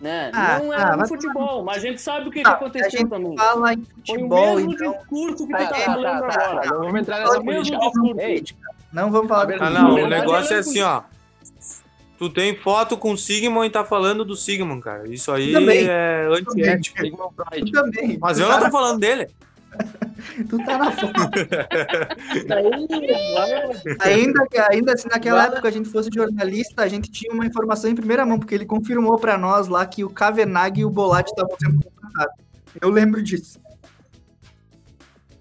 né, 0.00 0.30
Ah, 0.34 0.58
não 0.58 0.70
ah, 0.72 0.74
era 0.74 0.92
no 0.92 0.98
mas- 0.98 1.08
futebol, 1.08 1.64
mas 1.64 1.76
a 1.78 1.80
gente 1.80 2.00
sabe 2.00 2.28
o 2.28 2.30
que, 2.30 2.42
Tá, 2.42 2.50
que 2.50 2.56
aconteceu 2.56 2.86
a 2.86 2.90
gente 2.90 3.08
também. 3.10 3.36
Fala 3.36 3.72
em 3.72 3.76
Foi 3.76 3.84
o 3.84 4.06
futebol, 4.06 4.56
mesmo 4.56 4.72
então. 4.72 4.92
discurso 4.92 5.46
que 5.46 5.52
tu 5.52 5.58
Tá, 5.58 5.66
tá, 5.66 5.74
tá, 5.74 5.80
falando 5.80 6.20
tá, 6.20 6.28
tá, 6.28 6.44
agora. 6.50 6.66
Não 6.70 6.78
vamos 6.80 7.00
entrar 7.00 7.16
É 7.16 7.20
nessa 7.20 7.40
o 7.40 7.44
mesmo 7.44 7.62
política. 7.70 7.78
discurso. 7.78 8.20
Ei, 8.20 8.44
Não 8.92 9.10
vamos 9.10 9.28
falar 9.28 9.54
Ah, 9.60 9.70
não, 9.70 9.94
o 9.94 10.06
negócio 10.08 10.52
é 10.52 10.56
é 10.56 10.60
assim, 10.60 10.82
ó. 10.82 11.02
Tu 12.16 12.30
tem 12.30 12.54
foto 12.56 12.96
com 12.96 13.12
o 13.12 13.18
Sigmund 13.18 13.66
e 13.66 13.70
tá 13.70 13.84
falando 13.84 14.24
do 14.24 14.36
Sigmund, 14.36 14.80
cara. 14.82 15.08
Isso 15.08 15.32
aí 15.32 15.52
Também. 15.52 15.84
é 15.88 16.26
antiético. 16.30 16.98
Mas 18.20 18.38
eu 18.38 18.46
tá 18.46 18.56
não 18.58 18.64
tô 18.66 18.70
falando 18.70 19.00
dele. 19.00 19.28
Tu 20.48 20.56
tá 20.64 20.78
na 20.78 20.90
foto. 20.90 21.12
Ainda 24.00 24.46
que 24.46 24.58
ainda 24.58 24.96
se 24.96 25.08
naquela 25.08 25.46
época 25.46 25.68
a 25.68 25.70
gente 25.70 25.88
fosse 25.88 26.10
jornalista, 26.12 26.82
a 26.82 26.88
gente 26.88 27.10
tinha 27.10 27.32
uma 27.32 27.46
informação 27.46 27.90
em 27.90 27.94
primeira 27.94 28.24
mão, 28.24 28.38
porque 28.38 28.54
ele 28.54 28.66
confirmou 28.66 29.18
pra 29.18 29.36
nós 29.36 29.68
lá 29.68 29.86
que 29.86 30.04
o 30.04 30.10
Kavenag 30.10 30.80
e 30.80 30.84
o 30.84 30.90
Bolatti 30.90 31.30
estavam 31.30 31.56
sendo 31.58 31.82
contratados. 31.82 32.44
Eu 32.80 32.90
lembro 32.90 33.22
disso. 33.22 33.60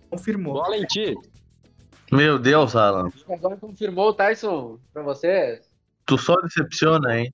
Confirmou. 0.10 0.54
Bola 0.54 0.78
em 0.78 0.86
ti. 0.86 1.16
Meu 2.12 2.38
Deus, 2.38 2.76
Alan. 2.76 3.10
Agora 3.30 3.58
confirmou 3.58 4.10
o 4.10 4.14
Tyson 4.14 4.78
pra 4.94 5.02
vocês. 5.02 5.72
Tu 6.06 6.18
só 6.18 6.36
decepciona, 6.36 7.18
hein? 7.18 7.34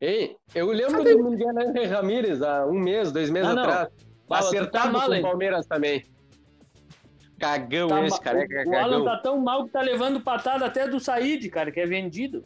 Ei, 0.00 0.36
eu 0.54 0.68
lembro 0.68 1.02
do 1.02 1.30
Miguel 1.30 1.54
Ramírez 1.90 2.42
há 2.42 2.66
um 2.66 2.78
mês, 2.78 3.10
dois 3.10 3.30
meses 3.30 3.48
Ah, 3.48 3.60
atrás. 3.60 3.88
Acertado 4.30 4.92
mal, 4.92 5.08
com 5.08 5.16
o 5.16 5.22
Palmeiras 5.22 5.66
também. 5.66 6.04
Cagão 7.38 7.88
Tá 7.88 8.06
esse, 8.06 8.16
ma- 8.16 8.22
careca, 8.22 8.64
o, 8.66 8.70
o 8.70 8.76
Alan 8.78 9.04
tá 9.04 9.18
tão 9.18 9.38
mal 9.40 9.64
que 9.66 9.70
tá 9.72 9.82
levando 9.82 10.20
patada 10.20 10.64
até 10.64 10.88
do 10.88 10.98
Said, 10.98 11.48
cara, 11.50 11.70
que 11.70 11.78
é 11.80 11.86
vendido. 11.86 12.44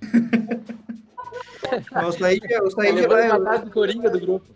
O 2.06 2.12
Said, 2.12 2.42
o 2.44 2.70
Tá 2.70 3.08
vai. 3.08 3.28
patada 3.30 3.64
do 3.64 3.70
Coringa 3.70 4.10
do 4.10 4.20
grupo. 4.20 4.46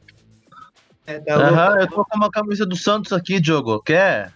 É, 1.07 1.19
tá. 1.21 1.35
Aham, 1.35 1.81
eu 1.81 1.89
tô 1.89 2.05
com 2.05 2.15
uma 2.17 2.31
camisa 2.31 2.67
do 2.67 2.77
Santos 2.77 3.11
aqui, 3.13 3.41
Diogo. 3.41 3.81
Quer? 3.83 4.35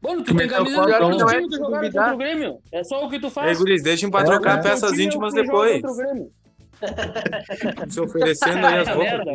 Mano, 0.00 0.22
tu 0.24 0.34
tem 0.34 0.46
Mas 0.46 0.56
camisa 0.56 0.80
do 0.80 0.88
não 0.88 0.98
todos 0.98 1.22
os 1.22 1.32
é 1.32 1.40
contra 1.40 2.14
o 2.14 2.16
Grêmio. 2.16 2.58
É 2.72 2.82
só 2.82 3.04
o 3.04 3.10
que 3.10 3.18
tu 3.20 3.26
Ei, 3.26 3.30
faz. 3.30 3.58
guris, 3.58 3.82
deixem 3.82 4.10
pra 4.10 4.24
trocar 4.24 4.62
peças 4.62 4.90
time 4.92 5.02
é 5.02 5.04
o 5.04 5.06
íntimas 5.08 5.34
depois. 5.34 5.82
Se 7.92 8.00
oferecendo 8.00 8.66
aí 8.66 8.78
as 8.78 8.88
roupas. 8.88 9.12
merda, 9.12 9.32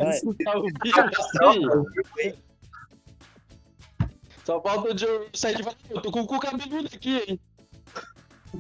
Só 4.48 4.62
falta 4.62 4.94
o 4.94 5.38
sair 5.38 5.58
de 5.58 5.64
falar, 5.64 5.76
eu 5.90 6.02
tô 6.02 6.10
com 6.10 6.22
o 6.22 6.26
cu 6.26 6.40
cabeludo 6.40 6.88
aqui, 6.88 7.22
hein? 7.28 7.38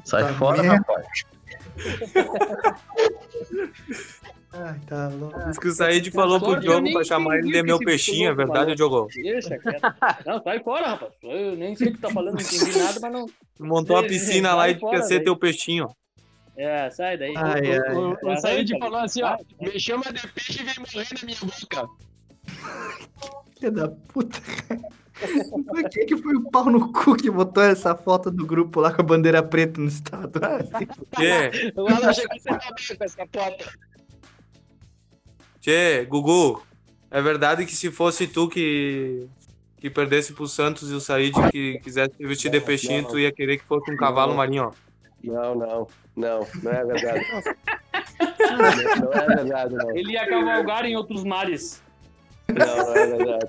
Sai 0.03 0.21
Tá 0.21 0.33
fora, 0.33 0.61
merda. 0.61 0.79
rapaz. 0.79 1.07
Ai, 4.51 4.79
tá 4.85 5.07
louco. 5.07 5.39
Diz 5.47 5.57
que 5.57 5.69
o 5.69 5.71
Said 5.71 6.11
falou 6.11 6.41
pro 6.41 6.59
Diogo 6.59 6.91
pra 6.91 7.05
chamar 7.05 7.37
ele 7.37 7.53
de 7.53 7.63
meu 7.63 7.79
peixinho, 7.79 8.31
é 8.31 8.35
verdade, 8.35 8.75
Diogo? 8.75 9.07
Deixa, 9.15 9.57
cara. 9.59 9.95
Não, 10.25 10.43
sai 10.43 10.61
fora, 10.61 10.87
rapaz. 10.87 11.13
Eu 11.23 11.55
nem 11.55 11.73
sei 11.73 11.87
o 11.87 11.93
que 11.93 12.01
tá 12.01 12.09
falando, 12.09 12.35
não 12.35 12.41
entendi 12.41 12.77
nada, 12.77 12.99
mas 12.99 13.11
não. 13.13 13.25
Montou 13.57 13.95
uma 13.95 14.03
Ei, 14.03 14.09
piscina 14.09 14.55
lá 14.55 14.67
e 14.67 14.75
quer 14.75 15.03
ser 15.03 15.23
teu 15.23 15.37
peixinho. 15.37 15.87
É, 16.57 16.89
sai 16.89 17.17
daí. 17.17 17.33
Ai, 17.37 17.79
ai. 17.79 17.95
O, 17.95 18.17
o, 18.29 18.35
Said 18.35 18.77
falou 18.77 18.99
assim, 18.99 19.23
ó, 19.23 19.37
me 19.61 19.79
chama 19.79 20.03
de 20.11 20.27
peixe 20.33 20.61
e 20.61 20.65
vem 20.65 20.75
morrer 20.79 21.07
na 21.13 21.25
minha 21.25 21.37
boca. 21.39 21.87
Filha 23.57 23.71
da 23.71 23.87
puta. 23.87 24.37
Por 25.19 25.89
que, 25.89 26.05
que 26.05 26.17
foi 26.17 26.35
o 26.35 26.49
pau 26.49 26.65
no 26.65 26.91
cu 26.91 27.15
que 27.15 27.29
botou 27.29 27.63
essa 27.63 27.95
foto 27.95 28.29
do 28.29 28.45
grupo 28.45 28.79
lá 28.79 28.93
com 28.93 29.01
a 29.01 29.05
bandeira 29.05 29.41
preta 29.41 29.81
no 29.81 29.87
estado? 29.87 30.39
Ah, 30.43 30.63
se 30.63 30.85
Que? 30.85 31.73
O 31.75 31.87
Alan 31.87 32.13
chegou 32.13 32.35
a 32.35 32.39
ser 32.39 32.51
bem 32.51 32.97
com 32.97 33.03
essa 33.03 33.27
foto. 33.33 33.77
Tchê, 35.59 36.05
Gugu, 36.05 36.63
é 37.09 37.21
verdade 37.21 37.65
que 37.65 37.75
se 37.75 37.91
fosse 37.91 38.27
tu 38.27 38.47
que, 38.47 39.27
que 39.77 39.89
perdesse 39.89 40.33
pro 40.33 40.47
Santos 40.47 40.91
e 40.91 40.93
o 40.93 40.99
Said 40.99 41.33
que 41.51 41.79
quisesse 41.79 42.15
se 42.15 42.25
vestir 42.25 42.51
de 42.51 42.61
peixinho, 42.61 43.07
tu 43.07 43.17
ia 43.17 43.31
querer 43.31 43.57
que 43.57 43.65
fosse 43.65 43.91
um 43.91 43.97
cavalo 43.97 44.35
marinho, 44.35 44.65
ó. 44.65 44.87
Não, 45.23 45.55
não, 45.55 45.87
não, 46.15 46.47
não 46.63 46.71
é 46.71 46.85
verdade. 46.85 47.25
não, 48.39 49.05
não 49.05 49.13
é 49.13 49.35
verdade, 49.35 49.75
não. 49.75 49.97
Ele 49.97 50.13
ia 50.13 50.27
cavalgar 50.27 50.85
em 50.85 50.95
outros 50.95 51.23
mares. 51.23 51.81
Não, 52.47 52.77
não 52.77 52.95
é 52.95 53.07
verdade. 53.07 53.47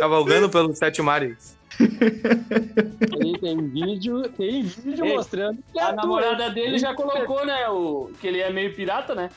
Cavalgando 0.00 0.48
pelos 0.50 0.78
sete 0.78 1.00
mares. 1.02 1.56
Aí 1.78 3.38
tem 3.40 3.68
vídeo, 3.68 4.28
tem 4.30 4.62
vídeo 4.62 5.04
Ei, 5.04 5.16
mostrando. 5.16 5.58
que 5.72 5.78
é 5.78 5.82
A 5.82 5.92
namorada 5.92 6.50
dele 6.50 6.78
já 6.78 6.94
colocou, 6.94 7.44
né? 7.44 7.68
O, 7.68 8.10
que 8.20 8.26
ele 8.26 8.40
é 8.40 8.50
meio 8.52 8.74
pirata, 8.74 9.14
né? 9.14 9.28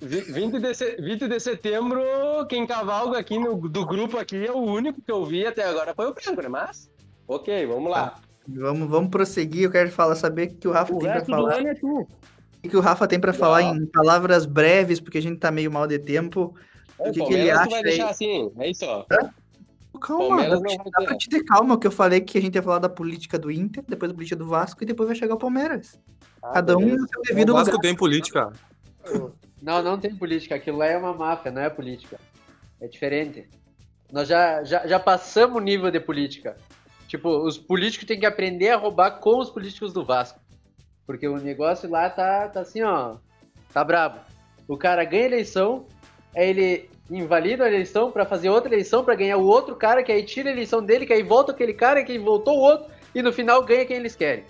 Vi- 0.00 0.20
20 0.22 0.58
de, 0.58 0.74
se- 0.74 0.96
20 1.00 1.28
de 1.28 1.40
setembro, 1.40 2.00
quem 2.48 2.66
cavalga 2.66 3.18
aqui 3.18 3.38
no, 3.38 3.56
do 3.68 3.86
grupo 3.86 4.18
aqui 4.18 4.46
é 4.46 4.50
o 4.52 4.58
único 4.58 5.00
que 5.00 5.10
eu 5.10 5.24
vi 5.24 5.46
até 5.46 5.64
agora 5.64 5.94
foi 5.94 6.06
o 6.06 6.14
branco, 6.14 6.42
né? 6.42 6.48
Mas, 6.48 6.90
ok, 7.28 7.66
vamos 7.66 7.90
lá. 7.90 8.16
Vamos, 8.46 8.88
vamos 8.88 9.10
prosseguir. 9.10 9.62
Eu 9.64 9.70
quero 9.70 9.90
falar, 9.90 10.14
saber 10.16 10.48
o 10.48 10.54
que 10.56 10.68
o 10.68 10.72
Rafa 10.72 10.92
O 10.94 10.98
tem 10.98 11.10
pra 11.10 11.24
falar. 11.24 11.64
é 11.64 11.74
tu. 11.74 12.06
O 12.64 12.68
que 12.68 12.76
o 12.76 12.80
Rafa 12.80 13.06
tem 13.06 13.20
pra 13.20 13.32
falar 13.32 13.62
em 13.62 13.86
palavras 13.86 14.44
breves, 14.46 15.00
porque 15.00 15.18
a 15.18 15.22
gente 15.22 15.38
tá 15.38 15.50
meio 15.50 15.70
mal 15.70 15.86
de 15.86 15.98
tempo. 15.98 16.54
É, 16.98 17.08
O 17.08 17.12
que, 17.12 17.24
que 17.24 17.32
ele 17.34 17.50
acha 17.50 17.68
vai 17.70 17.78
aí? 17.78 17.84
deixar 17.84 18.08
assim, 18.10 18.50
é 18.58 18.70
isso, 18.70 18.84
ó. 18.86 19.04
Calma, 20.06 20.28
Palmeiras 20.28 20.60
dá 20.60 20.68
não 20.76 20.84
pra- 20.90 21.04
dá 21.06 21.16
te 21.16 21.28
ter 21.28 21.44
calma, 21.44 21.78
que 21.78 21.86
eu 21.86 21.90
falei 21.90 22.20
que 22.20 22.36
a 22.36 22.40
gente 22.40 22.54
ia 22.54 22.62
falar 22.62 22.78
da 22.78 22.88
política 22.88 23.38
do 23.38 23.50
Inter, 23.50 23.82
depois 23.88 24.10
da 24.10 24.14
política 24.14 24.36
do 24.36 24.46
Vasco 24.46 24.82
e 24.82 24.86
depois 24.86 25.08
vai 25.08 25.16
chegar 25.16 25.34
o 25.34 25.38
Palmeiras. 25.38 25.98
Cada 26.52 26.76
um 26.76 26.80
no 26.96 27.08
seu 27.08 27.20
O 27.20 27.22
devido 27.22 27.52
Vasco 27.54 27.70
lugar. 27.70 27.80
tem 27.82 27.96
política. 27.96 28.52
Não, 29.62 29.82
não 29.82 29.98
tem 29.98 30.14
política. 30.14 30.54
Aquilo 30.54 30.78
lá 30.78 30.86
é 30.86 30.96
uma 30.96 31.14
máfia, 31.14 31.50
não 31.50 31.62
é 31.62 31.70
política. 31.70 32.18
É 32.80 32.86
diferente. 32.86 33.48
Nós 34.12 34.28
já, 34.28 34.62
já, 34.62 34.86
já 34.86 35.00
passamos 35.00 35.56
o 35.56 35.60
nível 35.60 35.90
de 35.90 35.98
política. 36.00 36.56
Tipo, 37.08 37.28
os 37.46 37.56
políticos 37.56 38.06
têm 38.06 38.20
que 38.20 38.26
aprender 38.26 38.70
a 38.70 38.76
roubar 38.76 39.12
com 39.20 39.38
os 39.38 39.50
políticos 39.50 39.92
do 39.92 40.04
Vasco. 40.04 40.38
Porque 41.06 41.26
o 41.26 41.38
negócio 41.38 41.88
lá 41.88 42.10
tá, 42.10 42.48
tá 42.48 42.60
assim, 42.60 42.82
ó. 42.82 43.16
Tá 43.72 43.82
brabo. 43.82 44.20
O 44.68 44.76
cara 44.76 45.04
ganha 45.04 45.24
eleição, 45.26 45.86
aí 46.36 46.48
ele 46.48 46.90
invalida 47.10 47.64
a 47.64 47.68
eleição 47.68 48.10
pra 48.10 48.24
fazer 48.24 48.48
outra 48.48 48.72
eleição 48.72 49.04
pra 49.04 49.14
ganhar 49.14 49.36
o 49.36 49.46
outro 49.46 49.76
cara, 49.76 50.02
que 50.02 50.10
aí 50.10 50.22
tira 50.22 50.48
a 50.48 50.52
eleição 50.52 50.82
dele, 50.82 51.06
que 51.06 51.12
aí 51.12 51.22
volta 51.22 51.52
aquele 51.52 51.74
cara, 51.74 52.02
que 52.02 52.12
aí 52.12 52.18
voltou 52.18 52.56
o 52.56 52.62
outro, 52.62 52.90
e 53.14 53.22
no 53.22 53.32
final 53.32 53.62
ganha 53.62 53.84
quem 53.84 53.96
eles 53.96 54.16
querem. 54.16 54.44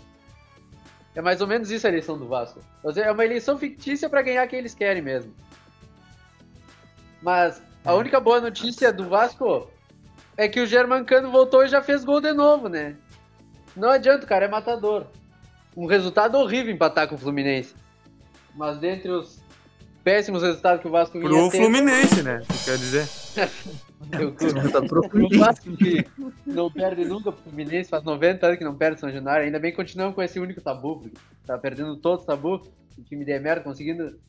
É 1.15 1.23
mais 1.23 1.41
ou 1.41 1.47
menos 1.47 1.71
isso 1.71 1.87
a 1.87 1.91
eleição 1.91 2.19
do 2.19 2.27
Vasco. 2.27 2.61
Ou 2.83 2.93
seja, 2.93 3.07
É 3.07 3.13
uma 3.13 3.25
eleição 3.25 3.57
fictícia 3.57 4.09
pra 4.09 4.23
ganhar 4.23 4.47
quem 4.47 4.59
eles 4.59 4.75
querem 4.75 5.03
mesmo. 5.03 5.33
Mas 7.23 7.63
a 7.85 7.95
única 7.95 8.21
boa 8.21 8.41
notícia 8.41 8.93
do 8.93 9.09
Vasco 9.09 9.71
é 10.37 10.49
que 10.49 10.61
o 10.61 10.67
Germancano 10.67 11.31
voltou 11.31 11.65
e 11.65 11.69
já 11.69 11.83
fez 11.83 12.05
gol 12.05 12.21
de 12.21 12.33
novo, 12.33 12.69
né? 12.69 12.97
Não 13.77 13.91
adianta, 13.91 14.27
cara 14.27 14.47
é 14.47 14.49
matador. 14.49 15.07
Um 15.77 15.87
resultado 15.87 16.37
horrível 16.37 16.73
empatar 16.73 17.09
com 17.09 17.15
o 17.15 17.19
Fluminense. 17.19 17.75
Mas 18.55 18.79
dentre 18.79 19.11
os 19.11 19.41
péssimos 20.05 20.43
resultados 20.43 20.83
que 20.83 20.87
o 20.87 20.91
Vasco 20.91 21.19
vinha 21.19 21.31
Pro 21.31 21.51
Fluminense, 21.51 22.23
né? 22.23 22.43
Tu 22.47 22.65
quer 22.65 22.77
dizer? 22.77 23.09
Tá 24.05 24.81
O. 24.81 25.39
Vasco 25.39 25.75
que 25.79 26.07
não 26.45 26.71
perde 26.71 27.07
nunca 27.07 27.33
pro 27.33 27.41
Fluminense, 27.43 27.89
faz 27.89 28.05
90 28.05 28.47
anos 28.47 28.59
que 28.59 28.65
não 28.65 28.77
perde 28.77 29.01
São 29.01 29.11
Januário. 29.11 29.47
Ainda 29.47 29.59
bem 29.59 29.71
que 29.71 29.79
continuamos 29.79 30.15
com 30.15 30.23
esse 30.23 30.39
único 30.39 30.61
tabu, 30.61 31.01
porque 31.01 31.17
tá 31.47 31.57
perdendo 31.57 31.97
todos 31.97 32.21
os 32.21 32.27
tabu. 32.27 32.61
O 32.99 33.03
time 33.03 33.25
de 33.25 33.39
merda 33.41 33.65
conseguindo. 33.65 34.21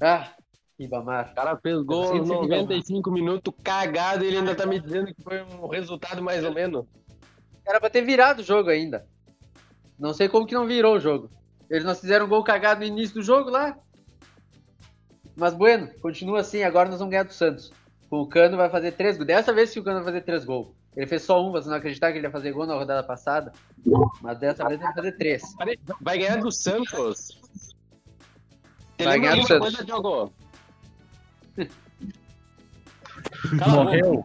Ah, 0.00 0.32
Ribamar. 0.78 1.30
O 1.30 1.34
cara 1.34 1.58
fez 1.58 1.82
gol 1.82 2.06
Sim, 2.06 2.18
aos 2.20 2.28
sim, 2.28 2.34
95 2.34 3.10
minutos 3.10 3.54
cagado 3.62 4.24
e 4.24 4.28
ele 4.28 4.38
ainda 4.38 4.54
tá 4.54 4.64
me 4.64 4.80
dizendo 4.80 5.14
que 5.14 5.22
foi 5.22 5.42
um 5.42 5.68
resultado 5.68 6.22
mais 6.22 6.42
ou 6.42 6.54
menos. 6.54 6.86
Era 7.66 7.78
pra 7.78 7.90
ter 7.90 8.00
virado 8.00 8.40
o 8.40 8.44
jogo 8.44 8.70
ainda. 8.70 9.06
Não 9.98 10.14
sei 10.14 10.26
como 10.26 10.46
que 10.46 10.54
não 10.54 10.66
virou 10.66 10.96
o 10.96 11.00
jogo. 11.00 11.30
Eles 11.68 11.84
não 11.84 11.94
fizeram 11.94 12.24
um 12.24 12.28
gol 12.30 12.42
cagado 12.42 12.80
no 12.80 12.86
início 12.86 13.14
do 13.16 13.22
jogo 13.22 13.50
lá. 13.50 13.76
Mas 15.36 15.54
bueno, 15.54 15.88
continua 16.00 16.40
assim. 16.40 16.62
Agora 16.62 16.88
nós 16.88 16.98
vamos 16.98 17.10
ganhar 17.10 17.24
do 17.24 17.32
Santos. 17.32 17.72
Com 18.08 18.20
o 18.20 18.26
Cano 18.26 18.56
vai 18.56 18.68
fazer 18.68 18.92
três 18.92 19.16
gols. 19.16 19.26
Dessa 19.26 19.52
vez 19.52 19.70
que 19.72 19.80
o 19.80 19.84
Cano 19.84 19.96
vai 19.96 20.06
fazer 20.06 20.22
três 20.22 20.44
gols. 20.44 20.68
Ele 20.96 21.06
fez 21.06 21.22
só 21.22 21.44
um, 21.44 21.52
você 21.52 21.68
não 21.68 21.76
acreditar 21.76 22.10
que 22.10 22.18
ele 22.18 22.26
ia 22.26 22.30
fazer 22.30 22.52
gol 22.52 22.66
na 22.66 22.74
rodada 22.74 23.02
passada. 23.06 23.52
Mas 24.20 24.38
dessa 24.38 24.66
vez 24.66 24.80
ele 24.80 24.84
vai 24.84 24.94
fazer 24.94 25.12
três. 25.12 25.42
Vai 26.00 26.18
ganhar 26.18 26.36
do 26.36 26.50
Santos? 26.50 27.38
Você 28.96 29.04
Vai 29.04 29.20
ganhar 29.20 29.36
do 29.36 29.46
Santos. 29.46 29.76
Morreu, 33.68 34.24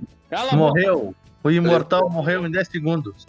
morreu. 0.53 1.15
O 1.43 1.51
imortal 1.51 2.09
morreu 2.09 2.45
em 2.45 2.51
10 2.51 2.67
segundos. 2.67 3.27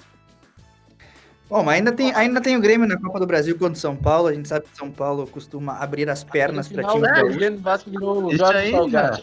Bom, 1.49 1.63
mas 1.63 1.77
ainda 1.77 1.93
tem, 1.93 2.13
ainda 2.15 2.41
tem 2.41 2.57
o 2.57 2.61
Grêmio 2.61 2.89
na 2.89 2.99
Copa 2.99 3.21
do 3.21 3.27
Brasil 3.27 3.57
contra 3.57 3.75
o 3.75 3.77
São 3.77 3.95
Paulo. 3.95 4.27
A 4.27 4.35
gente 4.35 4.49
sabe 4.49 4.67
que 4.67 4.77
São 4.77 4.91
Paulo 4.91 5.27
costuma 5.29 5.79
abrir 5.79 6.11
as 6.11 6.25
pernas 6.25 6.69
para 6.69 6.85
time 6.85 7.03
né, 7.03 7.23
o. 7.23 7.29
Grêmio 7.29 7.59
do 7.59 7.63
Vasco 7.63 7.91
o 7.91 8.29
Isso 8.29 8.39
Jorge 8.39 8.59
aí, 8.59 8.71
Salgado. 8.73 9.23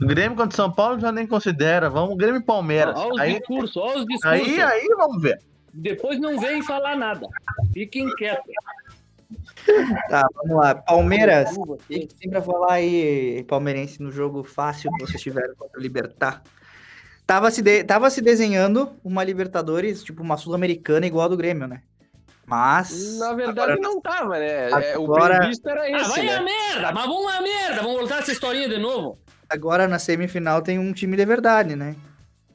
O 0.00 0.06
Grêmio 0.06 0.36
contra 0.36 0.56
São 0.56 0.70
Paulo 0.70 0.98
já 0.98 1.12
nem 1.12 1.26
considera. 1.26 1.90
Vamos, 1.90 2.16
Grêmio 2.16 2.40
e 2.40 2.44
Palmeiras. 2.44 2.96
Olha 2.96 3.12
os 3.12 3.20
Aí, 3.20 3.38
discursos, 3.38 3.76
olha 3.76 3.98
os 3.98 4.06
discursos. 4.06 4.48
aí, 4.48 4.60
aí, 4.62 4.88
vamos 4.96 5.20
ver. 5.20 5.38
Depois 5.74 6.18
não 6.18 6.38
vem 6.38 6.62
falar 6.62 6.96
nada. 6.96 7.26
Fiquem 7.74 8.08
quietos. 8.14 8.52
Tá, 10.08 10.26
vamos 10.34 10.56
lá. 10.56 10.74
Palmeiras. 10.74 11.56
O 11.56 11.78
tem 11.88 12.30
pra 12.30 12.40
falar 12.40 12.74
aí, 12.74 13.44
palmeirense, 13.48 14.02
no 14.02 14.10
jogo 14.10 14.42
fácil 14.44 14.90
que 14.92 15.06
vocês 15.06 15.22
tiveram 15.22 15.54
contra 15.56 15.78
o 15.78 15.82
Libertar? 15.82 16.42
Tava 17.26 17.50
se, 17.50 17.62
de- 17.62 17.84
tava 17.84 18.10
se 18.10 18.20
desenhando 18.20 18.90
uma 19.04 19.22
Libertadores, 19.24 20.02
tipo 20.02 20.22
uma 20.22 20.36
Sul-Americana 20.36 21.06
igual 21.06 21.26
a 21.26 21.28
do 21.28 21.36
Grêmio, 21.36 21.66
né? 21.66 21.82
Mas. 22.44 23.18
Na 23.18 23.32
verdade 23.32 23.80
não 23.80 24.00
tava, 24.00 24.38
né? 24.38 24.68
É, 24.70 24.98
o 24.98 25.04
Agora- 25.04 25.38
previsto 25.38 25.68
era 25.68 25.82
Ah, 25.82 25.90
esse, 25.90 26.10
vai 26.10 26.22
né? 26.26 26.34
a 26.36 26.42
merda, 26.42 26.92
mas 26.92 27.06
vamos 27.06 27.32
a 27.34 27.40
merda. 27.40 27.82
Vamos 27.82 27.98
voltar 27.98 28.18
essa 28.18 28.32
historinha 28.32 28.68
de 28.68 28.78
novo. 28.78 29.18
Agora 29.48 29.86
na 29.86 29.98
semifinal 29.98 30.60
tem 30.60 30.78
um 30.78 30.92
time 30.92 31.16
de 31.16 31.24
verdade, 31.24 31.76
né? 31.76 31.94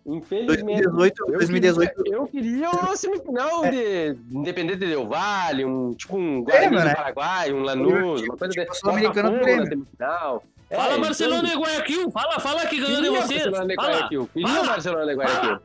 Infelizmente. 0.05 0.84
2018, 0.84 1.24
eu 1.28 1.38
2018. 1.38 1.93
Queria, 1.95 2.13
eu 2.15 2.28
queria 2.28 2.70
uma 2.72 2.95
semifinal 2.95 3.61
de 3.70 4.18
Independente 4.32 4.80
Del 4.80 5.05
Vale, 5.07 5.65
um, 5.65 5.93
tipo 5.93 6.18
um 6.18 6.43
Grêmio, 6.43 6.70
Guarani 6.72 6.76
né? 6.78 6.89
do 6.91 6.95
Paraguai, 6.95 7.51
um 7.53 7.59
Lanús, 7.61 8.22
Tipo- 8.22 8.32
uma 8.34 8.38
coisa 8.38 8.53
tipo 8.53 8.72
de 8.72 8.78
Sul-Americano 8.80 9.30
do 9.32 9.36
Botafogo 9.38 9.57
na 9.57 9.65
Grêmio. 9.65 9.86
semifinal. 9.86 10.43
Fala 10.70 10.95
É, 10.95 10.99
Barcelona 10.99 11.47
então, 11.47 11.61
e 11.61 11.63
Guayaquil. 11.63 12.11
Fala, 12.11 12.39
fala 12.39 12.65
que 12.68 12.80
ganhou 12.80 13.01
de 13.01 13.09
vocês. 13.09 13.43
Barcelona 13.43 13.74
e 13.74 13.76
Fala. 13.76 13.89
Guayaquil. 13.89 14.30
Queria 14.34 14.47
Fala. 14.49 14.68
Barcelona 14.68 15.11
e 15.11 15.15
Guayaquil. 15.15 15.59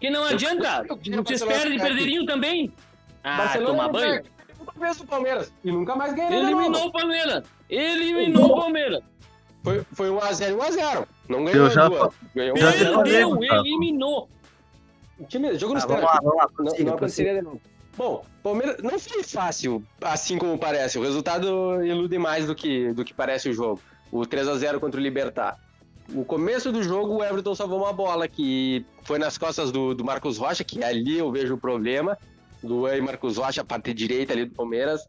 Que 0.00 0.10
não 0.10 0.24
adianta. 0.24 0.84
Vocês 1.24 1.44
perdem 1.44 1.78
perderiam 1.78 2.26
também. 2.26 2.72
Ah, 3.22 3.36
Barcelona 3.36 3.70
tomar 3.70 3.88
e 3.88 3.92
banho. 3.92 4.22
Nunca 4.58 4.72
fez 4.78 5.00
o 5.00 5.06
Palmeiras. 5.06 5.52
E 5.64 5.72
nunca 5.72 5.96
mais 5.96 6.14
ganhou. 6.14 6.32
Eliminou 6.32 6.86
o 6.86 6.92
Palmeiras. 6.92 7.44
Eliminou 7.70 8.44
o 8.52 8.60
Palmeiras. 8.60 9.02
Foi, 9.62 9.84
foi 9.92 10.08
1x0 10.08 10.56
1x0. 10.56 11.06
Não 11.28 11.44
ganhou 11.44 11.66
Eu 11.66 11.70
já- 11.70 11.88
duas. 11.88 12.14
Ganhou 12.34 12.56
já 12.56 12.72
Perdeu, 12.72 13.38
eliminou. 13.42 14.28
O 15.18 15.24
time, 15.24 15.58
jogo 15.58 15.78
vamos 15.78 16.02
lá, 16.02 16.18
vamos 16.22 16.36
lá. 16.36 16.48
Não, 16.58 16.64
não 16.86 16.94
aconteceria 16.94 17.34
de 17.34 17.42
novo. 17.42 17.60
Bom, 17.96 18.24
Palmeiras 18.42 18.80
não 18.80 18.96
foi 18.96 19.24
fácil, 19.24 19.84
assim 20.00 20.38
como 20.38 20.56
parece. 20.56 20.96
O 20.98 21.02
resultado 21.02 21.84
ilude 21.84 22.16
mais 22.16 22.46
do 22.46 22.54
que, 22.54 22.92
do 22.92 23.04
que 23.04 23.12
parece 23.12 23.48
o 23.48 23.52
jogo. 23.52 23.80
O 24.10 24.20
3x0 24.20 24.78
contra 24.80 25.00
o 25.00 25.02
Libertar. 25.02 25.58
No 26.08 26.24
começo 26.24 26.72
do 26.72 26.82
jogo, 26.82 27.16
o 27.16 27.24
Everton 27.24 27.54
salvou 27.54 27.80
uma 27.80 27.92
bola 27.92 28.26
que 28.26 28.84
foi 29.04 29.18
nas 29.18 29.36
costas 29.36 29.70
do, 29.70 29.94
do 29.94 30.02
Marcos 30.04 30.38
Rocha, 30.38 30.64
que 30.64 30.82
ali 30.82 31.18
eu 31.18 31.30
vejo 31.30 31.54
o 31.54 31.58
problema. 31.58 32.16
Luan 32.64 32.96
e 32.96 33.00
Marcos 33.00 33.36
Rocha, 33.36 33.60
a 33.60 33.64
parte 33.64 33.92
direita 33.92 34.32
ali 34.32 34.46
do 34.46 34.54
Palmeiras. 34.54 35.06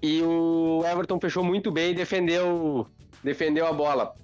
E 0.00 0.22
o 0.22 0.82
Everton 0.86 1.18
fechou 1.20 1.42
muito 1.42 1.70
bem 1.72 1.90
e 1.90 1.94
defendeu, 1.94 2.86
defendeu 3.22 3.66
a 3.66 3.72
bola. 3.72 4.14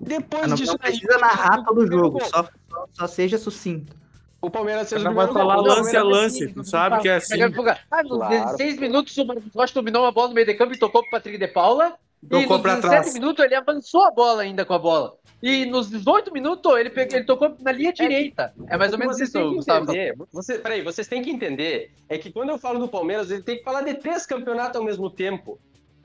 Depois 0.00 0.44
Ah, 0.44 0.48
Não, 0.48 0.56
disso, 0.56 0.72
não 0.72 0.78
precisa 0.78 1.18
narrar 1.18 1.62
todo 1.64 1.78
o 1.78 1.86
jogo, 1.86 2.24
só, 2.24 2.48
só, 2.92 3.06
seja 3.06 3.38
sucinto. 3.38 3.94
O 4.40 4.50
Palmeiras 4.50 4.88
fez 4.88 5.02
o 5.02 5.04
Não 5.04 5.14
vai 5.14 5.26
primeiro 5.26 5.48
falar 5.48 5.62
gol. 5.62 5.66
Lance 5.66 5.96
a 5.96 6.02
lance, 6.02 6.48
tu 6.52 6.64
sabe 6.64 7.00
que 7.00 7.08
é 7.08 7.16
assim. 7.16 7.40
Ah, 7.42 8.02
nos 8.02 8.18
Claro. 8.18 8.56
16 8.56 8.78
minutos 8.78 9.16
o 9.18 9.24
Marcos 9.26 9.54
Rocha 9.54 9.74
dominou 9.74 10.02
uma 10.02 10.12
bola 10.12 10.28
no 10.28 10.34
meio 10.34 10.46
de 10.46 10.54
campo 10.54 10.72
e 10.72 10.78
tocou 10.78 11.02
pro 11.02 11.10
Patrick 11.10 11.38
de 11.38 11.46
Paula. 11.48 11.94
E 12.22 12.28
Tocou 12.28 12.56
nos 12.58 12.60
pra 12.62 12.74
17 12.76 12.80
trás. 13.02 13.14
minutos 13.14 13.44
ele 13.44 13.54
avançou 13.54 14.04
a 14.04 14.10
bola 14.10 14.42
ainda 14.42 14.64
com 14.64 14.74
a 14.74 14.78
bola. 14.78 15.14
E 15.42 15.64
nos 15.64 15.88
18 15.88 16.30
minutos 16.32 16.70
ele, 16.78 16.90
pegou, 16.90 17.16
ele 17.16 17.24
tocou 17.24 17.56
na 17.60 17.72
linha 17.72 17.92
direita. 17.92 18.52
É 18.68 18.76
mais 18.76 18.92
ou 18.92 18.98
menos 18.98 19.16
Vocês 19.16 19.30
isso, 19.30 19.38
que 19.38 19.54
Gustavo. 19.56 19.84
entender, 19.84 20.14
você, 20.30 20.58
peraí, 20.58 20.82
vocês 20.82 21.08
têm 21.08 21.22
que 21.22 21.30
entender 21.30 21.92
é 22.08 22.18
que 22.18 22.30
quando 22.30 22.50
eu 22.50 22.58
falo 22.58 22.78
do 22.78 22.88
Palmeiras, 22.88 23.30
ele 23.30 23.42
tem 23.42 23.56
que 23.56 23.64
falar 23.64 23.82
de 23.82 23.94
três 23.94 24.26
campeonatos 24.26 24.76
ao 24.76 24.84
mesmo 24.84 25.08
tempo. 25.08 25.58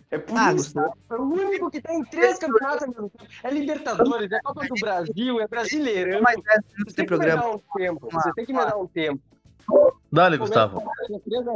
É 0.09 0.18
por 0.18 0.38
Ah, 0.38 0.53
isso. 0.53 0.74
Gustavo. 0.74 0.93
É 1.11 1.16
o 1.16 1.24
único 1.24 1.70
que 1.70 1.82
tem 1.82 2.01
três 2.05 2.39
campeonatos 2.39 2.84
ao 2.84 2.89
mesmo 2.89 3.09
tempo. 3.09 3.26
É 3.43 3.49
Libertadores, 3.51 4.32
é 4.32 4.39
Copa 4.39 4.66
do 4.66 4.76
Brasil, 4.80 5.41
é 5.41 5.47
Brasileirão. 5.47 6.22
Mais 6.22 6.38
10 6.41 6.59
minutos 6.72 6.93
Você 6.93 6.95
tem 6.95 7.05
que 7.05 7.18
me 7.18 7.26
dar 7.26 7.49
um 7.49 7.59
tempo. 7.76 8.07
Você 8.11 8.34
tem 8.34 8.45
que 8.45 8.53
me 8.53 8.59
dar 8.59 8.78
um 8.78 8.88
tempo. 8.88 9.22
Dale, 10.11 10.38
Gustavo. 10.38 10.82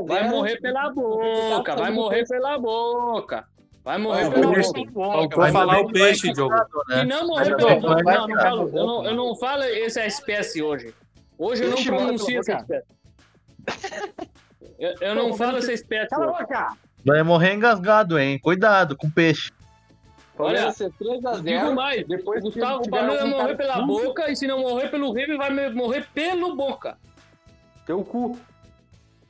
Vai 0.05 0.27
morrer 0.27 0.59
pela 0.59 0.89
boca, 0.89 1.75
vai 1.75 1.91
morrer 1.91 2.27
pela 2.27 2.57
boca. 2.57 3.47
Vai 3.89 3.97
morrer 3.97 4.25
Ah, 4.27 4.29
pela 4.29 4.53
peixe. 4.53 4.71
Faltou 4.93 5.39
Vai 5.39 5.51
falar 5.51 5.79
o 5.79 5.91
peixe, 5.91 6.31
Diogo. 6.31 6.53
Se 6.89 7.05
não 7.05 7.25
morrer 7.25 7.55
pela 7.55 7.75
não, 7.75 8.39
falo. 8.39 8.67
Eu 8.67 8.85
não, 8.85 9.05
eu 9.05 9.15
não 9.15 9.35
falo 9.35 9.63
essa 9.63 10.05
espécie 10.05 10.61
hoje. 10.61 10.93
Hoje 11.35 11.63
eu 11.63 11.69
não 11.69 11.75
Peixe 11.75 11.89
pronuncio 11.89 12.39
essa 12.39 12.53
espécie. 12.53 12.87
Eu, 14.77 14.93
eu 15.01 15.15
não 15.15 15.33
falo 15.33 15.57
essa 15.57 15.73
espécie. 15.73 16.07
Cala 16.07 16.25
a 16.25 16.29
hoje. 16.29 16.39
boca! 16.41 16.77
Vai 17.03 17.23
morrer 17.23 17.55
engasgado, 17.55 18.19
hein? 18.19 18.37
Cuidado 18.37 18.95
com 18.95 19.09
peixe. 19.09 19.51
Palmeiras 20.37 20.65
Olha, 20.65 20.71
ser 20.71 20.91
3 20.93 21.25
a 21.25 21.33
0 21.33 21.43
Digo 21.43 21.73
mais, 21.73 22.07
depois 22.07 22.41
o 22.41 22.43
Gustavo, 22.43 22.83
o 22.83 22.89
Palmeiras 22.91 23.23
vai 23.23 23.29
morrer 23.31 23.41
cara 23.41 23.55
pela 23.57 23.81
boca 23.87 24.31
e 24.31 24.35
se 24.35 24.45
não 24.45 24.59
morrer 24.59 24.89
pelo 24.89 25.11
River, 25.11 25.35
vai 25.35 25.69
morrer 25.71 26.07
pelo 26.13 26.55
boca. 26.55 26.95
Teu 27.87 28.03
cu. 28.03 28.33
O 28.33 28.39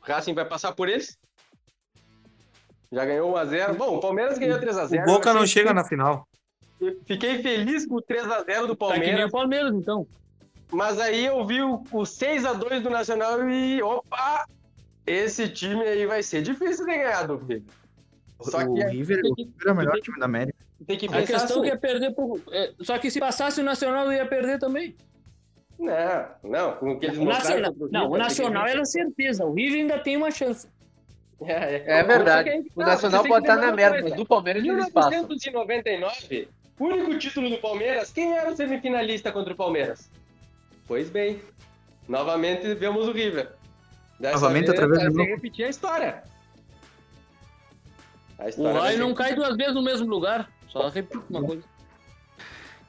Racing 0.01 0.33
vai 0.33 0.43
passar 0.43 0.73
por 0.73 0.89
eles? 0.89 1.17
Já 2.91 3.05
ganhou 3.05 3.31
1x0. 3.33 3.75
Bom, 3.77 3.95
o 3.97 3.99
Palmeiras 3.99 4.37
ganhou 4.37 4.59
3x0. 4.59 5.03
O 5.03 5.05
Boca 5.05 5.33
não 5.33 5.45
chega 5.45 5.73
na 5.73 5.83
final. 5.83 6.27
Fiquei 7.05 7.41
feliz 7.41 7.85
com 7.85 7.95
o 7.95 8.01
3x0 8.01 8.65
do 8.67 8.75
Tá 8.75 8.93
que 8.93 8.99
nem 8.99 9.07
Palmeiras. 9.09 9.25
o 9.25 9.31
Palmeiras, 9.31 9.73
então. 9.75 10.07
Mas 10.71 10.99
aí 10.99 11.25
eu 11.25 11.45
vi 11.45 11.61
o, 11.61 11.75
o 11.91 12.01
6x2 12.03 12.81
do 12.81 12.89
Nacional 12.89 13.47
e. 13.49 13.81
Opa! 13.81 14.45
Esse 15.05 15.49
time 15.49 15.81
aí 15.83 16.05
vai 16.05 16.21
ser 16.23 16.41
difícil 16.43 16.85
de 16.85 16.91
ganhar 16.91 17.25
do 17.27 17.37
River. 17.37 17.63
Só 18.41 18.59
o 18.59 18.73
que 18.75 18.83
River, 18.85 19.21
tem 19.21 19.31
o 19.31 19.35
River 19.35 19.53
é 19.67 19.71
o 19.71 19.75
melhor 19.75 19.99
time 19.99 20.19
da 20.19 20.25
América. 20.25 20.57
tem 20.87 20.97
que 20.97 21.07
A 21.07 21.11
pensar 21.11 21.25
questão 21.33 21.57
assim. 21.57 21.61
que 21.69 21.69
é 21.71 21.75
perder 21.77 22.11
por. 22.13 22.39
é, 22.51 22.71
só 22.81 22.97
que 22.99 23.09
se 23.11 23.19
passasse 23.19 23.59
o 23.59 23.63
Nacional, 23.63 24.11
ia 24.13 24.25
perder 24.25 24.59
também. 24.59 24.95
Não, 25.77 26.25
não, 26.43 26.73
com 26.75 26.91
o 26.91 26.99
que 26.99 27.05
eles 27.07 27.17
mostraram 27.17 27.61
Nacional, 27.61 27.89
não, 27.91 28.01
River, 28.01 28.11
o 28.13 28.17
Nacional 28.17 28.65
que- 28.65 28.71
era 28.71 28.85
certeza. 28.85 29.45
O 29.45 29.53
River 29.53 29.79
ainda 29.81 29.99
tem 29.99 30.15
uma 30.17 30.29
chance. 30.31 30.67
É, 31.45 31.75
é. 31.75 31.83
É 31.99 32.03
verdade. 32.03 32.49
Que 32.49 32.71
O 32.75 32.81
Nacional 32.81 33.21
tem 33.21 33.31
pode 33.31 33.45
estar 33.45 33.55
na 33.57 33.71
merda, 33.71 34.01
mas 34.01 34.13
do 34.13 34.25
Palmeiras 34.25 34.63
Em 34.63 34.69
eles 34.69 34.89
passam. 34.89 35.09
1999, 35.11 36.47
o 36.79 36.85
único 36.85 37.17
título 37.17 37.49
do 37.49 37.57
Palmeiras, 37.57 38.11
quem 38.11 38.37
era 38.37 38.51
o 38.51 38.55
semifinalista 38.55 39.31
contra 39.31 39.53
o 39.53 39.55
Palmeiras? 39.55 40.09
Pois 40.87 41.09
bem, 41.09 41.41
novamente 42.07 42.73
vemos 42.75 43.07
o 43.07 43.11
River. 43.11 43.53
Dessa 44.19 44.35
Novamente, 44.35 44.71
se 44.75 45.09
novo. 45.09 45.23
repetir 45.23 45.65
a 45.65 45.69
história. 45.69 46.23
A 48.37 48.45
O 48.45 48.49
história 48.49 48.73
vai 48.73 48.81
raio 48.81 48.99
não 48.99 49.13
cai 49.13 49.33
duas 49.33 49.55
vezes 49.55 49.73
no 49.73 49.81
mesmo 49.81 50.07
lugar. 50.07 50.49
Só 50.67 50.87
repito 50.89 51.23
uma 51.29 51.43
coisa. 51.43 51.63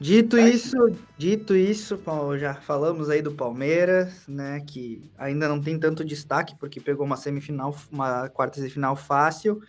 Dito 0.01 0.35
isso, 0.35 0.75
dito 1.15 1.55
isso, 1.55 1.95
Paulo, 1.95 2.35
já 2.35 2.55
falamos 2.55 3.07
aí 3.07 3.21
do 3.21 3.31
Palmeiras, 3.33 4.25
né, 4.27 4.59
que 4.65 5.11
ainda 5.15 5.47
não 5.47 5.61
tem 5.61 5.77
tanto 5.79 6.03
destaque 6.03 6.55
porque 6.59 6.79
pegou 6.81 7.05
uma 7.05 7.15
semifinal, 7.15 7.75
uma 7.91 8.27
quarta 8.27 8.59
de 8.59 8.67
final 8.67 8.95
fácil, 8.95 9.61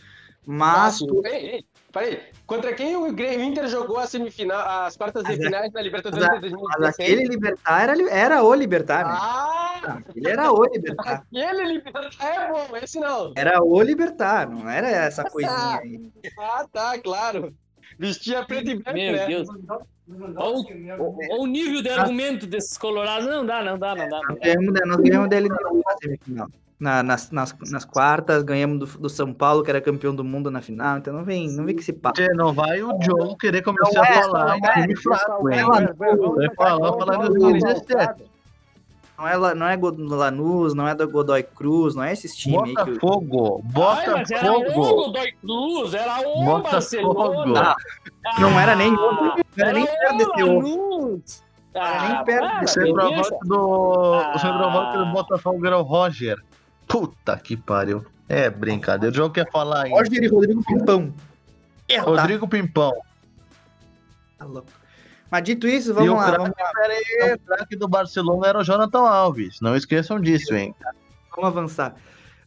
mas 0.47 0.99
Fácil. 1.01 1.20
Ei, 1.26 1.47
ei, 1.57 1.64
peraí. 1.93 2.20
Contra 2.47 2.72
quem 2.72 2.97
o 2.97 3.12
Grêmio- 3.12 3.45
Inter 3.45 3.68
jogou 3.68 3.99
a 3.99 4.07
semifinal, 4.07 4.87
as 4.87 4.97
quartas 4.97 5.22
de 5.24 5.33
Mas 5.37 5.45
finais 5.45 5.70
da 5.70 5.83
Libertadores 5.83 6.26
mas 6.26 6.41
de 6.41 6.51
mas 6.51 6.61
2016? 6.62 7.11
aquele 7.11 7.28
Libertar 7.28 7.83
era, 7.83 8.11
era 8.11 8.43
o 8.43 8.55
Libertar, 8.55 9.05
né? 9.07 9.14
Ah, 9.14 10.03
Ele 10.16 10.28
era 10.30 10.51
o 10.51 10.64
Libertar. 10.64 11.22
aquele 11.30 11.64
Libertar 11.74 12.24
é 12.24 12.49
bom, 12.51 12.76
esse 12.78 12.99
não. 12.99 13.33
Era 13.37 13.62
o 13.62 13.83
Libertar, 13.83 14.49
não 14.49 14.66
era 14.68 14.89
essa 14.89 15.24
coisinha 15.24 15.78
aí. 15.78 16.11
Ah, 16.39 16.66
tá, 16.72 16.99
claro. 16.99 17.55
Vestia 17.99 18.45
preto 18.45 18.70
e 18.70 18.74
branco, 18.74 18.99
Meu 18.99 19.12
né? 19.12 19.26
Deus. 19.26 19.49
Olha 20.36 20.97
o, 20.99 21.03
o- 21.03 21.43
o 21.43 21.47
nível 21.47 21.82
de 21.82 21.88
argumento 21.88 22.47
desses 22.47 22.76
colorados. 22.76 23.26
Não 23.28 23.45
dá, 23.47 23.62
não 23.62 23.78
dá, 23.78 23.95
não 23.95 24.09
dá. 24.09 24.20
Não 24.20 24.28
Nós 24.30 24.38
ganhamos, 24.40 24.80
nós 24.86 24.97
ganhamos 24.99 25.28
dele 25.28 25.49
na 25.49 25.57
semifinal. 26.01 26.49
Na- 26.80 27.03
nas, 27.03 27.30
nas, 27.30 27.55
nas 27.70 27.84
quartas, 27.84 28.43
ganhamos 28.43 28.78
do, 28.80 28.99
do 28.99 29.09
São 29.09 29.32
Paulo, 29.32 29.62
que 29.62 29.70
era 29.70 29.80
campeão 29.80 30.12
do 30.12 30.24
mundo 30.24 30.51
na 30.51 30.61
final, 30.61 30.99
então 30.99 31.14
não 31.14 31.22
vem, 31.24 31.49
não 31.49 31.64
vem 31.64 31.76
que 31.76 31.82
se 31.84 31.93
papo. 31.93 32.18
Não 32.34 32.53
vai 32.53 32.82
o 32.82 32.99
Diogo 32.99 33.36
querer 33.36 33.62
começar 33.62 33.95
Não 34.01 34.05
é, 34.05 34.18
a 34.18 34.22
falar 34.24 34.57
é. 34.57 34.57
um 34.57 34.82
time 34.82 34.97
fraco, 34.97 35.49
hein? 35.51 35.61
Não 35.61 36.34
Vai 36.34 36.55
falar, 36.57 36.93
falar 36.99 37.16
de 37.28 37.38
2017. 37.38 37.95
Não 37.95 38.01
é, 38.01 38.05
La- 38.05 38.16
não 39.57 39.66
é 39.68 39.77
God- 39.77 39.99
Lanús, 39.99 40.75
não 40.75 40.87
é 40.89 40.95
do 40.95 41.09
Godoy 41.09 41.43
Cruz, 41.43 41.95
não 41.95 42.03
é 42.05 42.12
esses 42.12 42.35
times 42.37 42.61
aí 42.62 42.75
que 42.75 42.81
o- 42.83 42.85
Botafogo, 43.01 43.64
Ai, 43.77 44.11
mas 44.11 44.31
era 44.31 44.53
o 44.53 44.61
Botafogo, 44.61 44.95
Godoy 45.07 45.33
Cruz, 45.41 45.95
era 45.95 46.20
o 46.29 46.45
Botafogo. 46.45 47.14
Barcelona. 47.14 47.77
Não 48.39 48.61
era 48.61 48.77
nem- 48.77 48.93
Ah, 48.95 48.97
não 48.97 49.37
era 49.59 49.73
nem 49.73 49.87
perto 49.87 50.16
desse 50.18 50.43
o 50.43 50.55
outro. 50.55 51.23
Era 51.75 52.03
nem 52.09 52.16
Ah, 52.18 52.23
perto 52.25 52.49
para, 52.49 52.64
o 52.64 52.68
centroavante 52.68 53.31
do, 53.45 53.57
o 53.59 54.14
Ah. 54.14 54.39
centroavante 54.39 54.99
do 54.99 55.07
Botafogo 55.12 55.66
era 55.66 55.79
o 55.79 55.83
Roger. 55.83 56.37
Puta 56.87 57.37
que 57.39 57.57
pariu. 57.57 58.05
É 58.29 58.51
brincadeira. 58.51 59.11
O 59.11 59.12
Diogo 59.12 59.35
quer 59.35 59.51
falar 59.51 59.85
ainda. 59.85 59.97
Roger 59.99 60.23
e 60.23 60.29
Rodrigo 60.29 60.62
Pimpão. 60.64 61.12
Tá? 61.89 62.03
Rodrigo 62.03 62.49
Pimpão. 62.49 62.93
Tá 64.39 64.45
louco. 64.45 64.68
Mas 65.33 65.45
dito 65.45 65.66
isso, 65.66 65.91
e 65.91 65.93
vamos 65.95 66.11
o 66.11 66.14
lá. 66.16 66.30
craque 66.30 66.51
o 67.35 67.39
craque 67.47 67.74
do 67.76 67.89
Barcelona 67.89 68.47
era 68.49 68.59
o 68.59 68.62
Jonathan 68.62 69.01
Alves. 69.01 69.61
Não 69.62 69.74
esqueçam 69.74 70.20
disso, 70.20 70.55
hein? 70.55 70.74
vamos 71.35 71.49
avançar. 71.49 71.97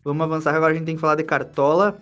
Vamos 0.04 0.24
avançar. 0.24 0.54
Agora 0.56 0.72
a 0.72 0.76
gente 0.76 0.86
tem 0.86 0.94
que 0.94 1.02
falar 1.02 1.16
de 1.16 1.24
Cartola. 1.24 1.98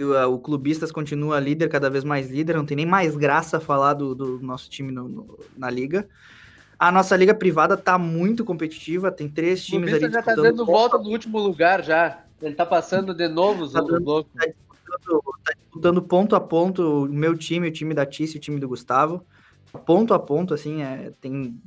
O, 0.00 0.04
uh, 0.04 0.32
o 0.32 0.38
Clubistas 0.38 0.92
continua 0.92 1.40
líder, 1.40 1.68
cada 1.68 1.90
vez 1.90 2.04
mais 2.04 2.30
líder. 2.30 2.54
Não 2.56 2.64
tem 2.64 2.76
nem 2.76 2.86
mais 2.86 3.16
graça 3.16 3.58
falar 3.58 3.94
do, 3.94 4.14
do 4.14 4.38
nosso 4.40 4.70
time 4.70 4.92
no- 4.92 5.08
no- 5.08 5.38
na 5.56 5.68
liga. 5.70 6.08
A 6.78 6.92
nossa 6.92 7.16
liga 7.16 7.34
privada 7.34 7.76
tá 7.76 7.98
muito 7.98 8.44
competitiva. 8.44 9.10
Tem 9.10 9.28
três 9.28 9.60
O 9.62 9.66
times 9.66 9.90
ali 9.92 10.00
Clubista 10.02 10.20
já 10.20 10.36
tá 10.36 10.40
dando 10.40 10.64
volta 10.64 10.98
no 10.98 11.08
último 11.08 11.38
lugar 11.40 11.82
já. 11.82 12.20
Ele 12.40 12.54
tá 12.54 12.64
passando 12.64 13.12
de 13.12 13.26
novo 13.26 13.64
os 13.64 13.72
Tá 13.72 13.80
outros 13.80 13.98
dando- 13.98 14.06
loucos. 14.08 14.32
disputando, 14.34 15.22
tá 15.44 15.52
disputando 15.60 16.02
ponto 16.02 16.36
a 16.36 16.40
ponto 16.40 17.04
o 17.04 17.08
meu 17.08 17.36
time, 17.36 17.66
o 17.66 17.72
time 17.72 17.92
da 17.92 18.06
Tice 18.06 18.36
e 18.36 18.38
o 18.38 18.40
time 18.40 18.60
do 18.60 18.68
Gustavo. 18.68 19.24
Ponto 19.86 20.14
a 20.14 20.18
ponto, 20.18 20.54
assim, 20.54 20.82
é, 20.82 21.12
tem. 21.20 21.60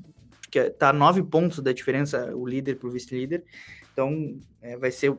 Que 0.49 0.59
é, 0.59 0.69
tá 0.69 0.93
nove 0.93 1.21
pontos 1.23 1.59
da 1.59 1.73
diferença 1.73 2.33
o 2.35 2.45
líder 2.47 2.75
pro 2.75 2.89
vice-líder. 2.91 3.43
Então, 3.91 4.39
é, 4.61 4.77
vai 4.77 4.91
ser. 4.91 5.17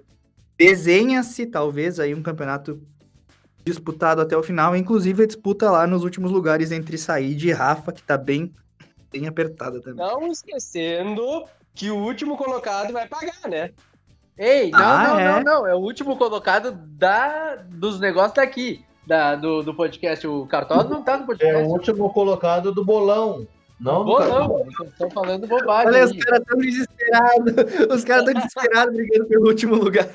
Desenha-se, 0.56 1.46
talvez, 1.46 2.00
aí 2.00 2.14
um 2.14 2.22
campeonato 2.22 2.82
disputado 3.64 4.20
até 4.20 4.36
o 4.36 4.42
final. 4.42 4.74
Inclusive, 4.74 5.22
a 5.22 5.26
disputa 5.26 5.70
lá 5.70 5.86
nos 5.86 6.02
últimos 6.02 6.30
lugares 6.30 6.72
entre 6.72 6.96
Said 6.98 7.48
e 7.48 7.52
Rafa, 7.52 7.92
que 7.92 8.02
tá 8.02 8.16
bem, 8.16 8.52
bem 9.12 9.26
apertada 9.26 9.80
também. 9.80 10.04
Não 10.04 10.26
esquecendo 10.26 11.44
que 11.74 11.90
o 11.90 11.96
último 11.96 12.36
colocado 12.36 12.92
vai 12.92 13.06
pagar, 13.06 13.48
né? 13.48 13.70
Ei, 14.36 14.70
não, 14.70 14.80
Ah, 14.80 15.08
não, 15.08 15.18
é? 15.18 15.32
não, 15.32 15.42
não. 15.42 15.66
É 15.66 15.74
o 15.74 15.78
último 15.78 16.16
colocado 16.16 16.72
da, 16.72 17.56
dos 17.56 18.00
negócios 18.00 18.34
daqui. 18.34 18.84
Da, 19.08 19.34
do, 19.34 19.62
do 19.62 19.72
podcast. 19.72 20.26
O 20.26 20.44
Cartola 20.46 20.84
não 20.84 21.02
tá 21.02 21.16
no 21.16 21.22
É 21.22 21.26
podcast. 21.26 21.64
o 21.64 21.68
último 21.68 22.10
colocado 22.12 22.72
do 22.72 22.84
bolão. 22.84 23.46
Não. 23.80 24.04
Bolão, 24.04 24.66
estão 24.82 25.10
falando 25.10 25.46
bobagem. 25.46 25.86
Olha, 25.88 26.04
os 26.04 26.12
caras 26.12 26.44
tão 26.46 26.58
desesperados. 26.58 27.54
Os 27.94 28.04
caras 28.04 28.24
tão 28.26 28.34
desesperados 28.34 28.94
brigando 28.94 29.26
pelo 29.26 29.46
último 29.48 29.76
lugar. 29.76 30.10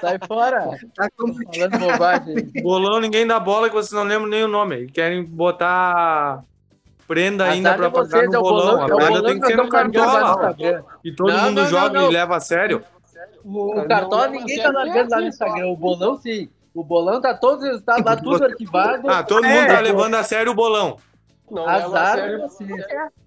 Sai 0.00 0.16
fora. 0.28 0.78
Tá. 0.94 1.08
Falando 1.18 1.78
bobagem. 1.78 2.62
Bolão, 2.62 3.00
ninguém 3.00 3.26
dá 3.26 3.40
bola 3.40 3.68
que 3.68 3.74
vocês 3.74 3.92
não 3.92 4.04
lembram 4.04 4.28
nem 4.28 4.44
o 4.44 4.48
nome. 4.48 4.86
Querem 4.86 5.24
botar 5.24 6.44
prenda 7.08 7.44
ainda 7.46 7.72
de 7.72 7.90
pagar 7.90 8.28
no 8.28 8.34
é 8.36 8.38
bolão. 8.38 8.76
bolão, 8.76 8.82
A 8.82 8.86
é 8.86 9.06
prenda 9.06 9.24
tem 9.24 9.40
que 9.40 9.46
ser 9.46 9.56
no 9.56 9.68
cartola. 9.68 10.30
Instagram. 10.30 10.82
E 11.04 11.12
todo 11.16 11.32
Não, 11.32 11.44
mundo 11.46 11.62
não, 11.62 11.68
joga 11.68 12.00
não, 12.00 12.10
e 12.10 12.12
leva 12.12 12.36
a 12.36 12.40
sério. 12.40 12.84
O, 13.44 13.80
o 13.80 13.88
Cartola 13.88 14.28
ninguém 14.28 14.62
tá 14.62 14.70
largando 14.70 15.10
lá 15.10 15.20
no 15.20 15.26
Instagram. 15.26 15.66
O 15.68 15.76
bolão 15.76 16.16
sim. 16.16 16.48
O 16.74 16.82
bolão 16.82 17.20
tá 17.20 17.34
todos, 17.34 17.82
tá 17.82 17.96
lá 18.04 18.16
tudo 18.20 18.44
arquivado. 18.44 19.08
Ah, 19.10 19.22
todo 19.22 19.44
É, 19.44 19.48
mundo 19.54 19.66
tá 19.68 19.76
pô. 19.76 19.82
levando 19.82 20.14
a 20.14 20.22
sério 20.22 20.52
o 20.52 20.54
bolão. 20.54 20.96
Não 21.50 21.68
a 21.68 21.74
Azar 21.74 22.16
sério 22.16 22.38
pra 22.38 22.48
vocês. 22.48 22.70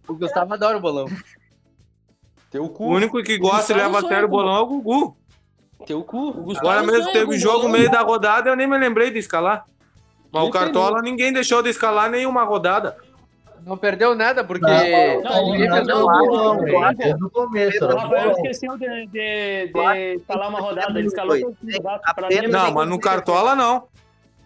O 0.07 0.13
Gustavo 0.15 0.53
adora 0.53 0.77
o 0.77 0.81
bolão. 0.81 1.05
teu 2.49 2.65
O 2.65 2.69
cu. 2.69 2.85
único 2.85 3.21
que 3.23 3.37
gosta 3.37 3.73
e 3.73 3.75
leva 3.75 3.99
a 3.99 4.01
sério 4.01 4.25
o 4.25 4.31
bolão 4.31 4.55
é 4.55 4.59
o 4.61 4.65
Gugu. 4.67 5.17
Teu 5.85 6.03
cu. 6.03 6.29
O 6.29 6.43
Gustavo 6.43 6.69
Agora 6.69 6.83
mesmo 6.83 7.11
teve 7.11 7.37
jogo 7.37 7.69
meio 7.69 7.89
da 7.91 8.01
rodada, 8.01 8.49
eu 8.49 8.55
nem 8.55 8.65
me 8.67 8.77
lembrei 8.77 9.11
de 9.11 9.19
escalar. 9.19 9.65
Mas 10.31 10.43
o 10.43 10.49
Cartola 10.49 11.01
ninguém 11.01 11.31
deixou 11.31 11.61
de 11.61 11.69
escalar 11.69 12.09
nenhuma 12.09 12.43
rodada. 12.43 12.97
Não 13.65 13.75
perdeu 13.77 14.13
nada, 14.13 14.43
porque. 14.43 14.65
Não, 14.65 15.21
não, 15.23 15.51
perdeu 15.57 15.83
não, 15.99 16.05
nada. 16.05 17.17
não, 17.17 17.27
não. 17.27 17.47
O 17.49 17.97
Rafael 17.97 18.31
esqueceu 18.33 18.77
de, 18.77 19.07
de, 19.07 19.67
de 19.73 20.15
escalar 20.17 20.49
uma 20.49 20.59
rodada. 20.59 20.99
Ele 20.99 21.07
escalou 21.07 21.39
todo 21.39 21.51
o 21.51 21.55
time 21.55 21.73
do 21.73 21.81
Vasco. 21.83 22.15
Pra 22.15 22.29
Não, 22.47 22.71
mas 22.71 22.87
no. 22.89 22.99
Cartola 22.99 23.55
não. 23.55 23.63
A 23.75 23.75
Não, 23.75 23.81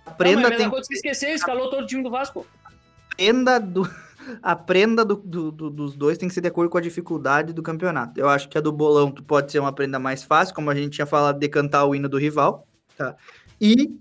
mas 0.06 0.16
prenda 0.18 0.48
é 0.48 0.58
tem 0.58 0.70
coisa 0.70 0.88
que 0.88 0.96
esquecer, 0.96 1.32
escalou 1.34 1.70
todo 1.70 1.84
o 1.84 1.86
time 1.86 2.02
do 2.02 2.10
Vasco. 2.10 2.48
prenda 3.16 3.60
do. 3.60 3.90
A 4.44 4.56
prenda 4.56 5.04
do, 5.04 5.16
do- 5.16 5.52
do- 5.52 5.70
dos 5.70 5.96
dois 5.96 6.18
tem 6.18 6.28
que 6.30 6.34
ser 6.36 6.42
de 6.42 6.48
acordo 6.48 6.70
com 6.70 6.78
a 6.78 6.82
dificuldade 6.82 7.52
do 7.52 7.64
campeonato. 7.64 8.20
Eu 8.20 8.30
acho 8.30 8.48
que 8.48 8.58
a 8.58 8.62
do 8.62 8.72
bolão 8.72 9.12
tu 9.12 9.24
pode 9.24 9.52
ser 9.52 9.60
uma 9.60 9.74
prenda 9.74 9.98
mais 9.98 10.24
fácil, 10.24 10.54
como 10.54 10.70
a 10.70 10.76
gente 10.76 10.92
tinha 10.96 11.06
falado, 11.08 11.40
de 11.40 11.50
cantar 11.50 11.86
o 11.86 11.96
hino 11.96 12.08
do 12.08 12.18
rival. 12.18 12.66
Tá? 12.96 13.16
E 13.60 13.98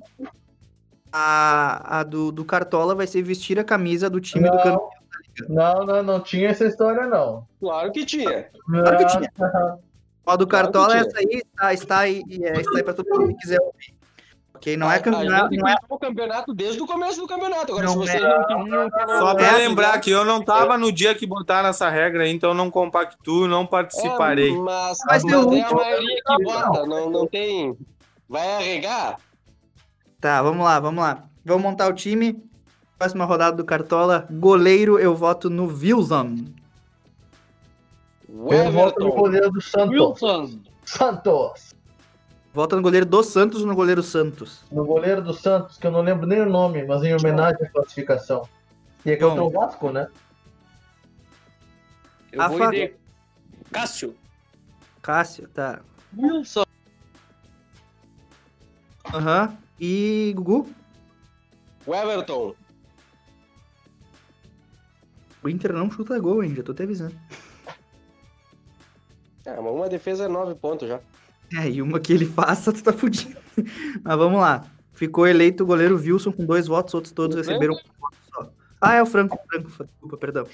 a, 1.12 2.00
a 2.00 2.02
do, 2.02 2.30
do 2.30 2.44
Cartola 2.44 2.94
vai 2.94 3.06
ser 3.06 3.22
vestir 3.22 3.58
a 3.58 3.64
camisa 3.64 4.10
do 4.10 4.20
time 4.20 4.50
do 4.50 4.56
Não. 4.56 4.62
campeão. 4.62 4.90
Não, 5.48 5.84
não, 5.84 6.02
não 6.02 6.20
tinha 6.20 6.48
essa 6.48 6.66
história, 6.66 7.06
não. 7.06 7.46
Claro 7.60 7.92
que 7.92 8.04
tinha. 8.04 8.48
Claro 8.66 8.96
que 8.98 9.06
tinha. 9.06 9.30
A 10.26 10.36
do 10.36 10.46
Claro 10.46 10.70
Cartola, 10.70 10.96
essa 10.96 11.18
aí 11.18 11.42
está, 11.42 11.72
está 11.72 11.98
aí, 12.00 12.22
e 12.28 12.44
é, 12.44 12.60
está 12.60 12.78
aí 12.78 12.82
para 12.82 12.94
todo 12.94 13.08
mundo 13.08 13.28
que 13.28 13.36
quiser 13.36 13.58
ouvir. 13.60 13.96
Ok, 14.54 14.76
não 14.76 14.90
é 14.90 14.96
A 14.96 15.00
campeonato. 15.00 15.54
gente 15.54 15.60
Não 15.62 15.68
é, 15.68 15.76
o 15.88 15.98
campeonato 15.98 16.52
desde 16.52 16.82
o 16.82 16.86
começo 16.86 17.20
do 17.20 17.28
campeonato. 17.28 17.72
Agora, 17.72 17.86
Não 17.86 17.92
se 17.92 17.98
vocês 17.98 18.22
é. 18.22 18.28
não 18.28 18.44
queriam... 18.44 18.90
Só 19.20 19.34
pra 19.34 19.46
É, 19.46 19.56
lembrar 19.56 20.00
que 20.00 20.10
eu 20.10 20.24
não 20.24 20.42
tava 20.42 20.76
no 20.76 20.90
dia 20.90 21.14
que 21.14 21.26
botaram 21.26 21.68
essa 21.68 21.88
regra, 21.88 22.28
então 22.28 22.50
eu 22.50 22.54
não 22.54 22.68
compactuo, 22.70 23.46
não 23.46 23.64
participarei. 23.64 24.50
É, 24.50 24.56
mas, 24.56 24.98
Mas 25.06 25.22
mas, 25.22 25.46
tem 25.46 25.60
é 25.60 25.64
a 25.64 25.72
maioria 25.72 26.22
que 26.26 26.44
vota, 26.44 26.86
não, 26.86 27.08
não 27.08 27.26
tem... 27.26 27.78
Vai 28.28 28.56
arregar? 28.56 29.16
Tá, 30.20 30.42
vamos 30.42 30.64
lá, 30.64 30.80
vamos 30.80 31.02
lá. 31.02 31.24
Vamos 31.44 31.62
montar 31.62 31.88
o 31.88 31.94
time. 31.94 32.42
Próxima 32.98 33.24
rodada 33.24 33.56
do 33.56 33.64
Cartola. 33.64 34.26
Goleiro, 34.28 34.98
eu 34.98 35.14
voto 35.14 35.48
no 35.48 35.66
Wilson. 35.66 36.46
O 38.28 38.52
Eu 38.52 38.72
voto 38.72 39.00
no 39.04 39.12
goleiro 39.12 39.50
do 39.52 39.60
Santos. 39.60 39.90
Wilson. 39.90 40.58
Santos. 40.84 41.74
Vota 42.52 42.74
no 42.74 42.82
goleiro 42.82 43.06
do 43.06 43.22
Santos 43.22 43.60
ou 43.60 43.68
no 43.68 43.74
goleiro 43.74 44.02
Santos? 44.02 44.64
No 44.72 44.84
goleiro 44.84 45.22
do 45.22 45.32
Santos, 45.32 45.78
que 45.78 45.86
eu 45.86 45.92
não 45.92 46.00
lembro 46.00 46.26
nem 46.26 46.40
o 46.40 46.50
nome, 46.50 46.84
mas 46.84 47.04
em 47.04 47.14
homenagem 47.14 47.66
à 47.66 47.70
classificação. 47.70 48.48
E 49.06 49.12
é 49.12 49.16
contra 49.16 49.44
o 49.44 49.50
Vasco, 49.50 49.92
né? 49.92 50.08
Eu 52.32 52.48
vou 52.48 52.72
ir 52.72 52.88
de 52.88 52.94
Cássio. 53.70 54.16
Cássio, 55.00 55.48
tá. 55.48 55.80
Wilson. 56.16 56.64
Aham. 59.14 59.56
E 59.80 60.32
Gugu? 60.34 60.68
O 61.86 61.94
Everton. 61.94 62.54
O 65.48 65.50
Inter 65.50 65.72
não 65.72 65.90
chuta 65.90 66.18
gol, 66.18 66.44
hein? 66.44 66.54
Já 66.54 66.62
tô 66.62 66.74
te 66.74 66.82
avisando. 66.82 67.18
É, 69.46 69.56
mas 69.56 69.72
uma 69.72 69.88
defesa 69.88 70.26
é 70.26 70.28
nove 70.28 70.54
pontos 70.54 70.86
já. 70.86 71.00
É, 71.58 71.70
e 71.70 71.80
uma 71.80 71.98
que 71.98 72.12
ele 72.12 72.26
faça, 72.26 72.70
tu 72.70 72.82
tá 72.82 72.92
fudido. 72.92 73.40
Mas 74.04 74.18
vamos 74.18 74.38
lá. 74.38 74.66
Ficou 74.92 75.26
eleito 75.26 75.64
o 75.64 75.66
goleiro 75.66 75.96
Wilson 75.96 76.32
com 76.32 76.44
dois 76.44 76.66
votos, 76.66 76.92
outros 76.92 77.14
todos 77.14 77.34
O 77.34 77.38
receberam 77.38 77.72
um 77.72 77.98
voto 77.98 78.16
só. 78.30 78.52
Ah, 78.78 78.96
é 78.96 79.02
o 79.02 79.06
Franco, 79.06 79.38
Franco, 79.48 79.70
desculpa, 79.70 80.18
perdão. 80.18 80.46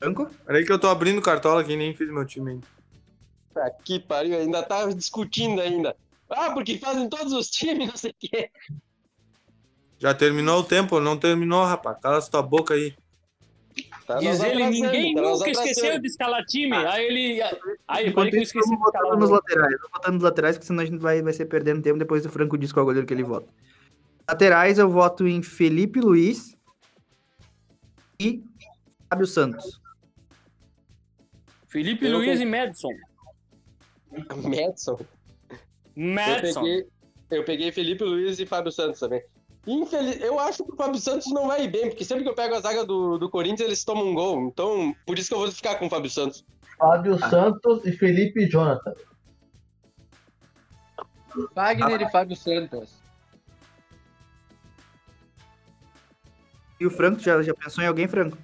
Franco? 0.00 0.28
Peraí 0.44 0.64
que 0.64 0.72
eu 0.72 0.80
tô 0.80 0.88
abrindo 0.88 1.22
cartola 1.22 1.60
aqui, 1.60 1.76
nem 1.76 1.94
fiz 1.94 2.10
meu 2.10 2.26
time 2.26 2.50
ainda. 2.50 2.66
Tá 3.54 3.70
que 3.70 4.00
pariu, 4.00 4.36
ainda 4.36 4.64
tá 4.64 4.84
discutindo 4.86 5.60
ainda. 5.60 5.94
Ah, 6.28 6.50
porque 6.50 6.76
fazem 6.76 7.08
todos 7.08 7.32
os 7.32 7.48
times, 7.48 7.86
não 7.86 7.96
sei 7.96 8.10
o 8.10 8.14
quê. 8.18 8.50
Já 9.98 10.12
terminou 10.14 10.60
o 10.60 10.64
tempo? 10.64 11.00
Não 11.00 11.16
terminou, 11.16 11.64
rapaz. 11.64 11.98
Cala 12.00 12.20
tua 12.30 12.42
boca 12.42 12.74
aí. 12.74 12.94
Tá 14.06 14.16
Diz 14.18 14.40
ele, 14.42 14.64
ninguém 14.66 15.14
tá 15.14 15.20
nunca 15.22 15.50
esqueceu 15.50 15.98
de 16.00 16.06
escalar 16.06 16.44
time. 16.46 16.74
Aí 16.76 17.04
ele. 17.06 17.42
Aí, 17.88 18.08
Enquanto 18.08 18.30
que 18.30 18.36
eu 18.36 18.42
isso, 18.42 18.56
esqueci 18.58 18.70
de 18.70 18.76
vamos 18.76 18.86
escalar 18.86 19.04
votando 19.10 19.20
nos 19.20 19.30
o- 19.30 19.34
laterais. 19.34 19.72
Vamos 19.76 19.90
votando 19.92 20.14
nos 20.14 20.22
laterais, 20.22 20.56
porque 20.56 20.66
senão 20.66 20.82
a 20.82 20.86
gente 20.86 20.98
vai, 21.00 21.22
vai 21.22 21.32
ser 21.32 21.46
perdendo 21.46 21.82
tempo. 21.82 21.98
Depois 21.98 22.24
o 22.24 22.28
Franco 22.30 22.56
diz 22.56 22.72
qual 22.72 22.86
goleiro 22.86 23.06
que 23.06 23.12
ele 23.12 23.24
vota. 23.24 23.52
Laterais, 24.28 24.78
eu 24.78 24.88
voto 24.88 25.26
em 25.26 25.42
Felipe 25.42 26.00
Luiz 26.00 26.56
e 28.20 28.42
Fábio 29.10 29.26
Santos. 29.26 29.80
Felipe 31.68 32.06
Eu 32.06 32.18
Luiz 32.18 32.38
vou- 32.38 32.46
e 32.46 32.50
Madison. 32.50 32.88
Madison. 34.42 34.98
Eu 35.96 36.04
Madison. 36.14 36.60
peguei, 36.62 36.86
eu 37.30 37.44
peguei 37.44 37.72
Felipe 37.72 38.04
Luiz 38.04 38.38
e 38.38 38.46
Fábio 38.46 38.72
Santos 38.72 39.00
também. 39.00 39.22
Infeliz... 39.66 40.20
Eu 40.20 40.38
acho 40.38 40.64
que 40.64 40.72
o 40.72 40.76
Fábio 40.76 41.00
Santos 41.00 41.32
não 41.32 41.48
vai 41.48 41.64
ir 41.64 41.68
bem, 41.68 41.88
porque 41.88 42.04
sempre 42.04 42.22
que 42.22 42.30
eu 42.30 42.34
pego 42.34 42.54
a 42.54 42.60
zaga 42.60 42.84
do, 42.84 43.18
do 43.18 43.28
Corinthians, 43.28 43.66
eles 43.66 43.84
tomam 43.84 44.06
um 44.06 44.14
gol. 44.14 44.42
Então, 44.42 44.94
por 45.04 45.18
isso 45.18 45.28
que 45.28 45.34
eu 45.34 45.40
vou 45.40 45.50
ficar 45.50 45.74
com 45.76 45.86
o 45.86 45.90
Fábio 45.90 46.10
Santos. 46.10 46.44
Fábio 46.78 47.18
Santos 47.18 47.84
e 47.84 47.92
Felipe 47.92 48.48
Jonathan. 48.48 48.94
Wagner 51.54 52.02
e 52.02 52.10
Fábio 52.10 52.36
Santos. 52.36 53.02
E 56.78 56.86
o 56.86 56.90
Franco, 56.90 57.20
já, 57.20 57.42
já 57.42 57.54
pensou 57.54 57.82
em 57.82 57.86
alguém, 57.86 58.06
Franco? 58.06 58.36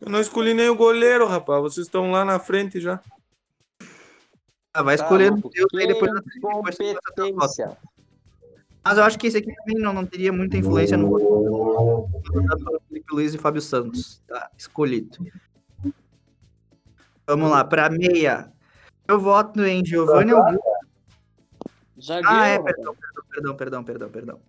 Eu 0.00 0.10
não 0.10 0.20
escolhi 0.20 0.54
nem 0.54 0.68
o 0.68 0.74
goleiro, 0.74 1.26
rapaz. 1.26 1.60
Vocês 1.62 1.86
estão 1.86 2.10
lá 2.10 2.24
na 2.24 2.38
frente 2.38 2.80
já. 2.80 3.00
Ah, 4.80 4.82
vai 4.82 4.96
Tá, 4.96 5.08
louco. 5.08 5.50
Deus 5.50 5.68
aí 5.74 5.86
depois. 5.86 6.10
voto. 6.12 6.24
Competência. 6.40 7.76
Mas 8.82 8.96
eu 8.96 9.04
acho 9.04 9.18
que 9.18 9.26
esse 9.26 9.36
aqui 9.36 9.54
também 9.54 9.76
não, 9.82 9.92
não 9.92 10.06
teria 10.06 10.32
muita 10.32 10.56
influência 10.56 10.96
no 10.96 12.08
Felipe 12.88 13.12
Luiz 13.12 13.34
e 13.34 13.38
Fábio 13.38 13.60
Santos. 13.60 14.22
Tá, 14.26 14.50
escolhido. 14.56 15.18
Vamos 17.26 17.50
lá, 17.50 17.62
pra 17.64 17.90
meia. 17.90 18.50
Eu 19.06 19.20
voto 19.20 19.60
em 19.64 19.84
Giovanni 19.84 20.32
Augusto. 20.32 20.60
Zagueiro. 22.02 22.28
Ah, 22.30 22.46
é, 22.46 22.58
perdão, 22.58 22.94
perdão, 23.30 23.56
perdão, 23.56 23.84
perdão, 23.84 24.08
perdão, 24.10 24.40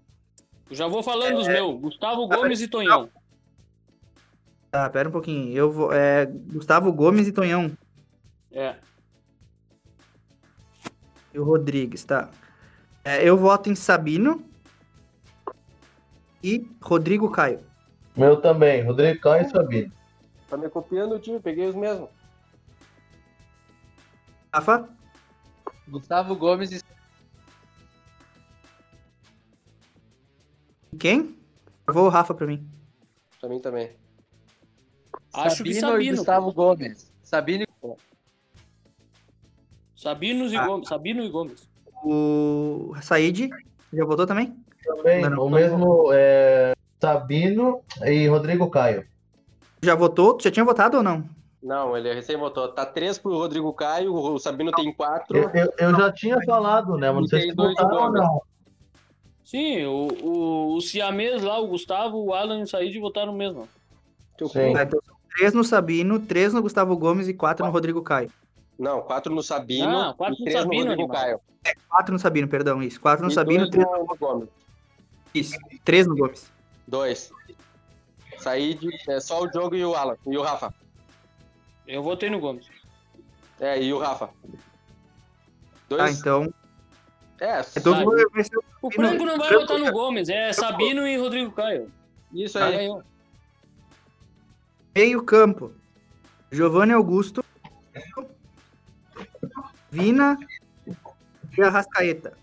já 0.72 0.88
vou 0.88 1.04
falando 1.04 1.34
É. 1.34 1.36
dos 1.36 1.48
meus. 1.48 1.82
Gustavo 1.82 2.26
Gomes 2.28 2.62
e 2.62 2.68
Tonhão. 2.70 3.10
Tá, 4.72 4.90
pera 4.90 5.10
um 5.10 5.12
pouquinho. 5.12 5.54
Eu 5.54 5.70
vou. 5.70 5.92
É, 5.92 6.26
Gustavo 6.26 6.94
Gomes 6.94 7.28
e 7.28 7.34
Tonhão. 7.34 7.70
É. 8.54 8.76
E 11.34 11.40
o 11.40 11.44
Rodrigues, 11.44 12.04
tá. 12.04 12.30
É, 13.04 13.28
eu 13.28 13.38
voto 13.38 13.70
em 13.70 13.76
Sabino. 13.76 14.44
E 16.44 16.68
Rodrigo 16.82 17.30
Caio. 17.30 17.60
Meu 18.16 18.42
também, 18.42 18.84
Rodrigo 18.84 19.20
Caio 19.22 19.46
e 19.46 19.50
Sabino. 19.50 19.92
Tá 20.50 20.58
me 20.58 20.70
copiando 20.70 21.16
o 21.16 21.20
time, 21.20 21.40
peguei 21.40 21.68
os 21.68 21.76
mesmos. 21.76 22.10
Rafa? 24.54 24.90
Gustavo 25.88 26.36
Gomes 26.36 26.72
e 26.72 26.82
Quem? 31.00 31.38
Vou 31.88 32.06
o 32.06 32.10
Rafa 32.10 32.34
pra 32.34 32.46
mim. 32.46 32.70
Pra 33.40 33.50
mim 33.50 33.60
também. 33.60 33.92
Acho 35.34 35.64
que 35.64 35.70
e 35.70 35.76
Sabino. 35.76 36.18
Gustavo 36.18 36.52
Gomes. 36.52 37.12
Sabino 37.24 37.64
e 37.64 37.68
Sabinos 40.02 40.52
e 40.52 40.58
Ah. 40.58 40.66
Gomes. 40.66 40.88
Sabino 40.88 41.24
e 41.24 41.30
Gomes. 41.30 41.70
O 42.04 42.96
Said. 43.04 43.50
Já 43.94 44.04
votou 44.04 44.26
também? 44.26 44.56
Também, 44.84 45.22
Não, 45.22 45.30
não, 45.30 45.46
o 45.46 45.50
mesmo 45.50 46.10
é, 46.12 46.74
Sabino 47.00 47.82
e 48.04 48.26
Rodrigo 48.28 48.68
Caio. 48.72 49.06
Já 49.84 49.94
votou? 49.94 50.34
Tu 50.34 50.46
já 50.46 50.52
tinha 50.52 50.66
votado 50.66 50.98
ou 50.98 51.04
não? 51.04 51.24
Não, 51.62 51.96
ele 51.96 52.12
recém 52.12 52.36
votou. 52.36 52.68
Tá 52.70 52.84
três 52.84 53.20
pro 53.20 53.38
Rodrigo 53.38 53.72
Caio, 53.74 54.12
o 54.16 54.40
Sabino 54.40 54.72
tem 54.72 54.92
quatro. 54.92 55.38
Eu, 55.38 55.50
eu, 55.52 55.74
eu 55.78 55.96
já 55.96 56.12
tinha 56.12 56.42
falado, 56.44 56.98
né? 56.98 57.12
Mas 57.12 57.22
não 57.22 57.28
sei 57.28 57.42
se 57.42 57.54
dois 57.54 57.76
votaram 57.76 58.06
ou 58.06 58.12
não. 58.12 58.42
Sim, 59.44 59.86
o, 59.86 60.08
o, 60.24 60.76
o 60.78 60.82
Siamês 60.82 61.44
lá, 61.44 61.60
o 61.60 61.68
Gustavo, 61.68 62.18
o 62.18 62.34
Alan 62.34 62.60
e 62.60 62.64
o 62.64 62.68
Said 62.68 62.98
votaram 63.00 63.34
mesmo. 63.34 63.68
Sim. 64.52 64.74
Tá, 64.74 64.84
então 64.84 65.00
são 65.06 65.16
três 65.36 65.54
no 65.54 65.64
Sabino, 65.64 66.20
três 66.20 66.54
no 66.54 66.62
Gustavo 66.64 66.98
Gomes 66.98 67.28
e 67.28 67.34
quatro 67.36 67.64
no 67.64 67.72
Rodrigo 67.72 68.02
Caio. 68.02 68.32
Não, 68.82 69.02
quatro 69.04 69.34
no 69.34 69.44
Sabino 69.44 69.96
Ah, 69.96 70.14
quatro 70.18 70.36
e 70.36 70.40
no 70.40 70.46
três 70.46 70.60
Sabino, 70.60 70.84
no 70.86 70.90
Rodrigo. 70.92 71.14
Caio. 71.14 71.40
Quatro 71.88 72.14
no 72.14 72.20
Sabino, 72.20 72.48
perdão, 72.48 72.82
isso. 72.82 73.00
Quatro 73.00 73.24
no 73.24 73.32
E 73.32 73.36
Sabino, 73.36 73.70
três 73.70 73.86
no, 73.88 73.98
no 74.06 74.16
Gomes. 74.18 74.50
Isso. 75.36 75.56
Três 75.86 76.08
no 76.08 76.16
Gomes. 76.16 76.52
Dois. 76.88 77.32
Said, 78.40 78.80
é 79.08 79.20
só 79.20 79.44
o 79.44 79.48
Diogo 79.48 79.76
e 79.76 79.86
o 79.86 79.94
Alan. 79.94 80.18
E 80.26 80.36
o 80.36 80.42
Rafa. 80.42 80.74
Eu 81.88 82.02
votei 82.02 82.30
no 82.32 82.40
Gomes. 82.40 82.66
É, 83.60 83.80
e 83.80 83.94
o 83.94 84.00
Rafa. 84.00 84.28
Tá, 84.28 84.34
Dois. 85.88 86.20
então. 86.20 86.52
É, 87.40 87.62
Então 87.78 87.94
Tá. 87.94 88.04
vai 88.34 88.44
ser 88.44 88.58
O 88.82 88.92
Franco 88.92 89.24
não 89.26 89.38
vai 89.38 89.48
Franco- 89.48 89.68
votar 89.68 89.80
no 89.80 89.92
Gomes, 89.92 90.28
é 90.30 90.52
Sabino 90.54 91.06
e 91.08 91.18
Rodrigo 91.18 91.52
Caio. 91.52 91.92
isso 92.34 92.58
Aí 92.58 92.76
aí. 92.90 93.02
meio 94.96 95.24
campo. 95.24 95.72
Giovanni 96.52 96.94
Augusto. 96.94 97.44
Vina 99.92 100.38
e 101.58 101.62
Arrascaeta. 101.62 102.34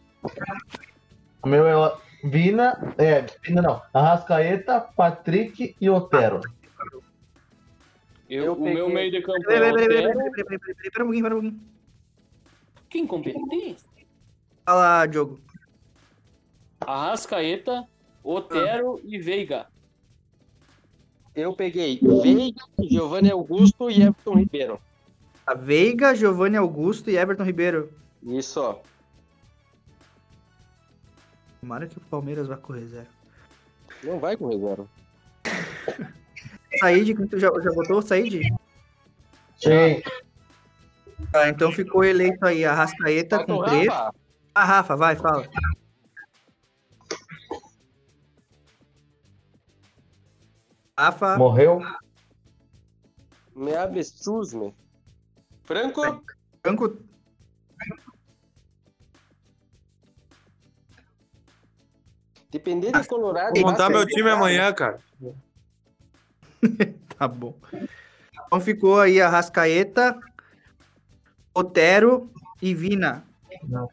O 1.43 1.49
meu 1.49 1.67
é 1.67 1.99
Vina, 2.23 2.95
é, 2.99 3.23
Vina 3.43 3.63
não. 3.63 3.83
Arrascaeta, 3.95 4.81
Patrick 4.81 5.75
e 5.81 5.89
Otero. 5.91 6.41
Eu, 8.29 8.45
Eu 8.45 8.53
o 8.53 8.57
peguei- 8.57 8.75
meu 8.75 8.89
meio 8.91 9.11
de 9.11 9.23
campo 9.23 9.41
Peraí, 9.47 9.71
é 9.71 9.73
peraí, 9.73 9.89
peraí, 9.89 9.89
peraí, 9.89 10.05
Otero. 10.11 10.19
peraí, 10.19 10.45
peraí, 10.45 10.59
peraí, 10.59 10.75
peraí, 10.75 10.91
pera 10.91 11.05
um 11.05 11.07
pouquinho, 11.07 11.25
pera 11.25 11.35
um 11.37 11.41
pouquinho. 11.41 11.61
Que 12.91 12.99
incompetência. 12.99 13.89
Fala, 14.67 15.07
Diogo. 15.07 15.41
Arrascaeta, 16.81 17.89
Otero 18.23 19.01
e 19.05 19.19
Veiga. 19.19 19.67
Eu 21.35 21.55
peguei 21.55 21.99
Veiga, 22.03 22.63
Giovanni 22.81 23.31
Augusto 23.31 23.91
e 23.91 24.03
Everton 24.03 24.35
Ribeiro. 24.35 24.81
A 25.49 25.55
Veiga, 25.55 26.15
Giovanni 26.15 26.59
Augusto 26.59 27.09
e 27.09 27.17
Everton 27.17 27.43
Ribeiro. 27.43 27.91
Isso, 28.23 28.61
ó. 28.61 28.83
Tomara 31.59 31.87
que 31.87 31.97
o 31.97 32.03
Palmeiras 32.03 32.47
vá 32.47 32.59
com 32.59 32.75
reserva. 32.75 33.09
Não 34.05 34.21
vai 34.21 34.37
com 34.37 34.47
reserva. 34.51 34.87
Said, 36.79 37.17
já, 37.39 37.49
já 37.49 37.71
votou? 37.73 38.03
Said? 38.03 38.43
Sim. 39.57 40.03
Tá, 41.33 41.49
então 41.49 41.73
ficou 41.73 42.05
eleito 42.05 42.45
aí 42.45 42.67
a 42.67 42.75
Rascaeta 42.75 43.43
com 43.43 43.65
3. 43.65 43.89
Rafa. 43.89 44.15
Ah, 44.55 44.65
Rafa, 44.67 44.97
vai, 44.97 45.17
fala. 45.17 45.49
Rafa, 50.99 51.39
Morreu? 51.39 51.81
Me 53.57 53.75
avestruz, 53.75 54.53
me. 54.53 54.75
Franco, 55.69 56.01
Franco, 56.63 56.85
depender 62.51 62.93
de 62.93 63.07
Colorado. 63.07 63.55
Vou 63.61 63.71
montar 63.71 63.91
meu 63.91 64.07
time 64.07 64.31
amanhã, 64.31 64.73
cara. 64.73 64.99
tá 67.19 67.29
bom. 67.29 67.55
Então 68.47 68.61
ficou 68.61 69.01
aí 69.01 69.21
a 69.21 69.29
Rascaeta, 69.29 70.19
Otero 71.55 72.31
e 72.63 72.75
Vina. 72.75 73.25
Não. 73.65 73.89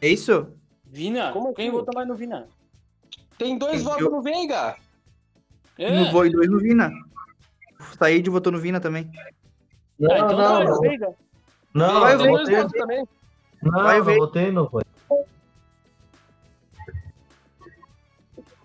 É 0.00 0.08
isso? 0.08 0.48
Vina? 0.84 1.32
Como 1.32 1.52
Quem 1.54 1.68
assim? 1.68 1.76
votou 1.76 1.92
mais 1.94 2.08
no 2.08 2.14
Vina? 2.14 2.48
Tem 3.38 3.56
dois 3.58 3.78
Eu- 3.80 3.84
votos 3.84 4.10
no 4.10 4.22
Veiga. 4.22 4.76
É. 5.78 5.98
No 5.98 6.10
Vo- 6.10 6.24
e 6.26 6.30
dois 6.30 6.48
no 6.50 6.58
Vina. 6.58 6.90
Said 7.98 8.28
votou 8.28 8.52
no 8.52 8.58
Vina 8.58 8.80
também. 8.80 9.10
Não, 10.00 10.10
Ah, 10.12 10.16
então 10.18 10.28
não, 10.30 10.36
tá, 10.36 10.64
não. 10.64 10.80
Veiga. 10.80 11.14
Não, 11.74 12.00
Vai 12.00 12.16
não 12.16 12.26
votei, 12.26 12.56
votos 12.56 12.72
também. 12.72 13.08
não, 13.62 13.82
Vai 13.82 13.98
não 13.98 14.04
não 14.50 14.68
foi. 14.68 14.82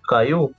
Caiu? 0.07 0.53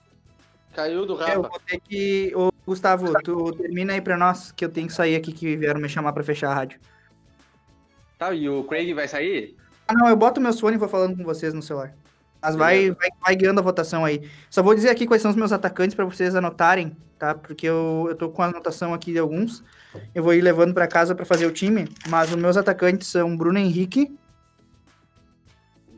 Caiu 0.74 1.06
do 1.06 1.14
É, 1.22 1.34
eu 1.34 1.42
Rafa. 1.42 1.48
vou 1.48 1.60
ter 1.66 1.80
que. 1.80 2.32
Ô, 2.36 2.52
Gustavo, 2.66 3.12
tu 3.22 3.52
termina 3.52 3.94
aí 3.94 4.00
pra 4.00 4.16
nós, 4.16 4.52
que 4.52 4.64
eu 4.64 4.68
tenho 4.68 4.88
que 4.88 4.92
sair 4.92 5.16
aqui, 5.16 5.32
que 5.32 5.56
vieram 5.56 5.80
me 5.80 5.88
chamar 5.88 6.12
pra 6.12 6.22
fechar 6.22 6.50
a 6.50 6.54
rádio. 6.54 6.78
Tá, 8.18 8.32
e 8.34 8.48
o 8.48 8.64
Craig 8.64 8.92
vai 8.92 9.08
sair? 9.08 9.56
Ah, 9.88 9.94
não, 9.94 10.08
eu 10.08 10.16
boto 10.16 10.40
meus 10.40 10.58
fones 10.60 10.76
e 10.76 10.78
vou 10.80 10.88
falando 10.88 11.16
com 11.16 11.24
vocês 11.24 11.54
no 11.54 11.62
celular. 11.62 11.94
Mas 12.40 12.54
vai, 12.54 12.90
vai, 12.90 13.08
vai 13.20 13.36
guiando 13.36 13.60
a 13.60 13.62
votação 13.62 14.04
aí. 14.04 14.28
Só 14.50 14.62
vou 14.62 14.74
dizer 14.74 14.90
aqui 14.90 15.06
quais 15.06 15.22
são 15.22 15.30
os 15.30 15.36
meus 15.36 15.52
atacantes 15.52 15.94
pra 15.94 16.04
vocês 16.04 16.34
anotarem, 16.34 16.96
tá? 17.18 17.34
Porque 17.34 17.66
eu, 17.66 18.06
eu 18.08 18.14
tô 18.14 18.30
com 18.30 18.42
a 18.42 18.46
anotação 18.46 18.94
aqui 18.94 19.12
de 19.12 19.18
alguns. 19.18 19.64
Eu 20.14 20.22
vou 20.22 20.34
ir 20.34 20.42
levando 20.42 20.74
pra 20.74 20.86
casa 20.86 21.14
pra 21.14 21.24
fazer 21.24 21.46
o 21.46 21.52
time. 21.52 21.88
Mas 22.08 22.30
os 22.30 22.36
meus 22.36 22.56
atacantes 22.56 23.08
são 23.08 23.36
Bruno 23.36 23.58
Henrique, 23.58 24.16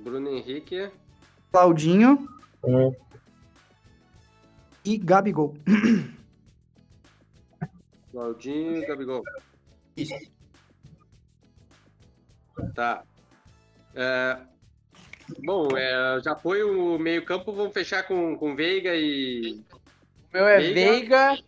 Bruno 0.03 0.30
Henrique. 0.30 0.91
Claudinho 1.53 2.28
Hum. 2.64 2.95
e 4.84 4.97
Gabigol. 4.97 5.55
Claudinho 8.12 8.78
e 8.78 8.86
Gabigol. 8.86 9.22
Isso. 9.97 10.14
Tá. 12.74 13.03
É, 13.95 14.39
Bom, 15.44 15.68
é, 15.76 16.20
já 16.22 16.34
foi 16.34 16.62
o 16.62 16.98
meio-campo, 16.98 17.52
vamos 17.52 17.72
fechar 17.72 18.02
com, 18.04 18.36
com 18.36 18.54
Veiga 18.56 18.94
e. 18.94 19.60
O 19.72 20.36
meu 20.36 20.46
é 20.46 20.58
Veiga. 20.58 20.74
Veiga. 20.74 21.38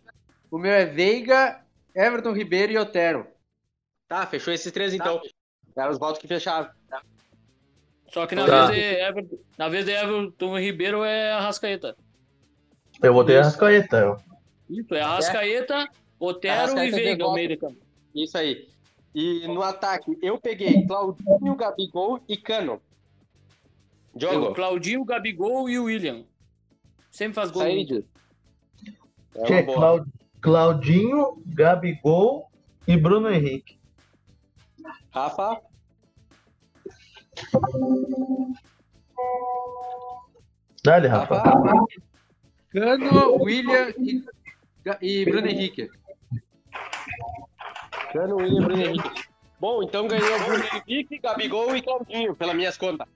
O 0.49 0.57
meu 0.57 0.71
é 0.71 0.85
Veiga, 0.85 1.61
Everton 1.95 2.33
Ribeiro 2.33 2.73
e 2.73 2.77
Otero. 2.77 3.25
Tá, 4.07 4.25
fechou 4.27 4.53
esses 4.53 4.71
três 4.71 4.93
então. 4.93 5.21
Eram 5.75 5.91
os 5.91 5.97
votos 5.97 6.19
que 6.19 6.27
fecharam. 6.27 6.69
Só 8.11 8.27
que 8.27 8.35
na, 8.35 8.45
Tá. 8.45 8.65
vez 8.67 8.77
de 8.77 8.99
Everton, 9.01 9.37
na 9.57 9.69
vez 9.69 9.85
de 9.85 9.91
Everton 9.91 10.59
Ribeiro 10.59 11.03
é 11.03 11.31
a 11.31 11.39
Rascaeta. 11.39 11.95
Eu 13.01 13.13
votei 13.13 13.37
a 13.37 13.43
Rascaeta. 13.43 13.97
eu. 13.97 14.17
Isso, 14.69 14.93
é 14.93 15.01
a 15.01 15.15
Rascaeta, 15.15 15.87
Otero 16.19 16.53
Arrascaeta 16.53 16.97
e 16.99 17.03
Veiga, 17.03 17.23
o 17.23 17.27
voto. 17.27 17.35
meio 17.35 17.47
de 17.47 17.57
campo. 17.57 17.77
Isso 18.13 18.37
aí. 18.37 18.67
E 19.15 19.47
no 19.47 19.61
ataque, 19.61 20.17
eu 20.21 20.37
peguei 20.37 20.85
Claudinho, 20.85 21.55
Gabigol 21.55 22.19
e 22.27 22.35
Cano. 22.37 22.81
O 24.13 24.19
Diogo, 24.19 24.53
Claudinho, 24.53 25.01
o 25.01 25.05
Gabigol 25.05 25.69
e 25.69 25.79
o 25.79 25.85
William. 25.85 26.25
Sempre 27.09 27.33
faz 27.35 27.51
gol. 27.51 27.63
É 27.63 27.83
Que 29.45 29.53
é. 29.53 29.63
Clau- 29.63 30.05
Claudinho, 30.41 31.41
Gabigol 31.45 32.49
e 32.87 32.97
Bruno 32.97 33.29
Henrique. 33.31 33.79
Rafa, 35.11 35.61
Dale, 40.83 41.07
Rafa. 41.07 41.35
Rafa, 41.37 41.85
Cano, 42.71 43.35
William 43.43 43.93
e, 43.97 44.23
e 45.01 45.25
Bruno 45.25 45.47
Henrique. 45.47 45.89
Cano, 48.11 48.35
William, 48.37 48.63
Bruno 48.63 48.81
Henrique. 48.83 49.23
Bom, 49.59 49.83
então 49.83 50.07
ganhou 50.07 50.39
Bruno 50.43 50.63
Henrique, 50.73 51.19
Gabigol 51.19 51.75
e 51.75 51.81
Claudinho, 51.81 52.35
pelas 52.35 52.55
minhas 52.55 52.77
contas. 52.77 53.07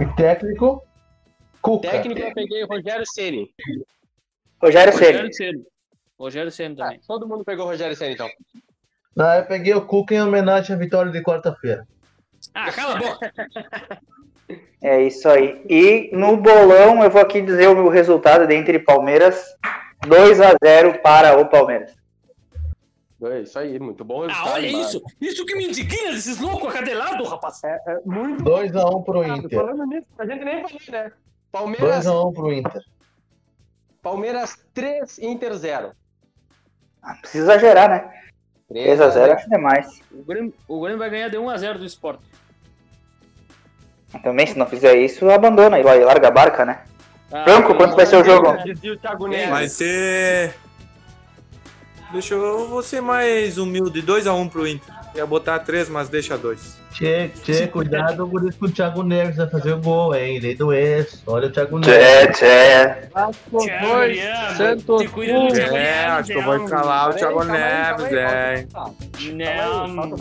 E 0.00 0.16
técnico, 0.16 0.82
Cuca. 1.62 1.90
Técnico, 1.90 2.20
eu 2.20 2.34
peguei 2.34 2.64
Rogério 2.64 3.04
Ceni. 3.06 3.50
Rogério 4.60 4.92
Ceni. 4.92 5.12
Rogério 5.12 5.34
Ceni. 5.34 5.66
Rogério 6.18 6.50
Ceni 6.50 6.76
também. 6.76 7.00
todo 7.06 7.28
mundo 7.28 7.44
pegou 7.44 7.66
Rogério 7.66 7.96
Ceni 7.96 8.14
então. 8.14 8.28
Ah, 9.18 9.38
eu 9.38 9.46
peguei 9.46 9.74
o 9.74 9.86
Cuca 9.86 10.14
em 10.14 10.22
homenagem 10.22 10.74
à 10.74 10.78
vitória 10.78 11.10
de 11.10 11.22
quarta-feira. 11.22 11.86
Ah, 12.54 12.70
cala 12.70 12.96
a 12.96 12.98
boca. 12.98 13.32
É 14.82 15.02
isso 15.02 15.28
aí. 15.28 15.64
E 15.68 16.10
no 16.12 16.36
bolão 16.36 17.02
eu 17.02 17.10
vou 17.10 17.20
aqui 17.20 17.40
dizer 17.40 17.66
o 17.68 17.74
meu 17.74 17.88
resultado 17.88 18.46
dentre 18.46 18.78
Palmeiras. 18.78 19.42
2 20.06 20.40
a 20.40 20.54
0 20.62 21.00
para 21.02 21.36
o 21.40 21.48
Palmeiras. 21.48 21.96
É 23.30 23.40
isso 23.40 23.58
aí, 23.58 23.78
muito 23.78 24.04
bom 24.04 24.22
Ah, 24.24 24.26
resultado. 24.28 24.52
olha 24.54 24.72
mas- 24.72 24.88
isso. 24.88 25.02
Isso 25.20 25.44
que 25.46 25.54
me 25.56 25.66
indigna 25.68 26.12
desses 26.12 26.38
loucos 26.40 26.68
acadelados, 26.68 27.28
rapaz. 27.28 27.62
É, 27.64 27.78
é 27.86 28.00
muito 28.04 28.42
2x1 28.44 29.02
pro 29.04 29.14
bom. 29.14 29.24
Inter. 29.24 29.58
Falando 29.58 29.86
nisso, 29.86 30.06
a 30.18 30.26
gente 30.26 30.44
nem 30.44 30.62
falou, 30.62 30.80
né? 30.90 31.12
Palmeiras, 31.52 32.04
2x1 32.06 32.32
pro 32.34 32.52
Inter. 32.52 32.82
Palmeiras 34.02 34.58
3, 34.74 35.18
Inter 35.18 35.54
0. 35.54 35.92
Precisa 37.20 37.44
exagerar, 37.44 37.88
né? 37.88 38.10
3 38.68 39.00
a 39.00 39.08
0 39.10 39.32
acho 39.32 39.48
demais. 39.48 40.00
O 40.10 40.22
Grêmio, 40.24 40.52
o 40.66 40.80
Grêmio 40.80 40.98
vai 40.98 41.08
ganhar 41.10 41.28
de 41.28 41.36
1x0 41.36 41.78
do 41.78 41.84
Sport. 41.84 42.20
Também, 44.22 44.46
se 44.46 44.58
não 44.58 44.66
fizer 44.66 44.96
isso, 44.96 45.28
abandona 45.30 45.78
e 45.78 45.82
larga 45.82 46.28
a 46.28 46.30
barca, 46.30 46.64
né? 46.64 46.82
Ah, 47.30 47.44
Franco, 47.44 47.74
quanto 47.74 47.96
vai 47.96 48.06
ser 48.06 48.16
o 48.16 48.24
jogo? 48.24 48.48
Vai 49.50 49.68
ser. 49.68 50.54
Deixa 52.12 52.34
eu. 52.34 52.68
vou 52.68 52.82
ser 52.82 53.00
mais 53.00 53.58
humilde. 53.58 54.02
2x1 54.02 54.48
pro 54.50 54.66
Inter. 54.66 54.94
Ia 55.14 55.26
botar 55.26 55.58
3, 55.60 55.88
mas 55.88 56.08
deixa 56.08 56.36
2. 56.36 56.76
Tchê, 56.92 57.28
tchê, 57.42 57.66
cuidado 57.66 58.26
por 58.28 58.46
isso 58.48 58.58
que 58.58 58.64
o 58.66 58.70
Thiago 58.70 59.02
Neves 59.02 59.36
vai 59.36 59.48
fazer 59.48 59.72
o 59.74 59.80
gol, 59.80 60.14
hein? 60.14 60.38
Lei 60.40 60.54
do 60.54 60.72
ex. 60.72 61.22
Olha 61.26 61.48
o 61.48 61.50
Thiago 61.50 61.78
Neves. 61.78 61.94
Tchê, 61.94 62.32
tchê. 62.32 63.08
Vasco 63.12 63.58
Thiago 63.58 63.86
2, 63.86 64.16
Leandro, 64.16 64.56
Santos 64.56 65.02
te 65.02 65.08
cuida 65.08 65.32
do 65.32 65.38
1. 65.40 65.48
Thiago 65.48 65.76
É, 65.76 66.04
acho 66.06 66.30
que 66.32 66.38
eu 66.38 66.42
vou 66.42 66.54
um- 66.54 66.64
escalar 66.64 67.10
o 67.10 67.14
Thiago 67.14 67.44
Neves, 67.44 68.04
o 68.06 68.10
Não. 69.36 70.16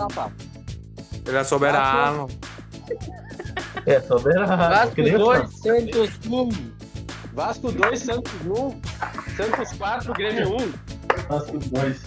Ele 1.28 1.38
é 1.38 1.44
soberano. 1.44 2.28
É, 3.86 4.00
soberano. 4.02 4.48
Vasco 4.58 4.96
que 4.96 5.02
nem 5.02 5.16
o 5.16 5.20
2, 5.20 5.60
Santos 5.60 6.10
1. 6.30 6.50
Vasco 7.34 7.72
2, 7.72 8.00
Santos 8.00 8.32
1. 8.46 8.82
Santos 9.36 9.74
4, 9.78 10.14
Grêmio 10.14 10.56
1. 10.58 10.95
Vasco 11.24 11.58
2. 11.58 12.02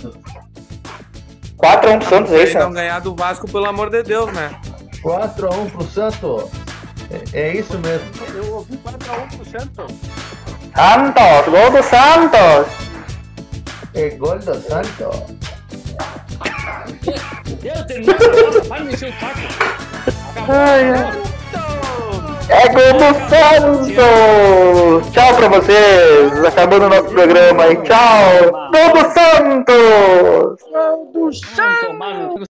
4 1.56 1.90
a 1.90 1.92
1 1.94 1.98
pro 1.98 2.09
Santos, 2.09 2.32
é 2.32 2.36
Se 2.38 2.44
isso? 2.44 2.59
não 2.59 2.72
ganhar 2.72 3.00
do 3.00 3.14
Vasco, 3.14 3.50
pelo 3.50 3.66
amor 3.66 3.90
de 3.90 4.02
Deus, 4.02 4.32
né? 4.32 4.50
4x1 5.02 5.70
pro 5.70 5.84
Santos. 5.84 6.44
É, 7.11 7.40
é 7.40 7.56
isso 7.56 7.78
mesmo. 7.78 8.06
Eu 8.34 8.54
ouvi 8.54 8.76
4x1 8.76 9.36
pro 9.36 9.44
Santos. 9.44 9.94
Santos, 10.74 11.46
gol 11.46 11.70
do 11.70 11.82
Santos! 11.82 12.88
É 13.94 14.11
gol 14.11 14.38
do 14.38 14.54
Santos. 14.54 15.38
Eu 17.64 17.86
terminar 17.86 18.14
essa 18.14 18.28
bosta, 18.30 18.64
para 18.66 18.84
me 18.84 18.94
encher 18.94 19.09
o 19.09 19.20
saco. 19.20 19.40
Acabou. 20.30 20.54
Ai, 20.54 20.90
ai. 20.90 21.22
É 22.51 22.68
gol 22.68 22.92
do 22.94 23.05
Santos! 23.28 25.12
Tchau 25.12 25.34
pra 25.36 25.49
vocês! 25.49 26.44
Acabando 26.46 26.86
o 26.86 26.88
nosso 26.88 27.05
programa 27.05 27.64
aí. 27.64 27.76
Tchau! 27.82 28.70
Gol 28.72 28.92
do 28.94 29.11
Santos! 29.12 30.59
Vamos 30.72 31.40
tomar 31.86 32.14
no 32.14 32.47